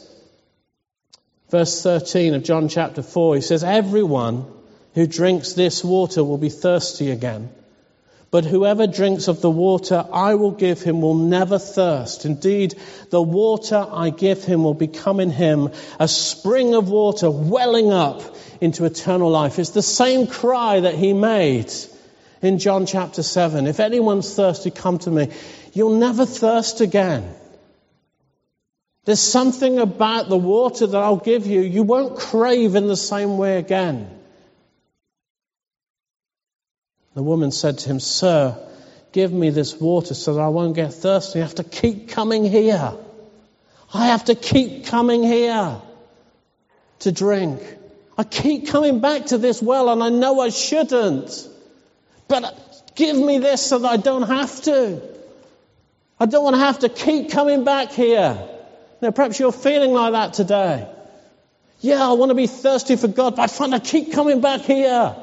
verse 1.50 1.82
13 1.82 2.34
of 2.34 2.44
John 2.44 2.68
chapter 2.68 3.02
4, 3.02 3.36
he 3.36 3.42
says, 3.42 3.64
Everyone 3.64 4.46
who 4.94 5.08
drinks 5.08 5.54
this 5.54 5.84
water 5.84 6.24
will 6.24 6.38
be 6.38 6.50
thirsty 6.50 7.12
again. 7.12 7.50
But 8.34 8.46
whoever 8.46 8.88
drinks 8.88 9.28
of 9.28 9.42
the 9.42 9.52
water 9.52 10.04
I 10.12 10.34
will 10.34 10.52
give 10.52 10.82
him 10.82 11.02
will 11.02 11.14
never 11.14 11.60
thirst. 11.60 12.26
Indeed, 12.26 12.74
the 13.12 13.22
water 13.22 13.86
I 13.88 14.10
give 14.10 14.44
him 14.44 14.64
will 14.64 14.74
become 14.74 15.20
in 15.20 15.30
him 15.30 15.70
a 16.00 16.08
spring 16.08 16.74
of 16.74 16.90
water 16.90 17.30
welling 17.30 17.92
up 17.94 18.24
into 18.60 18.86
eternal 18.86 19.30
life. 19.30 19.60
It's 19.60 19.70
the 19.70 19.84
same 19.84 20.26
cry 20.26 20.80
that 20.80 20.96
he 20.96 21.14
made 21.14 21.72
in 22.42 22.58
John 22.58 22.88
chapter 22.88 23.22
7. 23.22 23.68
If 23.68 23.80
anyone's 23.80 24.34
thirsty, 24.34 24.72
come 24.72 24.98
to 25.00 25.12
me. 25.12 25.30
You'll 25.74 26.00
never 26.00 26.26
thirst 26.26 26.82
again. 26.82 27.36
There's 29.06 29.20
something 29.20 29.80
about 29.80 30.30
the 30.30 30.38
water 30.38 30.88
that 30.88 30.98
I'll 30.98 31.18
give 31.18 31.46
you, 31.46 31.62
you 31.62 31.84
won't 31.84 32.18
crave 32.18 32.76
in 32.76 32.88
the 32.88 32.96
same 32.96 33.38
way 33.38 33.58
again. 33.58 34.10
The 37.14 37.24
woman 37.24 37.52
said 37.52 37.80
to 37.80 37.90
him, 37.90 38.00
Sir, 38.00 38.58
give 39.12 39.32
me 39.32 39.50
this 39.50 39.80
water 39.80 40.14
so 40.14 40.36
that 40.36 40.42
I 40.42 40.48
won't 40.48 40.76
get 40.76 40.94
thirsty. 40.94 41.40
I 41.40 41.44
have 41.44 41.56
to 41.56 41.64
keep 41.64 42.10
coming 42.10 42.46
here. 42.46 42.94
I 43.94 44.08
have 44.08 44.26
to 44.26 44.36
keep 44.36 44.88
coming 44.88 45.22
here 45.22 45.80
to 47.00 47.12
drink. 47.12 47.62
I 48.18 48.24
keep 48.24 48.68
coming 48.70 49.02
back 49.02 49.28
to 49.28 49.38
this 49.38 49.62
well 49.62 49.90
and 49.90 50.02
I 50.02 50.10
know 50.10 50.40
I 50.40 50.50
shouldn't. 50.50 51.48
But 52.28 52.92
give 52.96 53.18
me 53.18 53.38
this 53.40 53.62
so 53.62 53.80
that 53.80 53.92
I 53.92 53.98
don't 53.98 54.24
have 54.24 54.62
to. 54.64 55.02
I 56.20 56.26
don't 56.26 56.44
want 56.44 56.56
to 56.56 56.62
have 56.62 56.80
to 56.80 56.90
keep 56.90 57.32
coming 57.32 57.66
back 57.66 57.92
here. 57.92 58.50
Now, 59.04 59.12
perhaps 59.12 59.38
you're 59.38 59.52
feeling 59.52 59.92
like 59.92 60.14
that 60.14 60.34
today. 60.34 60.88
Yeah, 61.82 62.08
I 62.08 62.14
want 62.14 62.30
to 62.30 62.36
be 62.36 62.48
thirsty 62.48 62.96
for 62.96 63.10
God, 63.10 63.36
but 63.36 63.42
I 63.42 63.48
find 63.48 63.76
I 63.76 63.80
keep 63.80 64.14
coming 64.14 64.40
back 64.40 64.62
here. 64.62 65.14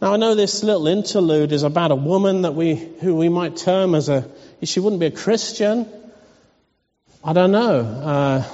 Now, 0.00 0.14
I 0.14 0.16
know 0.16 0.34
this 0.34 0.64
little 0.64 0.88
interlude 0.88 1.52
is 1.52 1.62
about 1.62 1.92
a 1.92 1.94
woman 1.94 2.42
that 2.42 2.56
we, 2.56 2.74
who 2.74 3.14
we 3.14 3.28
might 3.28 3.56
term 3.56 3.94
as 3.94 4.08
a, 4.08 4.28
she 4.64 4.80
wouldn't 4.80 4.98
be 4.98 5.06
a 5.06 5.12
Christian. 5.12 5.86
I 7.22 7.32
don't 7.32 7.52
know. 7.52 7.82
Uh, 7.82 8.44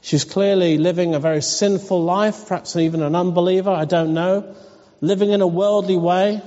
she's 0.00 0.24
clearly 0.24 0.76
living 0.78 1.14
a 1.14 1.20
very 1.20 1.40
sinful 1.40 2.02
life, 2.02 2.48
perhaps 2.48 2.74
even 2.74 3.02
an 3.02 3.14
unbeliever, 3.14 3.70
I 3.70 3.84
don't 3.84 4.12
know. 4.12 4.56
Living 5.00 5.30
in 5.30 5.40
a 5.40 5.46
worldly 5.46 5.96
way. 5.96 6.42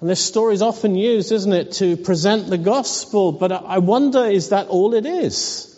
And 0.00 0.10
this 0.10 0.24
story 0.24 0.54
is 0.54 0.62
often 0.62 0.96
used, 0.96 1.32
isn't 1.32 1.52
it, 1.52 1.72
to 1.72 1.96
present 1.96 2.48
the 2.48 2.58
gospel, 2.58 3.32
but 3.32 3.52
I 3.52 3.78
wonder, 3.78 4.26
is 4.26 4.50
that 4.50 4.68
all 4.68 4.94
it 4.94 5.06
is? 5.06 5.70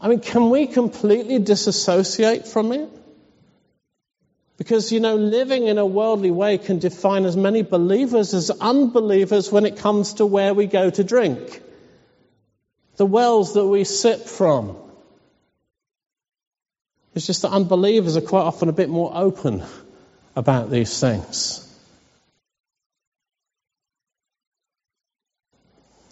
I 0.00 0.08
mean, 0.08 0.20
can 0.20 0.50
we 0.50 0.66
completely 0.66 1.38
disassociate 1.38 2.46
from 2.46 2.72
it? 2.72 2.88
Because, 4.58 4.90
you 4.90 5.00
know, 5.00 5.14
living 5.14 5.66
in 5.66 5.78
a 5.78 5.86
worldly 5.86 6.32
way 6.32 6.58
can 6.58 6.78
define 6.78 7.24
as 7.24 7.36
many 7.36 7.62
believers 7.62 8.34
as 8.34 8.50
unbelievers 8.50 9.52
when 9.52 9.66
it 9.66 9.76
comes 9.76 10.14
to 10.14 10.26
where 10.26 10.52
we 10.52 10.66
go 10.66 10.90
to 10.90 11.04
drink. 11.04 11.62
The 12.96 13.06
wells 13.06 13.54
that 13.54 13.64
we 13.64 13.84
sip 13.84 14.26
from. 14.26 14.76
It's 17.14 17.26
just 17.26 17.42
that 17.42 17.50
unbelievers 17.50 18.16
are 18.16 18.20
quite 18.20 18.42
often 18.42 18.68
a 18.68 18.72
bit 18.72 18.88
more 18.88 19.12
open 19.14 19.62
about 20.34 20.70
these 20.70 21.00
things. 21.00 21.67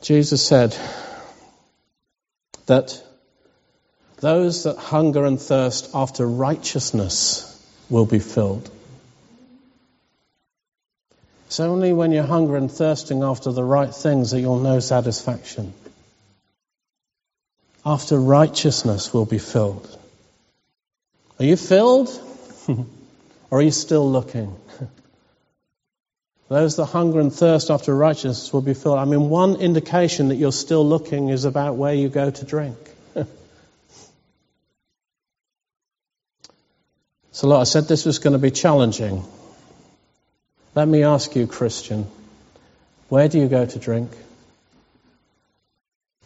Jesus 0.06 0.40
said 0.46 0.72
that 2.66 3.02
those 4.20 4.62
that 4.62 4.76
hunger 4.76 5.24
and 5.24 5.40
thirst 5.40 5.90
after 5.94 6.24
righteousness 6.24 7.52
will 7.90 8.06
be 8.06 8.20
filled. 8.20 8.70
It's 11.46 11.58
only 11.58 11.92
when 11.92 12.12
you're 12.12 12.22
hungry 12.22 12.58
and 12.58 12.70
thirsting 12.70 13.24
after 13.24 13.50
the 13.50 13.64
right 13.64 13.92
things 13.92 14.30
that 14.30 14.40
you'll 14.40 14.60
know 14.60 14.78
satisfaction. 14.78 15.74
After 17.84 18.16
righteousness 18.16 19.12
will 19.12 19.26
be 19.26 19.38
filled. 19.38 19.88
Are 21.40 21.44
you 21.44 21.56
filled? 21.56 22.10
or 22.68 23.58
are 23.58 23.62
you 23.62 23.72
still 23.72 24.08
looking? 24.08 24.54
Those 26.48 26.76
that 26.76 26.84
hunger 26.86 27.18
and 27.18 27.32
thirst 27.32 27.70
after 27.70 27.92
righteousness 27.94 28.52
will 28.52 28.60
be 28.60 28.74
filled. 28.74 28.98
I 28.98 29.04
mean, 29.04 29.28
one 29.28 29.56
indication 29.56 30.28
that 30.28 30.36
you're 30.36 30.52
still 30.52 30.86
looking 30.86 31.28
is 31.30 31.44
about 31.44 31.74
where 31.76 31.92
you 31.92 32.08
go 32.08 32.30
to 32.30 32.44
drink. 32.44 32.78
so, 37.32 37.48
look, 37.48 37.60
I 37.60 37.64
said 37.64 37.88
this 37.88 38.04
was 38.04 38.20
going 38.20 38.34
to 38.34 38.38
be 38.38 38.52
challenging. 38.52 39.24
Let 40.76 40.86
me 40.86 41.02
ask 41.02 41.34
you, 41.34 41.48
Christian, 41.48 42.06
where 43.08 43.26
do 43.28 43.40
you 43.40 43.48
go 43.48 43.66
to 43.66 43.78
drink? 43.80 44.12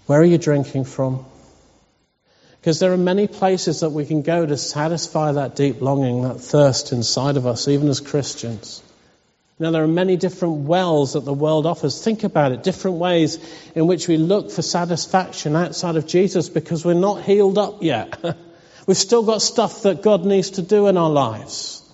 Where 0.05 0.21
are 0.21 0.25
you 0.25 0.39
drinking 0.39 0.85
from? 0.85 1.25
Because 2.61 2.79
there 2.79 2.93
are 2.93 2.99
many 2.99 3.27
places 3.27 3.81
that 3.81 3.91
we 3.91 4.05
can 4.05 4.21
go 4.21 4.45
to 4.45 4.59
satisfy 4.59 5.33
that 5.33 5.57
deep 5.57 5.81
longing, 5.81 6.25
that 6.25 6.41
thirst 6.41 6.93
inside 6.93 7.39
of 7.39 7.47
us, 7.47 7.69
even 7.69 7.89
as 7.89 8.01
Christians. 8.01 8.83
Now, 9.61 9.73
there 9.73 9.85
are 9.85 9.89
many 9.89 10.17
different 10.17 10.67
wells 10.67 11.13
that 11.13 11.27
the 11.27 11.35
world 11.35 11.67
offers. 11.67 12.03
Think 12.03 12.25
about 12.25 12.53
it, 12.53 12.63
different 12.63 12.97
ways 12.97 13.39
in 13.75 13.87
which 13.87 14.09
we 14.09 14.17
look 14.17 14.51
for 14.51 14.63
satisfaction 14.63 15.55
outside 15.55 15.97
of 15.97 16.07
Jesus 16.07 16.49
because 16.49 16.83
we're 16.83 16.95
not 16.95 17.23
healed 17.23 17.59
up 17.59 17.83
yet. 17.83 18.19
We've 18.87 18.97
still 18.97 19.23
got 19.23 19.43
stuff 19.43 19.83
that 19.83 20.01
God 20.01 20.25
needs 20.25 20.53
to 20.53 20.63
do 20.63 20.87
in 20.87 20.97
our 20.97 21.11
lives. 21.11 21.87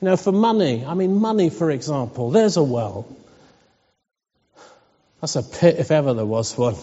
You 0.00 0.06
know, 0.06 0.16
for 0.16 0.32
money, 0.32 0.84
I 0.84 0.94
mean, 0.94 1.20
money, 1.20 1.50
for 1.50 1.70
example, 1.70 2.32
there's 2.32 2.56
a 2.56 2.64
well. 2.64 3.06
That's 5.20 5.36
a 5.36 5.44
pit 5.44 5.76
if 5.78 5.92
ever 5.92 6.14
there 6.14 6.26
was 6.26 6.58
one. 6.58 6.74
You 6.74 6.80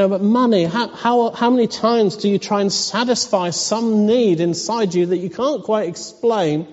know, 0.00 0.08
but 0.08 0.22
money, 0.22 0.64
how, 0.64 0.88
how, 0.88 1.30
how 1.30 1.50
many 1.50 1.68
times 1.68 2.16
do 2.16 2.28
you 2.28 2.40
try 2.40 2.62
and 2.62 2.72
satisfy 2.72 3.50
some 3.50 4.06
need 4.06 4.40
inside 4.40 4.92
you 4.92 5.06
that 5.06 5.18
you 5.18 5.30
can't 5.30 5.62
quite 5.62 5.88
explain 5.88 6.66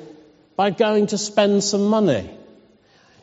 by 0.62 0.70
going 0.70 1.08
to 1.08 1.18
spend 1.18 1.64
some 1.64 1.86
money? 1.86 2.30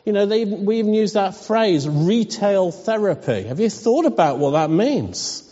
You 0.03 0.11
know, 0.11 0.25
they, 0.25 0.43
we 0.43 0.79
even 0.79 0.93
use 0.93 1.13
that 1.13 1.35
phrase, 1.35 1.87
retail 1.87 2.69
therapy. 2.69 3.43
Have 3.43 3.61
you 3.61 3.69
thought 3.69 4.05
about 4.05 4.39
what 4.39 4.51
that 4.51 4.69
means? 4.69 5.49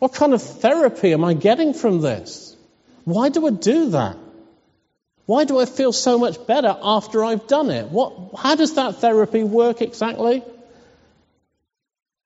What 0.00 0.12
kind 0.12 0.34
of 0.34 0.42
therapy 0.42 1.14
am 1.14 1.24
I 1.24 1.32
getting 1.32 1.72
from 1.72 2.02
this? 2.02 2.54
Why 3.04 3.30
do 3.30 3.46
I 3.46 3.50
do 3.52 3.88
that? 3.90 4.18
Why 5.24 5.44
do 5.44 5.58
I 5.58 5.64
feel 5.64 5.94
so 5.94 6.18
much 6.18 6.46
better 6.46 6.76
after 6.82 7.24
I've 7.24 7.46
done 7.46 7.70
it? 7.70 7.86
What, 7.86 8.32
how 8.36 8.54
does 8.54 8.74
that 8.74 8.96
therapy 8.96 9.42
work 9.42 9.80
exactly? 9.80 10.42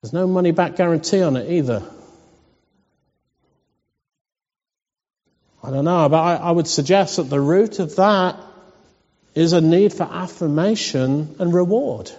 There's 0.01 0.11
no 0.11 0.27
money 0.27 0.51
back 0.51 0.75
guarantee 0.75 1.21
on 1.21 1.37
it 1.37 1.49
either. 1.49 1.83
I 5.63 5.71
don't 5.71 5.85
know, 5.85 6.09
but 6.09 6.19
I, 6.19 6.35
I 6.35 6.51
would 6.51 6.67
suggest 6.67 7.15
that 7.15 7.29
the 7.29 7.39
root 7.39 7.79
of 7.79 7.95
that 7.95 8.35
is 9.35 9.51
a 9.51 9.61
need 9.61 9.93
for 9.93 10.03
affirmation 10.03 11.35
and 11.39 11.53
reward 11.53 12.09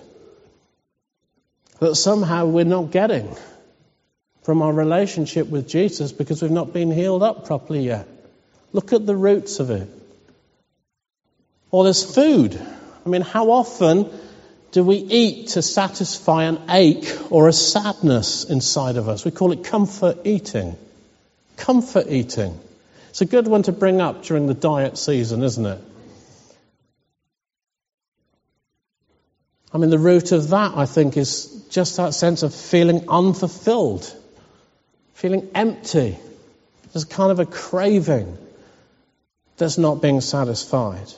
that 1.81 1.95
somehow 1.95 2.47
we're 2.47 2.65
not 2.65 2.91
getting 2.91 3.35
from 4.43 4.63
our 4.63 4.73
relationship 4.73 5.49
with 5.49 5.69
Jesus 5.69 6.13
because 6.13 6.43
we've 6.43 6.51
not 6.51 6.73
been 6.73 6.93
healed 6.93 7.23
up 7.23 7.47
properly 7.47 7.85
yet. 7.85 8.07
Look 8.73 8.93
at 8.93 9.07
the 9.07 9.17
roots 9.17 9.61
of 9.61 9.71
it. 9.71 9.89
Or 11.71 11.85
there's 11.85 12.15
food. 12.15 12.61
I 13.05 13.09
mean, 13.09 13.23
how 13.23 13.51
often 13.51 14.09
do 14.73 14.85
we 14.85 14.97
eat 14.97 15.49
to 15.49 15.63
satisfy 15.63 16.45
an 16.45 16.61
ache 16.69 17.11
or 17.31 17.49
a 17.49 17.53
sadness 17.53 18.45
inside 18.45 18.97
of 18.97 19.09
us? 19.09 19.25
We 19.25 19.31
call 19.31 19.53
it 19.53 19.65
comfort 19.65 20.19
eating. 20.25 20.77
Comfort 21.57 22.07
eating. 22.09 22.59
It's 23.11 23.23
a 23.23 23.27
good 23.27 23.49
one 23.49 23.63
to 23.65 23.73
bring 23.73 24.01
up 24.01 24.23
during 24.23 24.47
the 24.47 24.55
diet 24.55 24.99
season, 24.99 25.43
isn't 25.43 25.65
it? 25.65 25.81
I 29.77 29.79
mean, 29.79 29.91
the 29.91 29.99
root 29.99 30.33
of 30.33 30.49
that, 30.49 30.73
I 30.75 30.87
think, 30.87 31.19
is 31.19 31.67
just 31.69 31.99
that 31.99 32.15
sense 32.15 32.43
of 32.43 32.55
feeling 32.55 33.11
unfulfilled, 33.11 34.11
feeling 35.13 35.51
empty. 35.55 36.17
There's 36.95 37.05
kind 37.05 37.31
of 37.31 37.41
a 37.41 37.45
craving 37.45 38.39
that's 39.59 39.77
not 39.77 40.01
being 40.01 40.23
satisfied. 40.23 41.13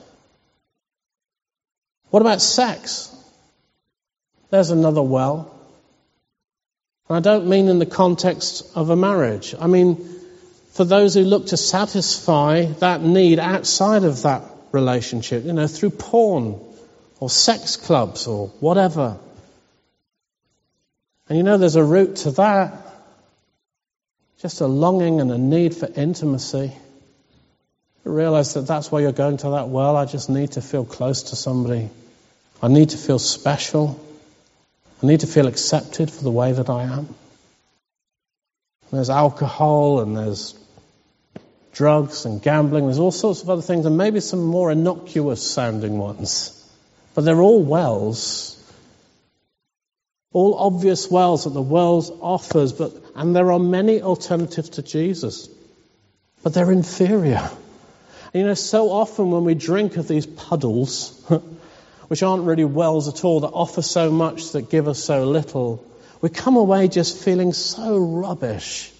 What 2.10 2.20
about 2.20 2.40
sex? 2.40 3.14
There's 4.50 4.72
another 4.72 5.02
well. 5.02 5.54
And 7.08 7.16
I 7.16 7.20
don't 7.20 7.46
mean 7.46 7.68
in 7.68 7.78
the 7.78 7.86
context 7.86 8.72
of 8.74 8.90
a 8.90 8.96
marriage. 8.96 9.54
I 9.56 9.68
mean, 9.68 10.04
for 10.72 10.82
those 10.82 11.14
who 11.14 11.22
look 11.22 11.46
to 11.46 11.56
satisfy 11.56 12.64
that 12.80 13.02
need 13.02 13.38
outside 13.38 14.02
of 14.02 14.22
that 14.22 14.42
relationship, 14.72 15.44
you 15.44 15.52
know, 15.52 15.68
through 15.68 15.90
porn 15.90 16.64
or 17.20 17.30
sex 17.30 17.76
clubs 17.76 18.26
or 18.26 18.48
whatever. 18.60 19.18
And 21.28 21.36
you 21.36 21.44
know, 21.44 21.58
there's 21.58 21.76
a 21.76 21.84
root 21.84 22.16
to 22.16 22.30
that. 22.32 22.72
Just 24.40 24.60
a 24.60 24.66
longing 24.66 25.20
and 25.20 25.30
a 25.30 25.38
need 25.38 25.74
for 25.74 25.88
intimacy. 25.94 26.72
You 28.04 28.12
realize 28.12 28.54
that 28.54 28.66
that's 28.66 28.90
why 28.90 29.00
you're 29.00 29.12
going 29.12 29.36
to 29.38 29.50
that 29.50 29.68
well. 29.68 29.96
I 29.96 30.04
just 30.04 30.30
need 30.30 30.52
to 30.52 30.62
feel 30.62 30.84
close 30.84 31.24
to 31.24 31.36
somebody. 31.36 31.90
I 32.62 32.68
need 32.68 32.90
to 32.90 32.96
feel 32.96 33.18
special. 33.18 34.00
I 35.02 35.06
need 35.06 35.20
to 35.20 35.26
feel 35.26 35.46
accepted 35.46 36.10
for 36.10 36.22
the 36.22 36.30
way 36.30 36.52
that 36.52 36.70
I 36.70 36.84
am. 36.84 37.14
There's 38.90 39.10
alcohol 39.10 40.00
and 40.00 40.16
there's 40.16 40.58
drugs 41.72 42.24
and 42.24 42.40
gambling. 42.40 42.86
There's 42.86 42.98
all 42.98 43.12
sorts 43.12 43.42
of 43.42 43.50
other 43.50 43.62
things 43.62 43.84
and 43.86 43.98
maybe 43.98 44.20
some 44.20 44.44
more 44.44 44.72
innocuous 44.72 45.42
sounding 45.48 45.98
ones. 45.98 46.57
But 47.18 47.24
they're 47.24 47.42
all 47.42 47.60
wells. 47.60 48.56
All 50.32 50.54
obvious 50.54 51.10
wells 51.10 51.42
that 51.42 51.50
the 51.50 51.60
world 51.60 52.16
offers, 52.22 52.72
but, 52.72 52.92
and 53.16 53.34
there 53.34 53.50
are 53.50 53.58
many 53.58 54.00
alternatives 54.02 54.68
to 54.68 54.82
Jesus. 54.82 55.48
But 56.44 56.54
they're 56.54 56.70
inferior. 56.70 57.50
And 58.32 58.34
you 58.34 58.44
know, 58.44 58.54
so 58.54 58.92
often 58.92 59.32
when 59.32 59.42
we 59.42 59.54
drink 59.54 59.96
of 59.96 60.06
these 60.06 60.26
puddles, 60.26 61.20
which 62.06 62.22
aren't 62.22 62.44
really 62.44 62.64
wells 62.64 63.08
at 63.08 63.24
all, 63.24 63.40
that 63.40 63.48
offer 63.48 63.82
so 63.82 64.12
much, 64.12 64.52
that 64.52 64.70
give 64.70 64.86
us 64.86 65.02
so 65.02 65.24
little, 65.24 65.84
we 66.20 66.28
come 66.28 66.56
away 66.56 66.86
just 66.86 67.18
feeling 67.18 67.52
so 67.52 67.98
rubbish. 67.98 68.92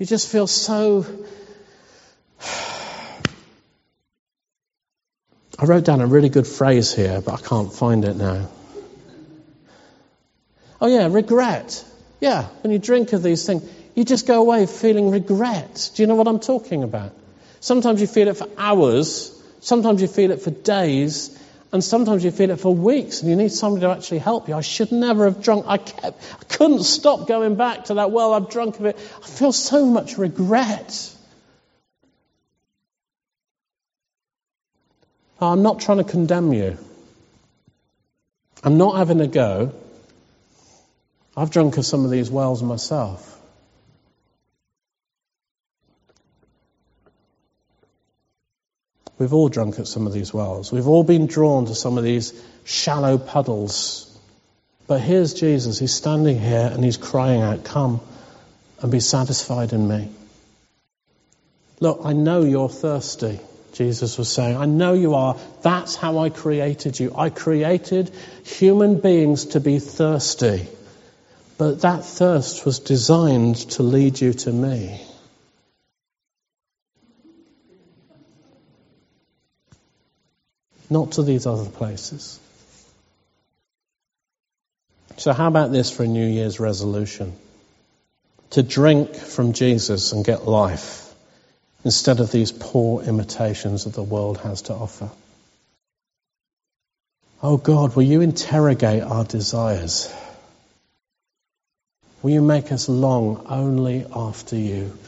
You 0.00 0.06
just 0.06 0.28
feel 0.28 0.48
so. 0.48 1.06
I 5.58 5.64
wrote 5.64 5.84
down 5.84 6.00
a 6.00 6.06
really 6.06 6.28
good 6.28 6.46
phrase 6.46 6.94
here, 6.94 7.20
but 7.20 7.34
I 7.34 7.48
can't 7.48 7.72
find 7.72 8.04
it 8.04 8.16
now. 8.16 8.48
Oh, 10.80 10.86
yeah, 10.86 11.08
regret. 11.10 11.82
Yeah, 12.20 12.44
when 12.62 12.72
you 12.72 12.78
drink 12.78 13.12
of 13.14 13.22
these 13.22 13.46
things, 13.46 13.68
you 13.94 14.04
just 14.04 14.26
go 14.26 14.40
away 14.40 14.66
feeling 14.66 15.10
regret. 15.10 15.90
Do 15.94 16.02
you 16.02 16.06
know 16.06 16.14
what 16.14 16.28
I'm 16.28 16.40
talking 16.40 16.82
about? 16.82 17.12
Sometimes 17.60 18.00
you 18.02 18.06
feel 18.06 18.28
it 18.28 18.36
for 18.36 18.48
hours, 18.58 19.32
sometimes 19.60 20.02
you 20.02 20.08
feel 20.08 20.30
it 20.30 20.42
for 20.42 20.50
days, 20.50 21.36
and 21.72 21.82
sometimes 21.82 22.22
you 22.22 22.30
feel 22.30 22.50
it 22.50 22.60
for 22.60 22.74
weeks 22.74 23.20
and 23.20 23.30
you 23.30 23.36
need 23.36 23.50
somebody 23.50 23.86
to 23.86 23.90
actually 23.90 24.18
help 24.18 24.48
you. 24.48 24.54
I 24.54 24.60
should 24.60 24.92
never 24.92 25.24
have 25.24 25.42
drunk. 25.42 25.64
I 25.66 25.78
kept, 25.78 26.22
I 26.40 26.44
couldn't 26.44 26.84
stop 26.84 27.26
going 27.26 27.56
back 27.56 27.86
to 27.86 27.94
that. 27.94 28.10
Well, 28.10 28.32
I've 28.34 28.50
drunk 28.50 28.78
of 28.78 28.84
it. 28.86 28.96
I 29.22 29.26
feel 29.26 29.52
so 29.52 29.84
much 29.84 30.16
regret. 30.16 31.15
Oh, 35.40 35.52
I'm 35.52 35.62
not 35.62 35.80
trying 35.80 35.98
to 35.98 36.04
condemn 36.04 36.52
you. 36.52 36.78
I'm 38.62 38.78
not 38.78 38.96
having 38.96 39.20
a 39.20 39.26
go. 39.26 39.72
I've 41.36 41.50
drunk 41.50 41.76
of 41.76 41.84
some 41.84 42.04
of 42.04 42.10
these 42.10 42.30
wells 42.30 42.62
myself. 42.62 43.34
We've 49.18 49.32
all 49.32 49.48
drunk 49.48 49.78
at 49.78 49.86
some 49.86 50.06
of 50.06 50.12
these 50.12 50.32
wells. 50.32 50.72
We've 50.72 50.88
all 50.88 51.04
been 51.04 51.26
drawn 51.26 51.66
to 51.66 51.74
some 51.74 51.96
of 51.96 52.04
these 52.04 52.32
shallow 52.64 53.16
puddles. 53.18 54.02
But 54.86 55.00
here's 55.00 55.34
Jesus. 55.34 55.78
He's 55.78 55.94
standing 55.94 56.38
here 56.38 56.70
and 56.72 56.84
he's 56.84 56.96
crying 56.96 57.40
out, 57.40 57.64
Come 57.64 58.00
and 58.82 58.92
be 58.92 59.00
satisfied 59.00 59.72
in 59.72 59.88
me. 59.88 60.10
Look, 61.80 62.00
I 62.04 62.12
know 62.12 62.42
you're 62.42 62.68
thirsty. 62.68 63.40
Jesus 63.76 64.16
was 64.16 64.32
saying. 64.32 64.56
I 64.56 64.64
know 64.64 64.94
you 64.94 65.14
are. 65.14 65.36
That's 65.60 65.96
how 65.96 66.18
I 66.18 66.30
created 66.30 66.98
you. 66.98 67.12
I 67.14 67.28
created 67.28 68.10
human 68.42 69.00
beings 69.00 69.46
to 69.46 69.60
be 69.60 69.80
thirsty. 69.80 70.66
But 71.58 71.82
that 71.82 72.02
thirst 72.02 72.64
was 72.64 72.78
designed 72.78 73.56
to 73.72 73.82
lead 73.82 74.18
you 74.18 74.32
to 74.32 74.52
me. 74.52 75.02
Not 80.88 81.12
to 81.12 81.22
these 81.22 81.46
other 81.46 81.68
places. 81.68 82.40
So, 85.18 85.34
how 85.34 85.48
about 85.48 85.70
this 85.70 85.90
for 85.90 86.04
a 86.04 86.08
New 86.08 86.26
Year's 86.26 86.60
resolution? 86.60 87.34
To 88.50 88.62
drink 88.62 89.16
from 89.16 89.52
Jesus 89.52 90.12
and 90.12 90.24
get 90.24 90.46
life 90.46 91.05
instead 91.86 92.18
of 92.18 92.32
these 92.32 92.50
poor 92.50 93.00
imitations 93.04 93.84
that 93.84 93.94
the 93.94 94.02
world 94.02 94.38
has 94.38 94.62
to 94.62 94.74
offer. 94.74 95.08
Oh 97.40 97.58
God, 97.58 97.94
will 97.94 98.02
you 98.02 98.22
interrogate 98.22 99.04
our 99.04 99.24
desires? 99.24 100.12
Will 102.22 102.32
you 102.32 102.42
make 102.42 102.72
us 102.72 102.88
long 102.88 103.46
only 103.48 104.04
after 104.12 104.56
you? 104.56 104.98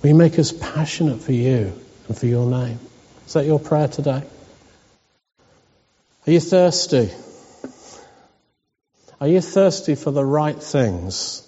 Will 0.00 0.08
you 0.08 0.14
make 0.14 0.38
us 0.38 0.52
passionate 0.52 1.20
for 1.20 1.32
you 1.32 1.78
and 2.08 2.16
for 2.16 2.24
your 2.24 2.48
name? 2.48 2.78
Is 3.26 3.34
that 3.34 3.44
your 3.44 3.60
prayer 3.60 3.88
today? 3.88 4.22
Are 6.26 6.32
you 6.32 6.40
thirsty? 6.40 7.10
Are 9.20 9.28
you 9.28 9.42
thirsty 9.42 9.96
for 9.96 10.12
the 10.12 10.24
right 10.24 10.62
things? 10.62 11.46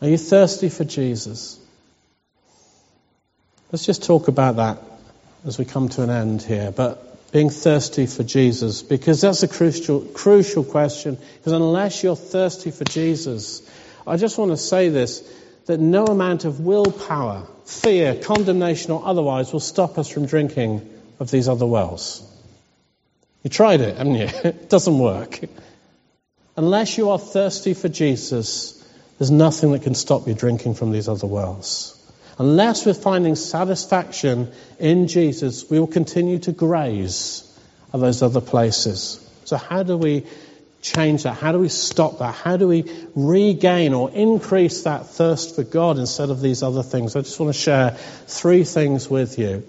Are 0.00 0.08
you 0.08 0.16
thirsty 0.16 0.70
for 0.70 0.84
Jesus? 0.84 1.58
Let's 3.72 3.86
just 3.86 4.04
talk 4.04 4.28
about 4.28 4.56
that 4.56 4.78
as 5.46 5.56
we 5.56 5.64
come 5.64 5.88
to 5.88 6.02
an 6.02 6.10
end 6.10 6.42
here. 6.42 6.70
But 6.70 7.32
being 7.32 7.48
thirsty 7.48 8.04
for 8.04 8.22
Jesus, 8.22 8.82
because 8.82 9.22
that's 9.22 9.42
a 9.42 9.48
crucial, 9.48 10.02
crucial 10.02 10.62
question. 10.62 11.16
Because 11.38 11.54
unless 11.54 12.02
you're 12.02 12.14
thirsty 12.14 12.70
for 12.70 12.84
Jesus, 12.84 13.62
I 14.06 14.18
just 14.18 14.36
want 14.36 14.50
to 14.50 14.58
say 14.58 14.90
this 14.90 15.26
that 15.66 15.80
no 15.80 16.04
amount 16.04 16.44
of 16.44 16.60
willpower, 16.60 17.46
fear, 17.64 18.14
condemnation, 18.16 18.90
or 18.90 19.06
otherwise 19.06 19.52
will 19.54 19.60
stop 19.60 19.96
us 19.96 20.08
from 20.08 20.26
drinking 20.26 20.86
of 21.18 21.30
these 21.30 21.48
other 21.48 21.66
wells. 21.66 22.22
You 23.42 23.48
tried 23.48 23.80
it, 23.80 23.96
haven't 23.96 24.16
you? 24.16 24.28
it 24.44 24.68
doesn't 24.68 24.98
work. 24.98 25.38
Unless 26.56 26.98
you 26.98 27.08
are 27.10 27.18
thirsty 27.18 27.72
for 27.72 27.88
Jesus, 27.88 28.84
there's 29.18 29.30
nothing 29.30 29.72
that 29.72 29.82
can 29.82 29.94
stop 29.94 30.28
you 30.28 30.34
drinking 30.34 30.74
from 30.74 30.92
these 30.92 31.08
other 31.08 31.26
wells. 31.26 31.98
Unless 32.38 32.86
we're 32.86 32.94
finding 32.94 33.34
satisfaction 33.34 34.50
in 34.78 35.06
Jesus, 35.08 35.68
we 35.68 35.78
will 35.78 35.86
continue 35.86 36.38
to 36.40 36.52
graze 36.52 37.48
at 37.92 38.00
those 38.00 38.22
other 38.22 38.40
places. 38.40 39.18
So, 39.44 39.56
how 39.56 39.82
do 39.82 39.96
we 39.96 40.24
change 40.80 41.24
that? 41.24 41.34
How 41.34 41.52
do 41.52 41.58
we 41.58 41.68
stop 41.68 42.18
that? 42.18 42.34
How 42.34 42.56
do 42.56 42.66
we 42.66 42.90
regain 43.14 43.92
or 43.92 44.10
increase 44.10 44.82
that 44.84 45.06
thirst 45.06 45.54
for 45.56 45.62
God 45.62 45.98
instead 45.98 46.30
of 46.30 46.40
these 46.40 46.62
other 46.62 46.82
things? 46.82 47.16
I 47.16 47.20
just 47.20 47.38
want 47.38 47.54
to 47.54 47.60
share 47.60 47.90
three 48.26 48.64
things 48.64 49.08
with 49.08 49.38
you. 49.38 49.64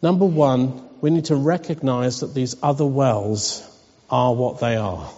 Number 0.00 0.26
one, 0.26 0.88
we 1.00 1.10
need 1.10 1.26
to 1.26 1.36
recognize 1.36 2.20
that 2.20 2.34
these 2.34 2.56
other 2.62 2.86
wells 2.86 3.64
are 4.10 4.34
what 4.34 4.60
they 4.60 4.76
are. 4.76 5.10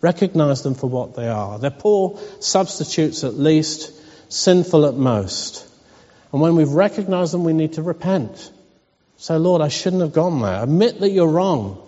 Recognize 0.00 0.62
them 0.62 0.74
for 0.74 0.88
what 0.88 1.14
they 1.14 1.28
are. 1.28 1.58
They're 1.58 1.70
poor 1.70 2.18
substitutes 2.40 3.24
at 3.24 3.34
least 3.34 3.92
sinful 4.32 4.86
at 4.86 4.94
most. 4.94 5.66
And 6.32 6.40
when 6.40 6.56
we've 6.56 6.72
recognized 6.72 7.34
them, 7.34 7.44
we 7.44 7.52
need 7.52 7.74
to 7.74 7.82
repent. 7.82 8.50
Say, 9.18 9.36
Lord, 9.36 9.60
I 9.62 9.68
shouldn't 9.68 10.02
have 10.02 10.12
gone 10.12 10.40
there. 10.40 10.62
Admit 10.62 11.00
that 11.00 11.10
you're 11.10 11.28
wrong. 11.28 11.78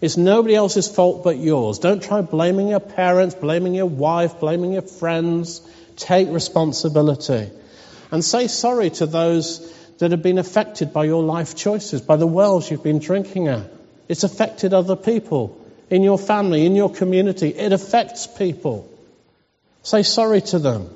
It's 0.00 0.16
nobody 0.16 0.54
else's 0.54 0.88
fault 0.88 1.24
but 1.24 1.36
yours. 1.38 1.80
Don't 1.80 2.02
try 2.02 2.20
blaming 2.20 2.68
your 2.68 2.80
parents, 2.80 3.34
blaming 3.34 3.74
your 3.74 3.86
wife, 3.86 4.38
blaming 4.38 4.72
your 4.72 4.82
friends. 4.82 5.60
Take 5.96 6.28
responsibility. 6.28 7.50
And 8.12 8.24
say 8.24 8.46
sorry 8.46 8.90
to 8.90 9.06
those 9.06 9.74
that 9.98 10.12
have 10.12 10.22
been 10.22 10.38
affected 10.38 10.92
by 10.92 11.04
your 11.04 11.24
life 11.24 11.56
choices, 11.56 12.00
by 12.00 12.16
the 12.16 12.26
wells 12.26 12.70
you've 12.70 12.84
been 12.84 13.00
drinking 13.00 13.48
at. 13.48 13.68
It's 14.06 14.22
affected 14.22 14.72
other 14.72 14.94
people 14.94 15.60
in 15.90 16.04
your 16.04 16.18
family, 16.18 16.64
in 16.64 16.76
your 16.76 16.90
community. 16.90 17.48
It 17.48 17.72
affects 17.72 18.28
people. 18.28 18.88
Say 19.82 20.04
sorry 20.04 20.40
to 20.42 20.60
them. 20.60 20.88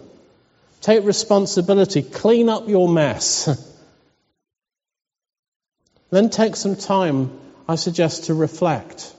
Take 0.82 1.04
responsibility. 1.04 2.02
Clean 2.02 2.48
up 2.48 2.68
your 2.68 2.88
mess. 2.88 3.48
then 6.10 6.28
take 6.28 6.56
some 6.56 6.76
time, 6.76 7.30
I 7.68 7.76
suggest, 7.76 8.24
to 8.24 8.34
reflect. 8.34 9.14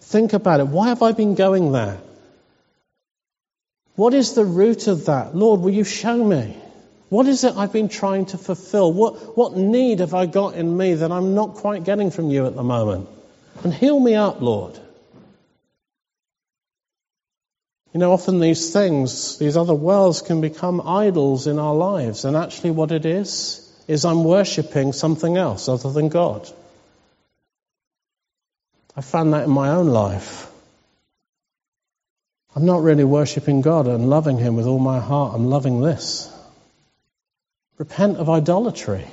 Think 0.00 0.32
about 0.32 0.60
it. 0.60 0.68
Why 0.68 0.88
have 0.88 1.02
I 1.02 1.12
been 1.12 1.34
going 1.34 1.72
there? 1.72 1.98
What 3.96 4.14
is 4.14 4.34
the 4.34 4.44
root 4.44 4.86
of 4.86 5.06
that? 5.06 5.36
Lord, 5.36 5.60
will 5.60 5.70
you 5.70 5.84
show 5.84 6.16
me? 6.16 6.56
What 7.08 7.26
is 7.26 7.44
it 7.44 7.56
I've 7.56 7.72
been 7.72 7.88
trying 7.88 8.26
to 8.26 8.38
fulfill? 8.38 8.92
What, 8.92 9.36
what 9.36 9.56
need 9.56 10.00
have 10.00 10.14
I 10.14 10.26
got 10.26 10.54
in 10.54 10.76
me 10.76 10.94
that 10.94 11.10
I'm 11.10 11.34
not 11.34 11.54
quite 11.54 11.84
getting 11.84 12.10
from 12.10 12.30
you 12.30 12.46
at 12.46 12.54
the 12.54 12.62
moment? 12.62 13.08
And 13.62 13.74
heal 13.74 13.98
me 13.98 14.14
up, 14.14 14.40
Lord. 14.40 14.78
You 17.94 18.00
know, 18.00 18.12
often 18.12 18.40
these 18.40 18.72
things, 18.72 19.38
these 19.38 19.56
other 19.56 19.72
worlds 19.72 20.20
can 20.20 20.40
become 20.40 20.80
idols 20.80 21.46
in 21.46 21.60
our 21.60 21.76
lives. 21.76 22.24
And 22.24 22.36
actually, 22.36 22.72
what 22.72 22.90
it 22.90 23.06
is, 23.06 23.60
is 23.86 24.04
I'm 24.04 24.24
worshipping 24.24 24.92
something 24.92 25.36
else 25.36 25.68
other 25.68 25.92
than 25.92 26.08
God. 26.08 26.48
I 28.96 29.00
found 29.00 29.32
that 29.32 29.44
in 29.44 29.50
my 29.50 29.70
own 29.70 29.86
life. 29.86 30.50
I'm 32.56 32.66
not 32.66 32.82
really 32.82 33.04
worshipping 33.04 33.60
God 33.60 33.86
and 33.86 34.10
loving 34.10 34.38
Him 34.38 34.56
with 34.56 34.66
all 34.66 34.80
my 34.80 34.98
heart. 34.98 35.32
I'm 35.32 35.46
loving 35.46 35.80
this. 35.80 36.28
Repent 37.78 38.16
of 38.16 38.28
idolatry. 38.28 39.06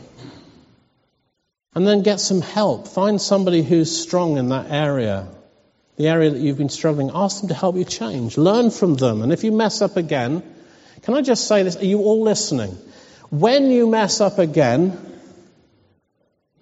And 1.76 1.86
then 1.86 2.02
get 2.02 2.20
some 2.20 2.41
help. 2.41 2.88
Find 2.88 3.22
somebody 3.22 3.62
who's 3.62 3.96
strong 3.96 4.38
in 4.38 4.50
that 4.50 4.72
area 4.72 5.28
the 6.01 6.09
area 6.09 6.31
that 6.31 6.39
you've 6.39 6.57
been 6.57 6.69
struggling, 6.69 7.11
ask 7.13 7.41
them 7.41 7.49
to 7.49 7.53
help 7.53 7.75
you 7.75 7.85
change. 7.85 8.37
Learn 8.37 8.71
from 8.71 8.95
them. 8.95 9.21
And 9.21 9.31
if 9.31 9.43
you 9.43 9.51
mess 9.51 9.81
up 9.81 9.97
again, 9.97 10.41
can 11.03 11.13
I 11.13 11.21
just 11.21 11.47
say 11.47 11.61
this? 11.61 11.75
Are 11.77 11.85
you 11.85 11.99
all 11.99 12.23
listening? 12.23 12.75
When 13.29 13.69
you 13.69 13.87
mess 13.87 14.19
up 14.19 14.39
again, 14.39 14.97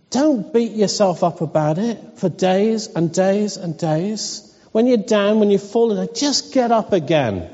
don't 0.09 0.51
beat 0.51 0.73
yourself 0.73 1.23
up 1.23 1.39
about 1.41 1.77
it 1.77 2.17
for 2.17 2.27
days 2.27 2.87
and 2.87 3.13
days 3.13 3.55
and 3.57 3.77
days. 3.77 4.45
When 4.71 4.87
you're 4.87 4.97
down, 4.97 5.39
when 5.39 5.51
you've 5.51 5.63
fallen, 5.63 6.09
just 6.13 6.53
get 6.53 6.71
up 6.71 6.91
again. 6.91 7.49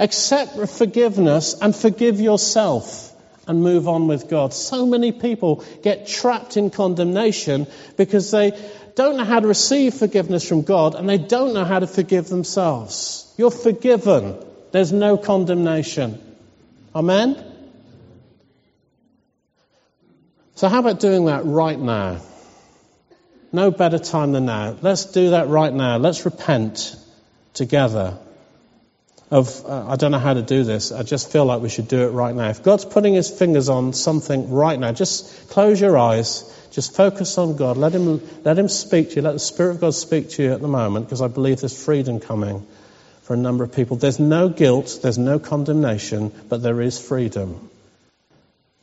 Accept 0.00 0.68
forgiveness 0.70 1.54
and 1.60 1.76
forgive 1.76 2.20
yourself 2.20 3.11
and 3.46 3.62
move 3.62 3.88
on 3.88 4.06
with 4.06 4.28
God. 4.28 4.54
So 4.54 4.86
many 4.86 5.12
people 5.12 5.64
get 5.82 6.06
trapped 6.06 6.56
in 6.56 6.70
condemnation 6.70 7.66
because 7.96 8.30
they 8.30 8.52
don't 8.94 9.16
know 9.16 9.24
how 9.24 9.40
to 9.40 9.48
receive 9.48 9.94
forgiveness 9.94 10.46
from 10.46 10.62
God 10.62 10.94
and 10.94 11.08
they 11.08 11.18
don't 11.18 11.54
know 11.54 11.64
how 11.64 11.78
to 11.78 11.86
forgive 11.86 12.28
themselves. 12.28 13.32
You're 13.36 13.50
forgiven. 13.50 14.36
There's 14.70 14.92
no 14.92 15.16
condemnation. 15.16 16.20
Amen? 16.94 17.42
So, 20.54 20.68
how 20.68 20.80
about 20.80 21.00
doing 21.00 21.24
that 21.24 21.44
right 21.44 21.78
now? 21.78 22.20
No 23.50 23.70
better 23.70 23.98
time 23.98 24.32
than 24.32 24.46
now. 24.46 24.76
Let's 24.80 25.06
do 25.06 25.30
that 25.30 25.48
right 25.48 25.72
now. 25.72 25.96
Let's 25.98 26.24
repent 26.24 26.96
together 27.54 28.18
of, 29.32 29.64
uh, 29.64 29.86
I 29.88 29.96
don't 29.96 30.12
know 30.12 30.18
how 30.18 30.34
to 30.34 30.42
do 30.42 30.62
this. 30.62 30.92
I 30.92 31.02
just 31.04 31.32
feel 31.32 31.46
like 31.46 31.62
we 31.62 31.70
should 31.70 31.88
do 31.88 32.02
it 32.02 32.10
right 32.10 32.34
now. 32.34 32.50
If 32.50 32.62
God's 32.62 32.84
putting 32.84 33.14
his 33.14 33.30
fingers 33.30 33.70
on 33.70 33.94
something 33.94 34.50
right 34.50 34.78
now, 34.78 34.92
just 34.92 35.48
close 35.48 35.80
your 35.80 35.96
eyes. 35.96 36.44
Just 36.70 36.94
focus 36.94 37.38
on 37.38 37.56
God. 37.56 37.78
Let 37.78 37.94
him, 37.94 38.20
let 38.44 38.58
him 38.58 38.68
speak 38.68 39.10
to 39.10 39.16
you. 39.16 39.22
Let 39.22 39.32
the 39.32 39.38
Spirit 39.38 39.70
of 39.70 39.80
God 39.80 39.94
speak 39.94 40.28
to 40.30 40.42
you 40.42 40.52
at 40.52 40.60
the 40.60 40.68
moment 40.68 41.06
because 41.06 41.22
I 41.22 41.28
believe 41.28 41.60
there's 41.60 41.82
freedom 41.82 42.20
coming 42.20 42.66
for 43.22 43.32
a 43.32 43.38
number 43.38 43.64
of 43.64 43.74
people. 43.74 43.96
There's 43.96 44.20
no 44.20 44.50
guilt. 44.50 44.98
There's 45.02 45.18
no 45.18 45.38
condemnation, 45.38 46.30
but 46.50 46.62
there 46.62 46.82
is 46.82 47.00
freedom. 47.00 47.70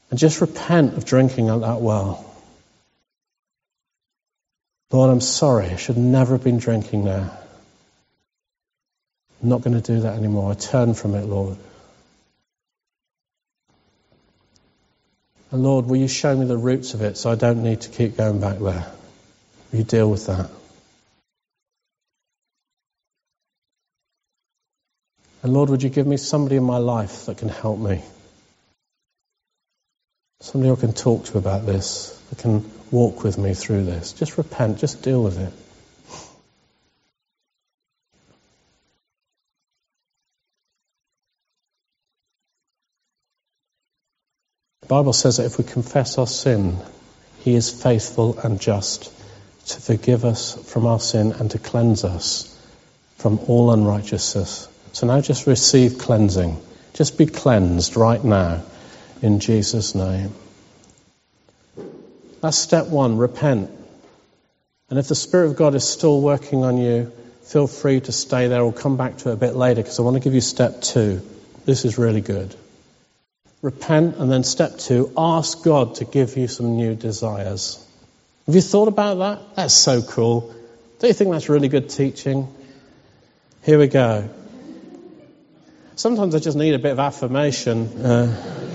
And 0.10 0.18
just 0.18 0.42
repent 0.42 0.98
of 0.98 1.06
drinking 1.06 1.50
at 1.50 1.62
that 1.62 1.80
well. 1.80 2.26
Lord, 4.92 5.12
I'm 5.12 5.22
sorry. 5.22 5.68
I 5.68 5.76
should 5.76 5.98
never 5.98 6.34
have 6.34 6.44
been 6.44 6.58
drinking 6.58 7.06
now. 7.06 7.38
I'm 9.42 9.50
not 9.50 9.62
going 9.62 9.80
to 9.80 9.94
do 9.94 10.02
that 10.02 10.18
anymore. 10.18 10.52
I 10.52 10.56
turn 10.56 10.94
from 10.94 11.16
it, 11.16 11.26
Lord. 11.26 11.58
And 15.52 15.64
Lord, 15.64 15.86
will 15.86 15.98
you 15.98 16.08
show 16.08 16.36
me 16.36 16.46
the 16.46 16.58
roots 16.58 16.94
of 16.94 17.02
it 17.02 17.18
so 17.18 17.32
I 17.32 17.36
don't 17.36 17.64
need 17.64 17.82
to 17.82 17.90
keep 17.90 18.18
going 18.18 18.40
back 18.40 18.60
there? 18.60 18.86
Will 19.72 19.80
you 19.80 19.84
deal 19.84 20.10
with 20.10 20.28
that? 20.28 20.50
And 25.42 25.54
Lord, 25.54 25.70
would 25.70 25.84
you 25.84 25.90
give 25.90 26.06
me 26.06 26.18
somebody 26.18 26.58
in 26.58 26.64
my 26.64 26.78
life 26.78 27.26
that 27.26 27.38
can 27.38 27.50
help 27.50 27.80
me? 27.80 28.04
Somebody 30.42 30.70
who 30.70 30.76
can 30.76 30.94
talk 30.94 31.26
to 31.26 31.38
about 31.38 31.66
this, 31.66 32.22
that 32.30 32.40
can 32.40 32.70
walk 32.92 33.24
with 33.24 33.38
me 33.38 33.54
through 33.54 33.86
this. 33.86 34.14
Just 34.14 34.38
repent, 34.38 34.80
just 34.80 35.02
deal 35.02 35.24
with 35.24 35.40
it. 35.40 35.54
Bible 44.90 45.14
says 45.14 45.38
that 45.38 45.46
if 45.46 45.60
we 45.60 45.64
confess 45.64 46.18
our 46.18 46.26
sin, 46.26 46.76
He 47.42 47.54
is 47.54 47.70
faithful 47.70 48.40
and 48.40 48.60
just 48.60 49.14
to 49.68 49.80
forgive 49.80 50.26
us 50.26 50.56
from 50.72 50.88
our 50.88 51.00
sin 51.00 51.32
and 51.32 51.52
to 51.52 51.60
cleanse 51.60 52.04
us 52.04 52.60
from 53.18 53.38
all 53.48 53.72
unrighteousness. 53.72 54.68
So 54.94 55.06
now 55.06 55.22
just 55.22 55.46
receive 55.46 56.00
cleansing. 56.00 56.60
Just 56.94 57.20
be 57.20 57.28
cleansed 57.28 57.96
right 57.98 58.24
now 58.24 58.64
in 59.22 59.40
Jesus' 59.40 59.94
name. 59.94 60.34
That's 62.42 62.58
step 62.58 62.88
one 62.88 63.20
repent. 63.20 63.70
And 64.90 64.98
if 64.98 65.08
the 65.08 65.14
Spirit 65.14 65.52
of 65.52 65.56
God 65.56 65.76
is 65.76 65.88
still 65.88 66.20
working 66.20 66.64
on 66.64 66.80
you, 66.80 67.12
feel 67.44 67.68
free 67.68 68.00
to 68.02 68.12
stay 68.12 68.48
there 68.48 68.64
or 68.64 68.74
come 68.74 68.98
back 68.98 69.18
to 69.18 69.30
it 69.30 69.34
a 69.34 69.36
bit 69.38 69.56
later 69.56 69.84
because 69.84 70.00
I 70.00 70.02
want 70.02 70.16
to 70.16 70.20
give 70.20 70.34
you 70.34 70.42
step 70.42 70.82
two. 70.82 71.22
This 71.66 71.86
is 71.86 72.00
really 72.00 72.22
good. 72.22 72.56
Repent, 73.62 74.16
and 74.18 74.32
then 74.32 74.44
step 74.44 74.78
two, 74.78 75.12
ask 75.18 75.64
God 75.64 75.96
to 75.96 76.06
give 76.06 76.38
you 76.38 76.48
some 76.48 76.78
new 76.78 76.96
desires. 76.96 77.86
Have 78.46 78.56
you 78.56 78.62
thought 78.62 78.88
about 78.88 79.16
that? 79.16 79.56
That's 79.56 79.74
so 79.74 80.02
cool. 80.02 80.54
Don't 81.00 81.10
you 81.10 81.14
think 81.14 81.32
that's 81.32 81.50
really 81.50 81.68
good 81.68 81.90
teaching? 81.90 82.48
Here 83.64 83.78
we 83.78 83.88
go. 83.88 84.30
Sometimes 85.96 86.34
I 86.34 86.40
just 86.40 86.58
need 86.58 86.74
a 86.74 86.80
bit 86.80 86.94
of 86.94 87.00
affirmation. 87.00 87.88
Uh, 88.06 88.66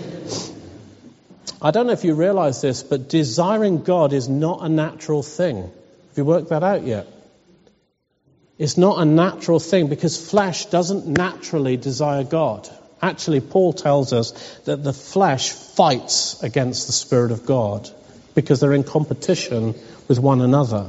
I 1.62 1.70
don't 1.70 1.86
know 1.86 1.94
if 1.94 2.04
you 2.04 2.14
realize 2.14 2.60
this, 2.60 2.82
but 2.82 3.08
desiring 3.08 3.82
God 3.82 4.12
is 4.12 4.28
not 4.28 4.62
a 4.62 4.68
natural 4.68 5.22
thing. 5.22 5.56
Have 5.62 6.18
you 6.18 6.26
worked 6.26 6.50
that 6.50 6.62
out 6.62 6.84
yet? 6.84 7.06
It's 8.58 8.76
not 8.76 9.00
a 9.00 9.06
natural 9.06 9.58
thing 9.58 9.88
because 9.88 10.30
flesh 10.30 10.66
doesn't 10.66 11.06
naturally 11.06 11.78
desire 11.78 12.22
God. 12.22 12.68
Actually, 13.04 13.42
Paul 13.42 13.74
tells 13.74 14.14
us 14.14 14.30
that 14.64 14.82
the 14.82 14.94
flesh 14.94 15.52
fights 15.52 16.42
against 16.42 16.86
the 16.86 16.94
Spirit 16.94 17.32
of 17.32 17.44
God 17.44 17.90
because 18.34 18.60
they're 18.60 18.72
in 18.72 18.82
competition 18.82 19.74
with 20.08 20.18
one 20.18 20.40
another. 20.40 20.86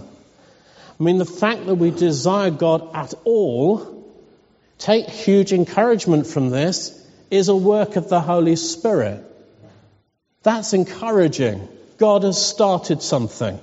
I 0.97 1.03
mean, 1.03 1.17
the 1.17 1.25
fact 1.25 1.65
that 1.65 1.75
we 1.75 1.91
desire 1.91 2.51
God 2.51 2.95
at 2.95 3.13
all, 3.25 4.01
take 4.77 5.09
huge 5.09 5.51
encouragement 5.51 6.25
from 6.25 6.51
this, 6.51 6.97
is 7.29 7.49
a 7.49 7.55
work 7.55 7.97
of 7.97 8.07
the 8.07 8.21
Holy 8.21 8.55
Spirit. 8.55 9.21
That's 10.41 10.71
encouraging. 10.71 11.67
God 11.97 12.23
has 12.23 12.41
started 12.41 13.01
something. 13.01 13.59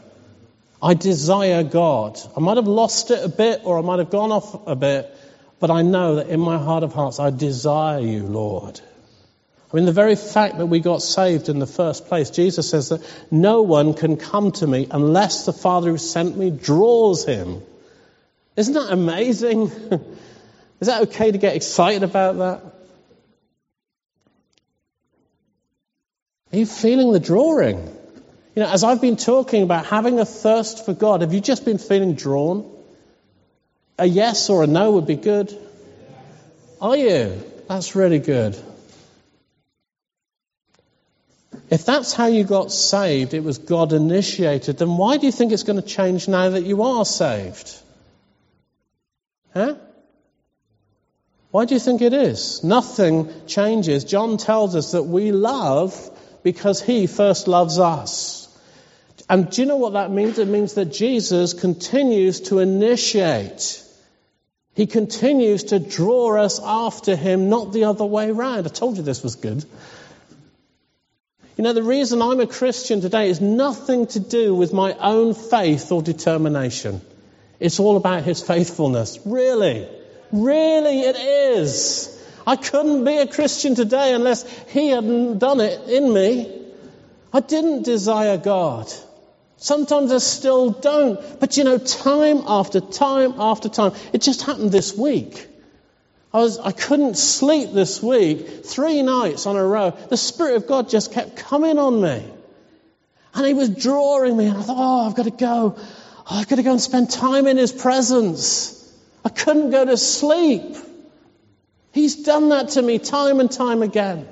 I 0.83 0.93
desire 0.93 1.63
God. 1.63 2.21
I 2.37 2.41
might 2.41 2.59
have 2.59 2.69
lost 2.69 3.11
it 3.11 3.25
a 3.25 3.31
bit 3.31 3.63
or 3.65 3.79
I 3.79 3.81
might 3.81 4.01
have 4.01 4.11
gone 4.11 4.31
off 4.31 4.67
a 4.67 4.77
bit, 4.77 5.17
but 5.63 5.71
I 5.71 5.83
know 5.83 6.17
that 6.17 6.27
in 6.27 6.41
my 6.41 6.59
heart 6.59 6.83
of 6.83 6.93
hearts, 6.93 7.21
I 7.21 7.31
desire 7.31 8.01
you, 8.01 8.25
Lord. 8.25 8.81
I 9.73 9.77
mean, 9.77 9.85
the 9.85 9.93
very 9.93 10.17
fact 10.17 10.59
that 10.59 10.67
we 10.67 10.81
got 10.81 11.03
saved 11.03 11.49
in 11.49 11.61
the 11.61 11.69
first 11.69 12.09
place, 12.09 12.31
Jesus 12.31 12.69
says 12.69 12.89
that 12.89 13.01
no 13.31 13.63
one 13.63 13.95
can 13.95 14.17
come 14.17 14.51
to 14.51 14.67
me 14.67 14.89
unless 14.91 15.47
the 15.47 15.53
Father 15.53 15.91
who 15.91 15.99
sent 15.99 16.37
me 16.37 16.51
draws 16.51 17.25
him. 17.25 17.63
Isn't 18.57 18.75
that 18.75 18.93
amazing? 18.93 19.71
Is 20.81 20.89
that 20.89 21.03
okay 21.03 21.31
to 21.31 21.39
get 21.39 21.55
excited 21.55 22.03
about 22.03 22.39
that? 22.39 22.63
Are 26.53 26.59
you 26.59 26.67
feeling 26.67 27.13
the 27.13 27.21
drawing? 27.21 27.79
You 28.57 28.65
know, 28.65 28.69
as 28.69 28.83
I've 28.83 29.01
been 29.01 29.17
talking 29.17 29.63
about 29.63 29.87
having 29.87 30.19
a 30.19 30.25
thirst 30.25 30.85
for 30.85 30.93
God, 30.93 31.21
have 31.21 31.33
you 31.33 31.41
just 31.41 31.65
been 31.65 31.79
feeling 31.79 32.17
drawn? 32.17 32.72
A 34.03 34.05
yes 34.05 34.51
or 34.51 34.65
a 34.65 34.67
no 34.67 34.91
would 34.91 35.07
be 35.07 35.15
good. 35.15 35.57
Are 36.81 36.97
you? 36.97 37.41
That's 37.69 37.95
really 37.95 38.19
good. 38.19 38.59
If 41.71 41.85
that's 41.85 42.13
how 42.13 42.27
you 42.27 42.43
got 42.43 42.73
saved, 42.73 43.33
it 43.33 43.45
was 43.45 43.59
God 43.59 43.93
initiated, 43.93 44.79
then 44.79 44.97
why 44.97 45.19
do 45.19 45.27
you 45.27 45.31
think 45.31 45.53
it's 45.53 45.63
going 45.63 45.81
to 45.81 45.87
change 45.87 46.27
now 46.27 46.51
that 46.51 46.65
you 46.65 46.83
are 46.83 47.05
saved? 47.05 47.73
Huh? 49.55 49.77
Why 51.53 51.65
do 51.65 51.75
you 51.75 51.81
think 51.81 52.03
it 52.03 52.13
is? 52.13 52.65
Nothing 52.65 53.33
changes. 53.47 54.03
John 54.03 54.37
tells 54.37 54.75
us 54.75 54.91
that 54.93 55.05
we 55.05 55.31
love 55.31 55.95
because 56.43 56.83
he 56.83 57.07
first 57.07 57.47
loves 57.47 57.79
us. 57.79 58.49
And 59.31 59.49
do 59.49 59.63
you 59.63 59.69
know 59.69 59.77
what 59.77 59.93
that 59.93 60.11
means? 60.11 60.41
It 60.41 60.49
means 60.49 60.75
that 60.75 60.87
Jesus 60.87 61.55
continues 61.55 62.41
to 62.49 62.59
initiate. 62.59 63.82
He 64.75 64.87
continues 64.87 65.65
to 65.65 65.79
draw 65.79 66.37
us 66.41 66.61
after 66.63 67.15
him, 67.15 67.49
not 67.51 67.73
the 67.73 67.85
other 67.85 68.05
way 68.05 68.31
around. 68.31 68.67
I 68.67 68.71
told 68.71 68.97
you 68.97 69.03
this 69.03 69.23
was 69.23 69.37
good. 69.37 69.65
You 71.57 71.65
know, 71.65 71.75
the 71.75 71.83
reason 71.83 72.23
I'm 72.23 72.41
a 72.41 72.47
Christian 72.47 73.03
today 73.03 73.29
is 73.29 73.41
nothing 73.41 74.07
to 74.09 74.21
do 74.21 74.55
with 74.55 74.73
my 74.73 74.95
own 74.95 75.35
faith 75.35 75.93
or 75.93 76.03
determination. 76.03 77.03
It's 77.61 77.79
all 77.79 77.97
about 77.97 78.23
his 78.23 78.43
faithfulness. 78.43 79.19
Really. 79.27 79.87
Really, 80.33 81.03
it 81.03 81.17
is. 81.17 82.09
I 82.47 82.57
couldn't 82.57 83.05
be 83.05 83.19
a 83.19 83.27
Christian 83.27 83.75
today 83.75 84.15
unless 84.15 84.51
He 84.69 84.89
hadn't 84.89 85.39
done 85.39 85.61
it 85.61 85.89
in 85.89 86.13
me. 86.13 86.61
I 87.33 87.41
didn't 87.41 87.85
desire 87.85 88.39
God. 88.39 88.93
Sometimes 89.63 90.11
I 90.11 90.19
still 90.19 90.71
don't. 90.71 91.39
But 91.39 91.57
you 91.57 91.63
know, 91.63 91.79
time 91.79 92.43
after 92.49 92.81
time 92.81 93.35
after 93.39 93.69
time, 93.69 93.93
it 94.13 94.21
just 94.21 94.43
happened 94.43 94.73
this 94.73 94.97
week. 94.97 95.47
I 96.35 96.39
was, 96.39 96.59
I 96.59 96.73
couldn't 96.73 97.17
sleep 97.17 97.71
this 97.73 98.03
week, 98.03 98.65
three 98.65 99.03
nights 99.03 99.47
on 99.47 99.55
a 99.55 99.65
row. 99.65 99.91
The 99.91 100.17
Spirit 100.17 100.57
of 100.57 100.67
God 100.67 100.89
just 100.89 101.13
kept 101.13 101.37
coming 101.37 101.79
on 101.79 102.01
me. 102.03 102.25
And 103.35 103.47
He 103.47 103.55
was 103.55 103.69
drawing 103.69 104.37
me, 104.37 104.47
and 104.47 104.59
I 104.59 104.63
thought, 104.63 104.77
oh, 104.77 105.07
I've 105.07 105.15
got 105.15 105.27
to 105.27 105.31
go. 105.31 105.77
Oh, 105.79 106.25
I've 106.29 106.49
got 106.49 106.57
to 106.57 106.65
go 106.65 106.73
and 106.73 106.81
spend 106.81 107.11
time 107.11 107.47
in 107.47 107.57
His 107.57 107.71
presence. 107.71 108.93
I 109.25 109.29
couldn't 109.29 109.71
go 109.71 109.85
to 109.85 109.97
sleep. 109.97 110.75
He's 111.93 112.25
done 112.25 112.49
that 112.49 112.71
to 112.71 112.83
me 112.83 112.99
time 112.99 113.39
and 113.39 113.51
time 113.51 113.83
again. 113.83 114.27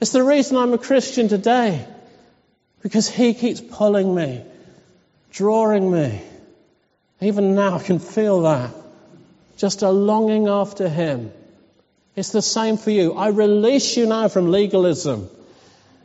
It's 0.00 0.12
the 0.12 0.22
reason 0.22 0.56
I'm 0.56 0.72
a 0.72 0.78
Christian 0.78 1.26
today. 1.26 1.84
Because 2.82 3.08
He 3.08 3.34
keeps 3.34 3.60
pulling 3.60 4.14
me, 4.14 4.42
drawing 5.32 5.90
me. 5.90 6.22
Even 7.20 7.54
now 7.54 7.76
I 7.76 7.82
can 7.82 7.98
feel 7.98 8.42
that. 8.42 8.70
Just 9.56 9.82
a 9.82 9.90
longing 9.90 10.48
after 10.48 10.88
Him. 10.88 11.32
It's 12.14 12.30
the 12.30 12.42
same 12.42 12.76
for 12.76 12.90
you. 12.90 13.14
I 13.14 13.28
release 13.28 13.96
you 13.96 14.06
now 14.06 14.28
from 14.28 14.50
legalism 14.50 15.28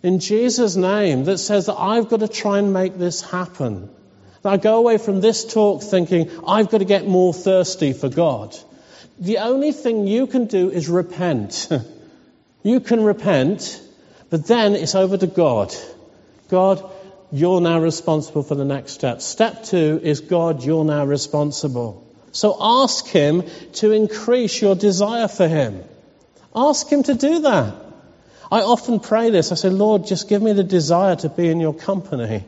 in 0.03 0.19
Jesus' 0.19 0.75
name 0.75 1.23
that 1.23 1.37
says 1.37 1.67
that 1.67 1.79
I've 1.79 2.09
got 2.09 2.19
to 2.19 2.27
try 2.27 2.59
and 2.59 2.73
make 2.73 2.97
this 2.97 3.21
happen. 3.21 3.89
That 4.41 4.53
I 4.53 4.57
go 4.57 4.77
away 4.77 4.97
from 4.97 5.21
this 5.21 5.45
talk 5.45 5.81
thinking 5.81 6.29
I've 6.45 6.69
got 6.69 6.79
to 6.79 6.85
get 6.85 7.07
more 7.07 7.33
thirsty 7.33 7.93
for 7.93 8.09
God. 8.09 8.55
The 9.17 9.37
only 9.37 9.71
thing 9.71 10.05
you 10.05 10.27
can 10.27 10.45
do 10.45 10.69
is 10.69 10.89
repent. 10.89 11.69
you 12.63 12.81
can 12.81 13.01
repent, 13.03 13.81
but 14.29 14.45
then 14.45 14.75
it's 14.75 14.95
over 14.95 15.15
to 15.15 15.27
God. 15.27 15.73
God, 16.53 16.87
you're 17.31 17.61
now 17.61 17.79
responsible 17.79 18.43
for 18.43 18.53
the 18.53 18.63
next 18.63 18.91
step. 18.91 19.23
Step 19.23 19.63
two 19.63 19.99
is 20.03 20.21
God, 20.21 20.63
you're 20.63 20.85
now 20.85 21.03
responsible. 21.03 22.05
So 22.31 22.55
ask 22.61 23.07
Him 23.07 23.41
to 23.81 23.91
increase 23.91 24.61
your 24.61 24.75
desire 24.75 25.27
for 25.27 25.47
Him. 25.47 25.83
Ask 26.55 26.87
Him 26.91 27.01
to 27.01 27.15
do 27.15 27.39
that. 27.39 27.73
I 28.51 28.59
often 28.61 28.99
pray 28.99 29.31
this. 29.31 29.51
I 29.51 29.55
say, 29.55 29.69
Lord, 29.69 30.05
just 30.05 30.29
give 30.29 30.43
me 30.43 30.53
the 30.53 30.63
desire 30.63 31.15
to 31.15 31.29
be 31.29 31.49
in 31.49 31.59
your 31.59 31.73
company 31.73 32.43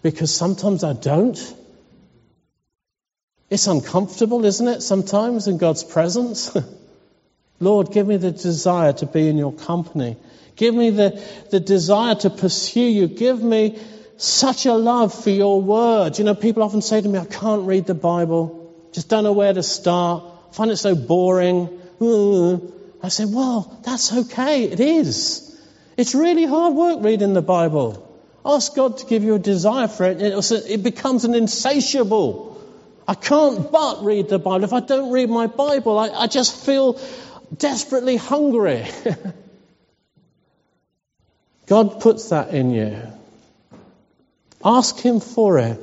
because 0.00 0.34
sometimes 0.34 0.82
I 0.82 0.94
don't. 0.94 1.38
It's 3.50 3.66
uncomfortable, 3.66 4.42
isn't 4.46 4.68
it, 4.68 4.80
sometimes 4.80 5.48
in 5.48 5.58
God's 5.58 5.84
presence? 5.84 6.56
Lord, 7.60 7.92
give 7.92 8.06
me 8.06 8.16
the 8.16 8.30
desire 8.30 8.94
to 8.94 9.04
be 9.04 9.28
in 9.28 9.36
your 9.36 9.52
company. 9.52 10.16
Give 10.56 10.74
me 10.74 10.90
the, 10.90 11.22
the 11.50 11.60
desire 11.60 12.14
to 12.16 12.30
pursue 12.30 12.80
you. 12.80 13.08
Give 13.08 13.42
me 13.42 13.78
such 14.16 14.66
a 14.66 14.74
love 14.74 15.12
for 15.12 15.30
your 15.30 15.60
word. 15.60 16.18
You 16.18 16.24
know, 16.24 16.34
people 16.34 16.62
often 16.62 16.82
say 16.82 17.00
to 17.00 17.08
me, 17.08 17.18
I 17.18 17.24
can't 17.24 17.66
read 17.66 17.86
the 17.86 17.94
Bible. 17.94 18.72
Just 18.92 19.08
don't 19.08 19.24
know 19.24 19.32
where 19.32 19.52
to 19.52 19.62
start. 19.62 20.54
Find 20.54 20.70
it 20.70 20.76
so 20.76 20.94
boring. 20.94 21.68
Mm. 22.00 22.72
I 23.02 23.08
say, 23.08 23.24
well, 23.24 23.80
that's 23.84 24.12
okay. 24.12 24.64
It 24.64 24.80
is. 24.80 25.50
It's 25.96 26.14
really 26.14 26.46
hard 26.46 26.74
work 26.74 26.98
reading 27.02 27.34
the 27.34 27.42
Bible. 27.42 28.00
Ask 28.46 28.74
God 28.74 28.98
to 28.98 29.06
give 29.06 29.24
you 29.24 29.34
a 29.34 29.38
desire 29.38 29.88
for 29.88 30.04
it. 30.04 30.20
It 30.20 30.82
becomes 30.82 31.24
an 31.24 31.34
insatiable 31.34 32.54
I 33.06 33.14
can't 33.14 33.70
but 33.70 34.02
read 34.02 34.28
the 34.28 34.38
Bible. 34.38 34.64
If 34.64 34.72
I 34.72 34.80
don't 34.80 35.10
read 35.10 35.28
my 35.28 35.46
Bible, 35.46 35.98
I, 35.98 36.08
I 36.08 36.26
just 36.26 36.64
feel 36.64 36.98
desperately 37.54 38.16
hungry. 38.16 38.86
God 41.66 42.00
puts 42.00 42.28
that 42.28 42.54
in 42.54 42.70
you. 42.70 42.98
Ask 44.64 44.98
Him 44.98 45.20
for 45.20 45.58
it. 45.58 45.80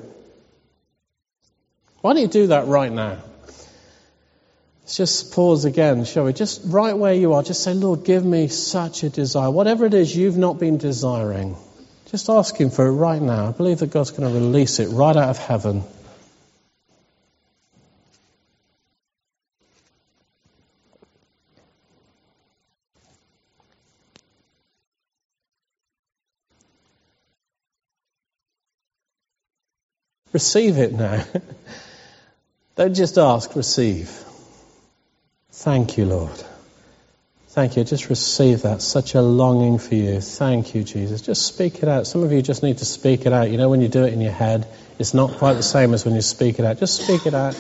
Why 2.02 2.14
don't 2.14 2.22
you 2.22 2.28
do 2.28 2.48
that 2.48 2.68
right 2.68 2.92
now? 2.92 3.18
Let's 4.82 4.98
just 4.98 5.34
pause 5.34 5.66
again, 5.66 6.04
shall 6.06 6.26
we? 6.26 6.34
Just 6.34 6.62
right 6.66 6.98
where 6.98 7.14
you 7.14 7.34
are, 7.34 7.44
just 7.44 7.64
say, 7.64 7.74
Lord, 7.74 8.04
give 8.04 8.26
me 8.26 8.48
such 8.48 9.04
a 9.04 9.10
desire. 9.10 9.50
Whatever 9.50 9.86
it 9.86 9.94
is 9.94 10.16
you've 10.16 10.38
not 10.38 10.60
been 10.60 10.78
desiring, 10.78 11.56
just 12.08 12.30
ask 12.30 12.56
Him 12.58 12.72
for 12.72 12.88
it 12.88 12.92
right 12.92 13.22
now. 13.22 13.50
I 13.50 13.52
believe 13.52 13.80
that 13.80 13.92
God's 13.92 14.12
going 14.12 14.32
to 14.32 14.40
release 14.40 14.80
it 14.80 14.88
right 14.90 15.16
out 15.16 15.30
of 15.30 15.38
heaven. 15.38 15.84
Receive 30.34 30.78
it 30.78 30.94
now. 30.94 31.24
Don't 32.76 32.94
just 32.94 33.18
ask, 33.18 33.56
receive. 33.56 34.10
Thank 35.52 35.98
you, 35.98 36.06
Lord. 36.06 36.44
Thank 37.50 37.76
you. 37.76 37.84
Just 37.84 38.10
receive 38.10 38.62
that. 38.62 38.82
Such 38.82 39.14
a 39.14 39.22
longing 39.22 39.78
for 39.78 39.94
you. 39.94 40.22
Thank 40.22 40.74
you, 40.74 40.84
Jesus. 40.84 41.22
Just 41.22 41.46
speak 41.46 41.84
it 41.84 41.90
out. 41.90 42.08
Some 42.08 42.24
of 42.24 42.32
you 42.32 42.42
just 42.42 42.64
need 42.64 42.78
to 42.78 42.86
speak 42.86 43.26
it 43.26 43.34
out. 43.34 43.52
You 43.52 43.58
know, 43.58 43.68
when 43.70 43.82
you 43.82 43.90
do 43.90 44.06
it 44.06 44.14
in 44.14 44.22
your 44.22 44.32
head, 44.32 44.66
it's 44.98 45.14
not 45.14 45.34
quite 45.34 45.56
the 45.56 45.64
same 45.64 45.94
as 45.94 46.06
when 46.06 46.16
you 46.16 46.22
speak 46.22 46.60
it 46.60 46.66
out. 46.66 46.80
Just 46.80 47.04
speak 47.04 47.26
it 47.26 47.34
out. 47.34 47.56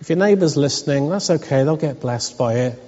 If 0.00 0.08
your 0.08 0.18
neighbour's 0.18 0.56
listening, 0.56 1.08
that's 1.08 1.30
okay. 1.30 1.62
They'll 1.62 1.76
get 1.76 2.00
blessed 2.00 2.36
by 2.36 2.54
it. 2.54 2.82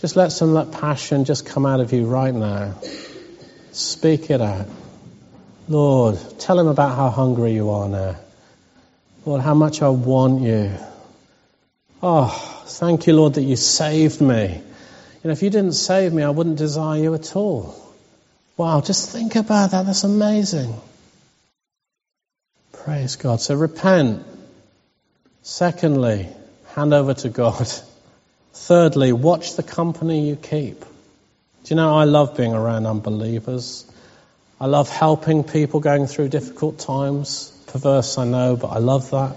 Just 0.00 0.16
let 0.16 0.32
some 0.32 0.54
of 0.54 0.70
that 0.70 0.80
passion 0.80 1.24
just 1.24 1.46
come 1.46 1.64
out 1.64 1.80
of 1.80 1.94
you 1.94 2.04
right 2.04 2.34
now. 2.34 2.74
Speak 3.72 4.30
it 4.30 4.42
out. 4.42 4.66
Lord, 5.66 6.18
tell 6.38 6.60
him 6.60 6.66
about 6.66 6.94
how 6.94 7.08
hungry 7.08 7.52
you 7.52 7.70
are 7.70 7.88
now. 7.88 8.16
Lord, 9.24 9.40
how 9.40 9.54
much 9.54 9.82
I 9.82 9.88
want 9.88 10.42
you. 10.42 10.72
Oh, 12.02 12.26
thank 12.66 13.06
you, 13.06 13.14
Lord, 13.14 13.34
that 13.34 13.42
you 13.42 13.54
saved 13.54 14.20
me. 14.20 14.54
You 14.56 15.28
know, 15.28 15.30
if 15.30 15.42
you 15.42 15.50
didn't 15.50 15.74
save 15.74 16.12
me, 16.12 16.24
I 16.24 16.30
wouldn't 16.30 16.58
desire 16.58 17.00
you 17.00 17.14
at 17.14 17.36
all. 17.36 17.76
Wow, 18.56 18.80
just 18.80 19.10
think 19.10 19.36
about 19.36 19.70
that. 19.70 19.86
That's 19.86 20.02
amazing. 20.02 20.74
Praise 22.72 23.14
God. 23.14 23.40
So 23.40 23.54
repent. 23.54 24.24
Secondly, 25.42 26.28
hand 26.74 26.92
over 26.92 27.14
to 27.14 27.28
God. 27.28 27.68
Thirdly, 28.54 29.12
watch 29.12 29.54
the 29.54 29.62
company 29.62 30.28
you 30.28 30.36
keep. 30.36 30.80
Do 30.80 30.86
you 31.66 31.76
know, 31.76 31.96
I 31.96 32.04
love 32.04 32.36
being 32.36 32.52
around 32.54 32.86
unbelievers. 32.86 33.88
I 34.60 34.66
love 34.66 34.88
helping 34.88 35.44
people 35.44 35.78
going 35.78 36.08
through 36.08 36.28
difficult 36.28 36.80
times 36.80 37.56
perverse, 37.72 38.18
I 38.18 38.24
know, 38.24 38.56
but 38.56 38.68
I 38.68 38.78
love 38.78 39.10
that. 39.10 39.36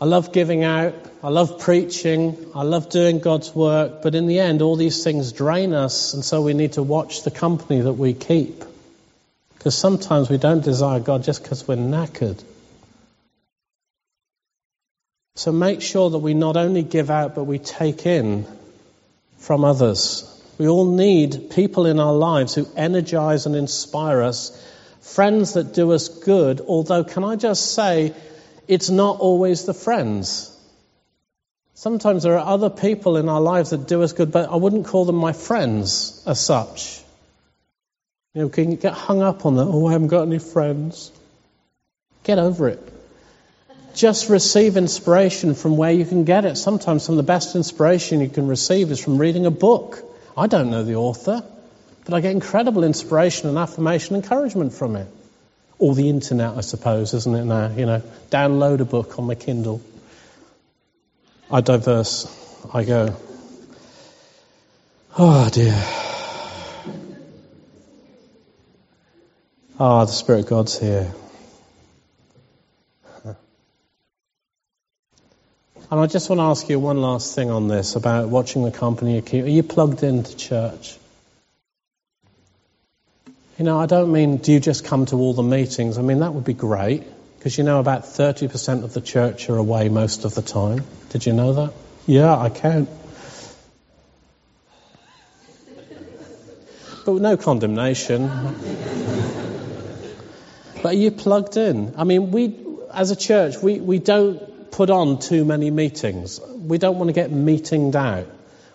I 0.00 0.04
love 0.04 0.32
giving 0.32 0.64
out. 0.64 0.94
I 1.22 1.28
love 1.28 1.58
preaching. 1.58 2.50
I 2.54 2.62
love 2.62 2.88
doing 2.88 3.18
God's 3.18 3.54
work. 3.54 4.02
But 4.02 4.14
in 4.14 4.26
the 4.26 4.38
end, 4.40 4.62
all 4.62 4.76
these 4.76 5.04
things 5.04 5.32
drain 5.32 5.74
us, 5.74 6.14
and 6.14 6.24
so 6.24 6.40
we 6.42 6.54
need 6.54 6.74
to 6.74 6.82
watch 6.82 7.24
the 7.24 7.30
company 7.30 7.80
that 7.80 7.94
we 7.94 8.14
keep. 8.14 8.64
Because 9.54 9.76
sometimes 9.76 10.30
we 10.30 10.38
don't 10.38 10.62
desire 10.62 11.00
God 11.00 11.24
just 11.24 11.42
because 11.42 11.66
we're 11.66 11.76
knackered. 11.76 12.42
So 15.34 15.52
make 15.52 15.82
sure 15.82 16.10
that 16.10 16.18
we 16.18 16.34
not 16.34 16.56
only 16.56 16.82
give 16.82 17.10
out, 17.10 17.34
but 17.34 17.44
we 17.44 17.58
take 17.58 18.06
in 18.06 18.46
from 19.38 19.64
others. 19.64 20.24
We 20.58 20.68
all 20.68 20.90
need 20.90 21.50
people 21.50 21.86
in 21.86 22.00
our 22.00 22.12
lives 22.12 22.54
who 22.54 22.66
energize 22.76 23.46
and 23.46 23.54
inspire 23.54 24.22
us 24.22 24.50
friends 25.08 25.54
that 25.54 25.74
do 25.74 25.92
us 25.92 26.08
good, 26.08 26.60
although, 26.60 27.04
can 27.04 27.24
I 27.24 27.36
just 27.36 27.74
say, 27.74 28.14
it's 28.66 28.90
not 28.90 29.20
always 29.20 29.64
the 29.64 29.74
friends. 29.74 30.54
Sometimes 31.74 32.22
there 32.22 32.38
are 32.38 32.46
other 32.54 32.70
people 32.70 33.16
in 33.16 33.28
our 33.28 33.40
lives 33.40 33.70
that 33.70 33.86
do 33.88 34.02
us 34.02 34.12
good, 34.12 34.32
but 34.32 34.50
I 34.50 34.56
wouldn't 34.56 34.86
call 34.86 35.04
them 35.04 35.16
my 35.16 35.32
friends 35.32 36.22
as 36.26 36.40
such. 36.40 37.00
You 38.34 38.42
know, 38.42 38.48
can 38.48 38.70
you 38.70 38.76
get 38.76 38.92
hung 38.92 39.22
up 39.22 39.46
on 39.46 39.56
that? 39.56 39.64
Oh, 39.64 39.86
I 39.86 39.92
haven't 39.92 40.08
got 40.08 40.22
any 40.22 40.38
friends. 40.38 41.10
Get 42.24 42.38
over 42.38 42.68
it. 42.68 42.92
Just 43.94 44.28
receive 44.28 44.76
inspiration 44.76 45.54
from 45.54 45.76
where 45.76 45.90
you 45.90 46.04
can 46.04 46.24
get 46.24 46.44
it. 46.44 46.56
Sometimes 46.56 47.02
some 47.02 47.14
of 47.14 47.16
the 47.16 47.32
best 47.32 47.56
inspiration 47.56 48.20
you 48.20 48.28
can 48.28 48.46
receive 48.46 48.90
is 48.90 49.02
from 49.02 49.18
reading 49.18 49.46
a 49.46 49.50
book. 49.50 50.04
I 50.36 50.46
don't 50.46 50.70
know 50.70 50.84
the 50.84 50.96
author. 50.96 51.42
But 52.08 52.16
I 52.16 52.20
get 52.22 52.32
incredible 52.32 52.84
inspiration 52.84 53.50
and 53.50 53.58
affirmation 53.58 54.14
and 54.14 54.24
encouragement 54.24 54.72
from 54.72 54.96
it. 54.96 55.08
Or 55.78 55.94
the 55.94 56.08
internet, 56.08 56.56
I 56.56 56.62
suppose, 56.62 57.12
isn't 57.12 57.34
it 57.34 57.44
now? 57.44 57.68
You 57.68 57.84
know, 57.84 58.02
download 58.30 58.80
a 58.80 58.86
book 58.86 59.18
on 59.18 59.26
my 59.26 59.34
Kindle. 59.34 59.82
I 61.50 61.60
diverse. 61.60 62.26
I 62.72 62.84
go. 62.84 63.14
Oh 65.18 65.50
dear. 65.50 65.74
Ah, 69.78 70.00
oh, 70.00 70.06
the 70.06 70.12
Spirit 70.12 70.44
of 70.44 70.46
God's 70.46 70.78
here. 70.78 71.12
And 75.90 76.00
I 76.00 76.06
just 76.06 76.30
want 76.30 76.40
to 76.40 76.44
ask 76.44 76.68
you 76.70 76.80
one 76.80 77.02
last 77.02 77.34
thing 77.34 77.50
on 77.50 77.68
this 77.68 77.96
about 77.96 78.28
watching 78.28 78.64
the 78.64 78.70
company. 78.70 79.20
Are 79.20 79.36
you 79.46 79.62
plugged 79.62 80.02
into 80.02 80.34
church? 80.34 80.97
You 83.58 83.64
know, 83.64 83.80
I 83.80 83.86
don't 83.86 84.12
mean 84.12 84.36
do 84.36 84.52
you 84.52 84.60
just 84.60 84.84
come 84.84 85.06
to 85.06 85.16
all 85.16 85.34
the 85.34 85.42
meetings? 85.42 85.98
I 85.98 86.02
mean, 86.02 86.20
that 86.20 86.32
would 86.32 86.44
be 86.44 86.54
great 86.54 87.02
because 87.36 87.58
you 87.58 87.64
know 87.64 87.80
about 87.80 88.04
30% 88.04 88.84
of 88.84 88.94
the 88.94 89.00
church 89.00 89.50
are 89.50 89.56
away 89.56 89.88
most 89.88 90.24
of 90.24 90.32
the 90.32 90.42
time. 90.42 90.84
Did 91.10 91.26
you 91.26 91.32
know 91.32 91.52
that? 91.54 91.72
Yeah, 92.06 92.36
I 92.36 92.50
count. 92.50 92.88
But 97.04 97.22
no 97.22 97.36
condemnation. 97.38 98.28
but 100.82 100.84
are 100.84 100.92
you 100.92 101.10
plugged 101.10 101.56
in? 101.56 101.94
I 101.96 102.04
mean, 102.04 102.30
we, 102.32 102.54
as 102.92 103.10
a 103.10 103.16
church, 103.16 103.56
we, 103.62 103.80
we 103.80 103.98
don't 103.98 104.70
put 104.70 104.90
on 104.90 105.18
too 105.18 105.46
many 105.46 105.70
meetings. 105.70 106.38
We 106.38 106.76
don't 106.76 106.98
want 106.98 107.08
to 107.08 107.14
get 107.14 107.32
meetinged 107.32 107.96
out. 107.96 108.26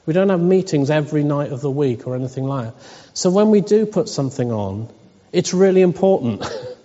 We 0.05 0.13
don't 0.13 0.29
have 0.29 0.41
meetings 0.41 0.89
every 0.89 1.23
night 1.23 1.51
of 1.51 1.61
the 1.61 1.71
week 1.71 2.07
or 2.07 2.15
anything 2.15 2.43
like 2.43 2.65
that. 2.65 2.83
So 3.13 3.29
when 3.29 3.51
we 3.51 3.61
do 3.61 3.85
put 3.85 4.09
something 4.09 4.51
on, 4.51 4.89
it's 5.31 5.53
really 5.53 5.81
important 5.81 6.41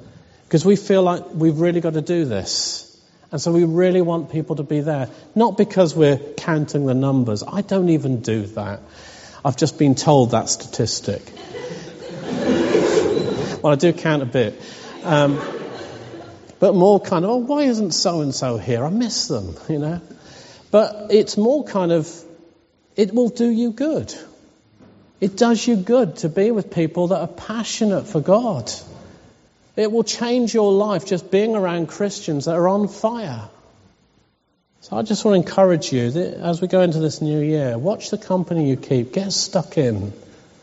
because 0.44 0.64
we 0.64 0.76
feel 0.76 1.02
like 1.02 1.24
we've 1.34 1.58
really 1.58 1.80
got 1.80 1.94
to 1.94 2.02
do 2.02 2.24
this. 2.24 2.84
And 3.30 3.40
so 3.40 3.52
we 3.52 3.64
really 3.64 4.00
want 4.00 4.30
people 4.30 4.56
to 4.56 4.62
be 4.62 4.80
there. 4.80 5.10
Not 5.34 5.56
because 5.56 5.94
we're 5.94 6.16
counting 6.16 6.86
the 6.86 6.94
numbers. 6.94 7.42
I 7.42 7.60
don't 7.60 7.90
even 7.90 8.22
do 8.22 8.46
that. 8.46 8.80
I've 9.44 9.56
just 9.56 9.78
been 9.78 9.94
told 9.94 10.30
that 10.30 10.48
statistic. 10.48 11.22
well, 13.62 13.72
I 13.72 13.76
do 13.76 13.92
count 13.92 14.22
a 14.22 14.26
bit. 14.26 14.60
Um, 15.02 15.40
but 16.58 16.74
more 16.74 17.00
kind 17.00 17.24
of, 17.24 17.30
oh, 17.30 17.36
why 17.36 17.64
isn't 17.64 17.92
so 17.92 18.20
and 18.20 18.34
so 18.34 18.58
here? 18.58 18.84
I 18.84 18.90
miss 18.90 19.28
them, 19.28 19.56
you 19.68 19.78
know. 19.78 20.00
But 20.70 21.08
it's 21.10 21.36
more 21.36 21.64
kind 21.64 21.92
of 21.92 22.08
it 22.98 23.14
will 23.14 23.28
do 23.28 23.48
you 23.48 23.70
good. 23.70 24.12
It 25.20 25.36
does 25.36 25.64
you 25.64 25.76
good 25.76 26.16
to 26.16 26.28
be 26.28 26.50
with 26.50 26.72
people 26.74 27.08
that 27.08 27.20
are 27.20 27.28
passionate 27.28 28.08
for 28.08 28.20
God. 28.20 28.70
It 29.76 29.92
will 29.92 30.02
change 30.02 30.52
your 30.52 30.72
life 30.72 31.06
just 31.06 31.30
being 31.30 31.54
around 31.54 31.86
Christians 31.86 32.46
that 32.46 32.56
are 32.56 32.66
on 32.66 32.88
fire. 32.88 33.48
So 34.80 34.96
I 34.96 35.02
just 35.02 35.24
want 35.24 35.36
to 35.36 35.48
encourage 35.48 35.92
you 35.92 36.10
that 36.10 36.34
as 36.40 36.60
we 36.60 36.66
go 36.66 36.80
into 36.80 36.98
this 36.98 37.22
new 37.22 37.40
year, 37.40 37.78
watch 37.78 38.10
the 38.10 38.18
company 38.18 38.68
you 38.68 38.76
keep, 38.76 39.12
get 39.12 39.32
stuck 39.32 39.78
in, 39.78 40.12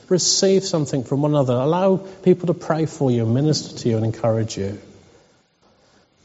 receive 0.09 0.65
something 0.65 1.05
from 1.05 1.21
one 1.21 1.31
another, 1.31 1.53
allow 1.53 1.95
people 1.95 2.47
to 2.47 2.53
pray 2.53 2.85
for 2.85 3.09
you, 3.09 3.25
minister 3.25 3.77
to 3.77 3.89
you, 3.89 3.95
and 3.95 4.05
encourage 4.05 4.57
you. 4.57 4.77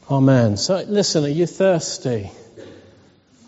Amen. 0.09 0.57
So 0.57 0.83
listen, 0.85 1.23
are 1.23 1.29
you 1.29 1.45
thirsty? 1.45 2.31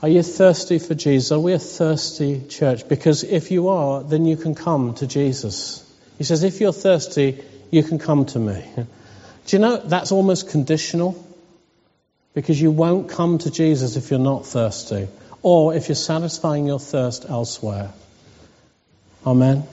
Are 0.03 0.09
you 0.09 0.21
thirsty 0.21 0.79
for 0.79 0.95
Jesus? 0.95 1.31
Are 1.31 1.39
we 1.39 1.53
a 1.53 1.59
thirsty 1.59 2.41
church? 2.49 2.89
Because 2.89 3.23
if 3.23 3.51
you 3.51 3.69
are, 3.69 4.03
then 4.03 4.25
you 4.25 4.35
can 4.35 4.53
come 4.53 4.95
to 4.95 5.07
Jesus. 5.07 5.81
He 6.17 6.25
says, 6.25 6.43
if 6.43 6.59
you're 6.59 6.73
thirsty, 6.73 7.41
you 7.71 7.83
can 7.83 7.99
come 7.99 8.25
to 8.25 8.37
me. 8.37 8.61
Do 8.75 9.55
you 9.55 9.59
know 9.59 9.77
that's 9.77 10.11
almost 10.11 10.49
conditional? 10.49 11.25
Because 12.33 12.61
you 12.61 12.69
won't 12.69 13.11
come 13.11 13.37
to 13.37 13.49
Jesus 13.49 13.95
if 13.95 14.11
you're 14.11 14.19
not 14.19 14.45
thirsty, 14.45 15.07
or 15.41 15.73
if 15.73 15.87
you're 15.87 15.95
satisfying 15.95 16.67
your 16.67 16.79
thirst 16.79 17.25
elsewhere. 17.29 17.93
Amen. 19.25 19.63